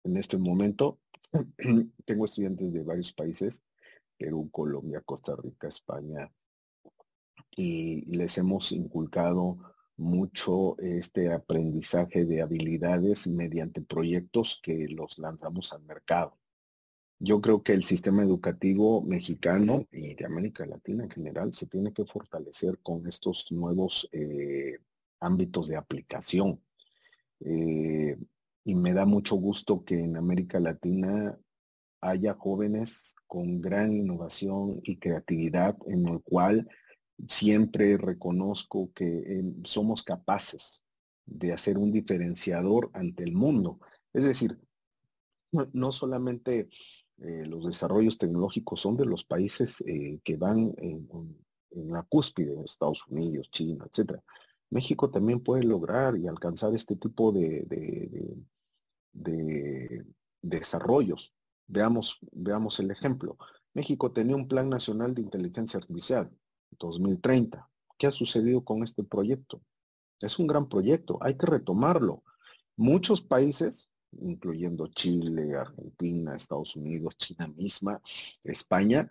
[0.05, 0.99] en este momento.
[2.05, 3.63] tengo estudiantes de varios países
[4.17, 6.31] Perú, Colombia, Costa Rica, España,
[7.57, 9.59] y les hemos inculcado
[9.97, 16.37] mucho este aprendizaje de habilidades mediante proyectos que los lanzamos al mercado.
[17.19, 21.93] Yo creo que el sistema educativo mexicano y de América Latina en general se tiene
[21.95, 24.79] que fortalecer con estos nuevos eh,
[25.21, 26.61] ámbitos de aplicación.
[27.41, 28.19] Eh,
[28.65, 31.39] y me da mucho gusto que en América Latina
[32.01, 36.69] haya jóvenes con gran innovación y creatividad en el cual
[37.29, 40.83] siempre reconozco que eh, somos capaces
[41.25, 43.81] de hacer un diferenciador ante el mundo.
[44.13, 44.59] Es decir,
[45.51, 46.69] no, solamente
[47.19, 51.09] eh, los desarrollos tecnológicos son de los países eh, que van en,
[51.71, 54.19] la cúspide, Estados Unidos, China, etc.
[54.71, 57.67] México también puede lograr y alcanzar este tipo de,
[59.13, 60.05] de
[60.41, 61.36] desarrollos.
[61.67, 63.37] Veamos, veamos el ejemplo.
[63.75, 66.31] México tenía un plan nacional de inteligencia artificial
[66.79, 67.69] 2030.
[67.99, 69.63] ¿Qué ha sucedido con este proyecto?
[70.21, 72.23] Es un gran proyecto, hay que retomarlo.
[72.77, 78.01] Muchos países, incluyendo Chile, Argentina, Estados Unidos, China misma,
[78.45, 79.11] España,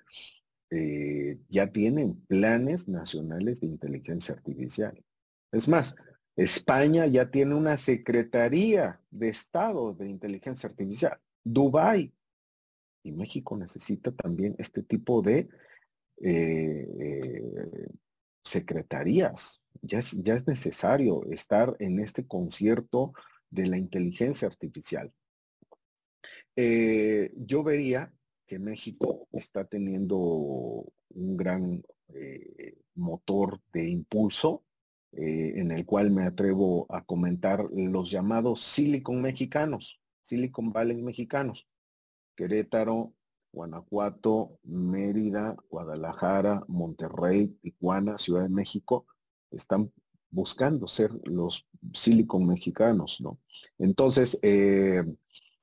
[0.71, 5.03] eh, ya tienen planes nacionales de inteligencia artificial.
[5.51, 5.95] Es más,
[6.35, 11.17] España ya tiene una Secretaría de Estado de Inteligencia Artificial.
[11.43, 12.11] Dubái.
[13.05, 15.47] Y México necesita también este tipo de
[16.21, 17.87] eh, eh,
[18.43, 19.61] secretarías.
[19.83, 23.13] Ya es, necesario estar en este concierto
[23.51, 25.13] de la inteligencia artificial.
[26.55, 28.11] Eh, yo vería
[28.47, 31.83] que México está teniendo un gran
[32.95, 34.63] motor de impulso
[35.11, 41.67] en el cual me atrevo a comentar los llamados Silicon mexicanos, Silicon Valley mexicanos,
[42.35, 43.13] Querétaro,
[43.51, 49.05] Guanajuato, Mérida, Guadalajara, Monterrey, Tijuana, Ciudad de México,
[49.51, 49.91] están
[50.29, 53.39] buscando ser los silicon mexicanos, ¿no?
[53.77, 55.03] Entonces, eh,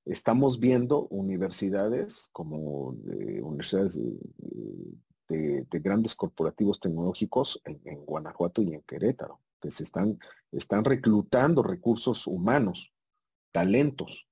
[0.05, 2.97] estamos viendo universidades como
[3.43, 4.01] universidades
[5.29, 10.19] de, grandes corporativos tecnológicos en, Guanajuato y en Querétaro, que se están,
[10.51, 12.93] están reclutando recursos humanos,
[13.53, 14.27] talentos.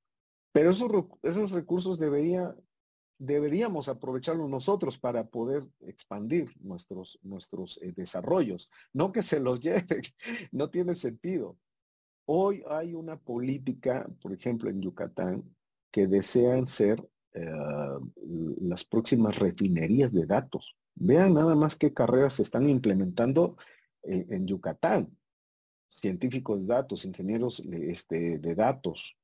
[0.52, 0.90] Pero esos,
[1.22, 2.54] esos recursos deberían
[3.20, 10.02] deberíamos aprovecharlo nosotros para poder expandir nuestros, nuestros eh, desarrollos, no que se los lleven,
[10.50, 11.58] no tiene sentido.
[12.24, 15.44] Hoy hay una política, por ejemplo, en Yucatán,
[15.92, 17.44] que desean ser eh,
[18.62, 20.74] las próximas refinerías de datos.
[20.94, 23.56] Vean nada más qué carreras se están implementando
[24.02, 25.14] en, Yucatán.
[25.88, 29.16] Científicos de datos, ingenieros este, de datos,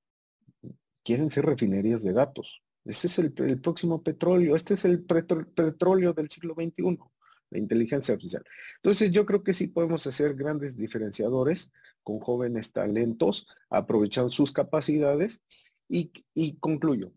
[1.07, 2.61] quieren ser refinerías de datos.
[2.85, 4.57] Ese es el, próximo petróleo.
[4.57, 6.99] Este es el petróleo del siglo XXI,
[7.51, 8.45] la inteligencia artificial.
[8.83, 11.71] Entonces yo creo que sí podemos hacer grandes diferenciadores
[12.03, 15.43] con jóvenes talentos, aprovechando sus capacidades
[15.89, 17.13] y, y concluyo.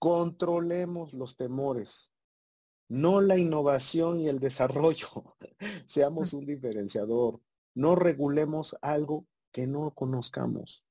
[0.00, 2.12] Controlemos los temores,
[2.88, 5.36] no la innovación y el desarrollo.
[5.86, 7.40] Seamos un diferenciador.
[7.74, 10.81] No regulemos algo que no conozcamos.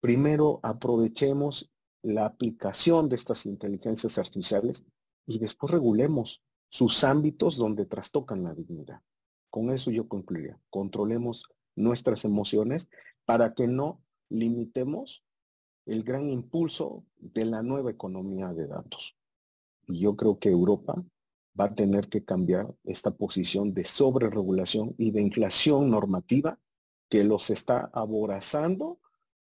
[0.00, 1.72] Primero aprovechemos
[2.02, 4.84] la aplicación de estas inteligencias artificiales
[5.26, 9.00] y después regulemos sus ámbitos donde trastocan la dignidad.
[9.50, 10.60] Con eso yo concluiría.
[10.70, 11.44] Controlemos
[11.74, 12.88] nuestras emociones
[13.24, 15.24] para que no limitemos
[15.86, 19.16] el gran impulso de la nueva economía de datos.
[19.86, 21.02] Y yo creo que Europa
[21.58, 26.58] va a tener que cambiar esta posición de sobreregulación y de inflación normativa
[27.08, 29.00] que los está aborazando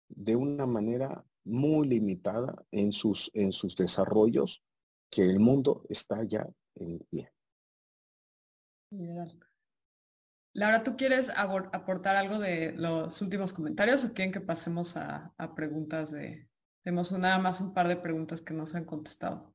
[0.10, 4.64] de una manera muy limitada en sus, en sus desarrollos,
[5.10, 7.32] que el mundo está ya en pie.
[10.54, 16.12] Laura, ¿tú quieres aportar algo de los últimos comentarios o quieren que pasemos a, preguntas
[16.12, 16.50] de...
[16.84, 19.54] Tenemos nada más un par de preguntas que nos han contestado.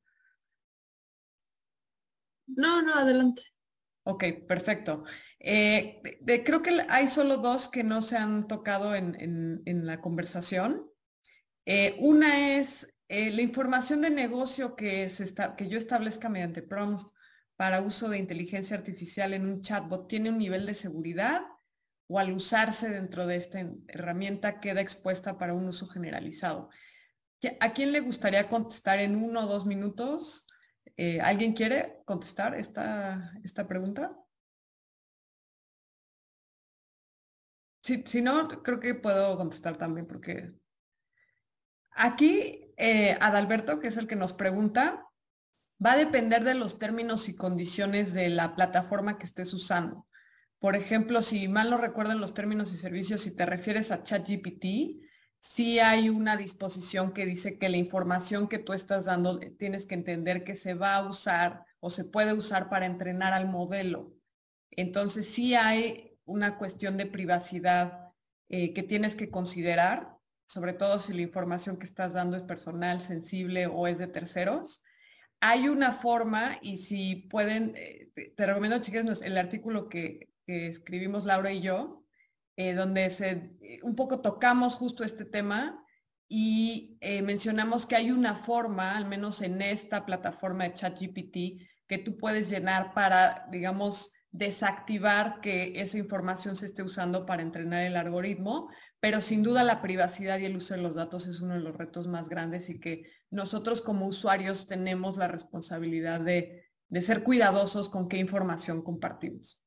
[2.46, 3.42] No, no, adelante.
[4.04, 5.04] Ok, perfecto.
[5.38, 6.02] Eh,
[6.44, 10.90] creo que hay solo dos que no se han tocado en, la conversación.
[11.66, 15.10] Eh, una es eh, la información de negocio que,
[15.56, 17.12] que yo establezca mediante prompts
[17.56, 21.42] para uso de inteligencia artificial en un chatbot tiene un nivel de seguridad
[22.08, 26.70] o al usarse dentro de esta herramienta queda expuesta para un uso generalizado.
[27.60, 30.46] ¿A quién le gustaría contestar en uno o dos minutos?
[30.96, 34.16] Eh, ¿Alguien quiere contestar esta, esta pregunta?
[37.82, 40.52] si no, creo que puedo contestar también porque
[41.94, 45.06] Aquí, eh, Adalberto, que es el que nos pregunta,
[45.84, 50.06] va a depender de los términos y condiciones de la plataforma que estés usando.
[50.58, 55.02] Por ejemplo, si mal no recuerdo los términos y servicios, si te refieres a ChatGPT,
[55.42, 59.94] sí hay una disposición que dice que la información que tú estás dando tienes que
[59.94, 64.14] entender que se va a usar o se puede usar para entrenar al modelo.
[64.70, 68.12] Entonces sí hay una cuestión de privacidad
[68.48, 70.16] eh, que tienes que considerar,
[70.46, 74.82] sobre todo si la información que estás dando es personal, sensible o es de terceros.
[75.40, 81.50] Hay una forma y si pueden, eh, te, recomiendo chicas el artículo que, escribimos Laura
[81.50, 82.01] y yo,
[82.56, 85.84] eh, donde se, un poco tocamos justo este tema
[86.28, 91.36] y mencionamos que hay una forma, al menos en esta plataforma de ChatGPT,
[91.86, 97.84] que tú puedes llenar para, digamos, desactivar que esa información se esté usando para entrenar
[97.84, 101.54] el algoritmo, pero sin duda la privacidad y el uso de los datos es uno
[101.54, 106.64] de los retos más grandes y que nosotros como usuarios tenemos la responsabilidad de,
[107.00, 109.61] ser cuidadosos con qué información compartimos.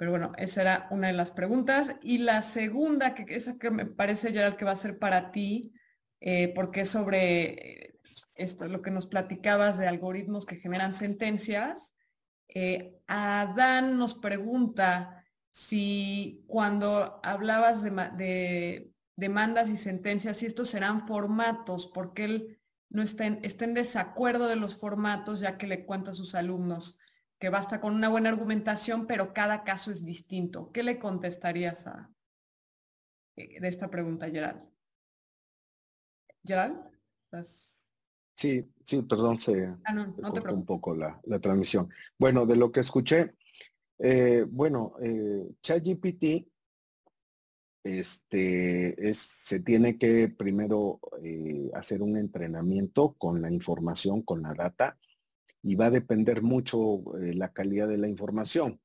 [0.00, 1.94] Pero bueno, esa era una de las preguntas.
[2.00, 5.74] Y la segunda, que esa que me parece, Gerald, que va a ser para ti,
[6.20, 7.94] eh, porque sobre eh,
[8.36, 11.92] esto, lo que nos platicabas de algoritmos que generan sentencias.
[12.48, 21.90] Eh, Adán nos pregunta si cuando hablabas de, demandas y sentencias, si estos serán formatos,
[21.92, 22.58] porque él
[22.88, 26.34] no está en, está en desacuerdo de los formatos, ya que le cuenta a sus
[26.34, 26.98] alumnos
[27.40, 30.70] que basta con una buena argumentación, pero cada caso es distinto.
[30.72, 32.10] ¿Qué le contestarías a,
[33.36, 34.62] eh, de esta pregunta, Gerald?
[36.44, 36.78] Gerald,
[37.24, 37.88] ¿estás?
[38.36, 40.14] Sí, sí, perdón, se, ah,
[40.52, 41.88] un poco la, transmisión.
[42.18, 43.34] Bueno, de lo que escuché,
[43.98, 46.46] eh, bueno, eh, ChatGPT
[47.84, 54.54] este, es, se tiene que primero eh, hacer un entrenamiento con la información, con la
[54.54, 54.98] data,
[55.62, 58.80] y va a depender mucho eh, la calidad de la información.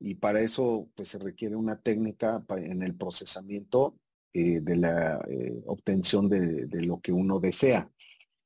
[0.00, 3.96] Y para eso pues, se requiere una técnica en el procesamiento
[4.32, 5.24] de la
[5.66, 7.88] obtención de, lo que uno desea.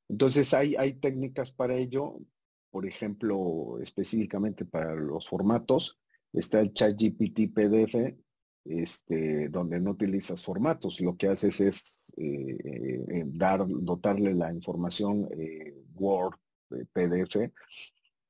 [0.07, 2.19] Entonces hay, hay técnicas para ello,
[2.69, 5.97] por ejemplo, específicamente para los formatos,
[6.33, 8.15] está el ChatGPT PDF,
[8.65, 15.27] este, donde no utilizas formatos, lo que haces es eh, eh, dar, dotarle la información
[15.31, 16.35] eh, Word,
[16.93, 17.51] PDF,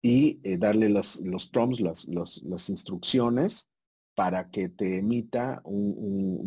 [0.01, 3.69] y darle los, los prompts, las, las, instrucciones
[4.15, 5.61] para que te emita,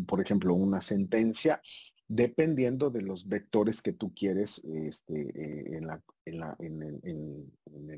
[0.07, 1.61] por ejemplo, una sentencia
[2.09, 7.51] dependiendo de los vectores que tú quieres este, eh, en, la, en, la, en,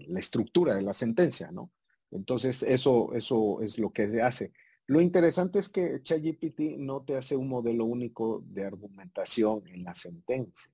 [0.08, 1.72] la, estructura de la sentencia, ¿no?
[2.12, 4.52] Entonces, eso, eso es lo que hace.
[4.86, 9.94] Lo interesante es que ChatGPT no te hace un modelo único de argumentación en la
[9.94, 10.73] sentencia.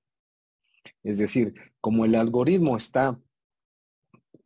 [1.03, 3.19] Es decir, como el algoritmo está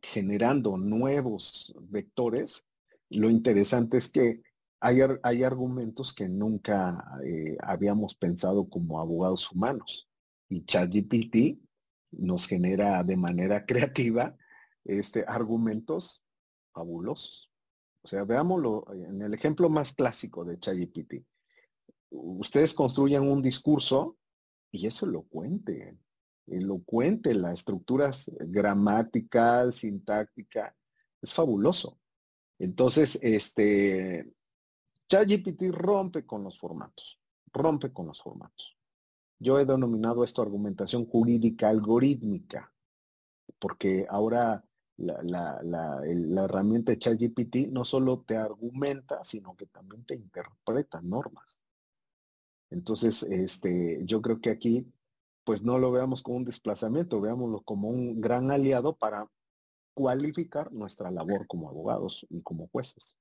[0.00, 2.64] generando nuevos vectores,
[3.10, 4.42] lo interesante es que
[4.80, 10.08] hay, argumentos que nunca eh, habíamos pensado como abogados humanos.
[10.48, 11.58] Y ChatGPT
[12.12, 14.36] nos genera de manera creativa
[14.84, 16.22] este, argumentos
[16.72, 17.50] fabulosos.
[18.02, 21.24] O sea, veámoslo en el ejemplo más clásico de ChatGPT.
[22.10, 24.16] Ustedes construyen un discurso
[24.70, 25.96] y es elocuente,
[26.46, 28.10] elocuente, la estructura
[28.40, 30.74] gramatical, sintáctica,
[31.20, 31.98] es fabuloso.
[32.58, 34.32] Entonces, este,
[35.08, 37.20] ChatGPT rompe con los formatos,
[37.52, 38.76] rompe con los formatos.
[39.38, 42.72] Yo he denominado esto argumentación jurídica algorítmica,
[43.58, 44.64] porque ahora
[44.96, 51.60] la, herramienta de ChatGPT no solo te argumenta, sino que también te interpreta normas.
[52.70, 54.90] Entonces, este, yo creo que aquí,
[55.46, 59.28] pues no lo veamos como un desplazamiento, veámoslo como un gran aliado para
[59.94, 63.16] cualificar nuestra labor como abogados y como jueces.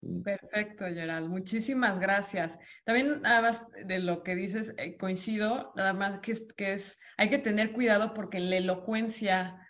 [0.00, 0.22] Mm.
[0.22, 1.28] Perfecto, Gerald.
[1.28, 2.56] Muchísimas gracias.
[2.84, 6.96] También nada más de lo que dices, eh, coincido, nada más que es, que es,
[7.16, 9.60] hay que tener cuidado porque la elocuencia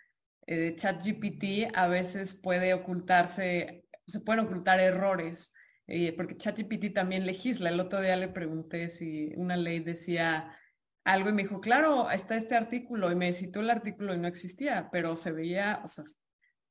[0.45, 5.51] eh, de ChatGPT a veces puede ocultarse, se pueden ocultar errores,
[5.87, 7.71] eh, porque ChatGPT también legisla.
[7.71, 10.55] El otro día le pregunté si una ley decía
[11.03, 14.27] algo y me dijo, claro, está este artículo y me citó el artículo y no
[14.27, 16.03] existía, pero se veía, o sea,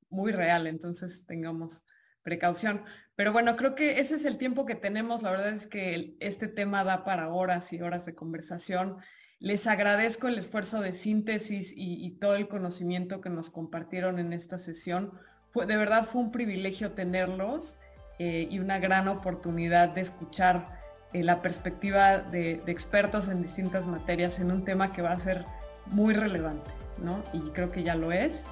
[0.08, 1.84] muy real, entonces tengamos
[2.22, 2.84] precaución.
[3.16, 5.22] Pero bueno, creo que ese es el tiempo que tenemos.
[5.22, 8.98] La verdad es que este tema da para horas y horas de conversación.
[9.38, 14.58] Les agradezco el esfuerzo de síntesis y, todo el conocimiento que nos compartieron en esta
[14.58, 15.12] sesión.
[15.50, 17.78] Fue, de verdad fue un privilegio tenerlos
[18.18, 20.79] eh, y una gran oportunidad de escuchar
[21.12, 25.44] eh, la perspectiva de, expertos en distintas materias en un tema que va a ser
[25.86, 26.70] muy relevante,
[27.02, 27.22] ¿no?
[27.32, 28.42] Y creo que ya lo es.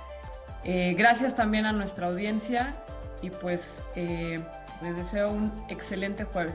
[0.65, 2.75] Eh, gracias también a nuestra audiencia
[3.23, 6.55] y pues Les deseo un excelente jueves.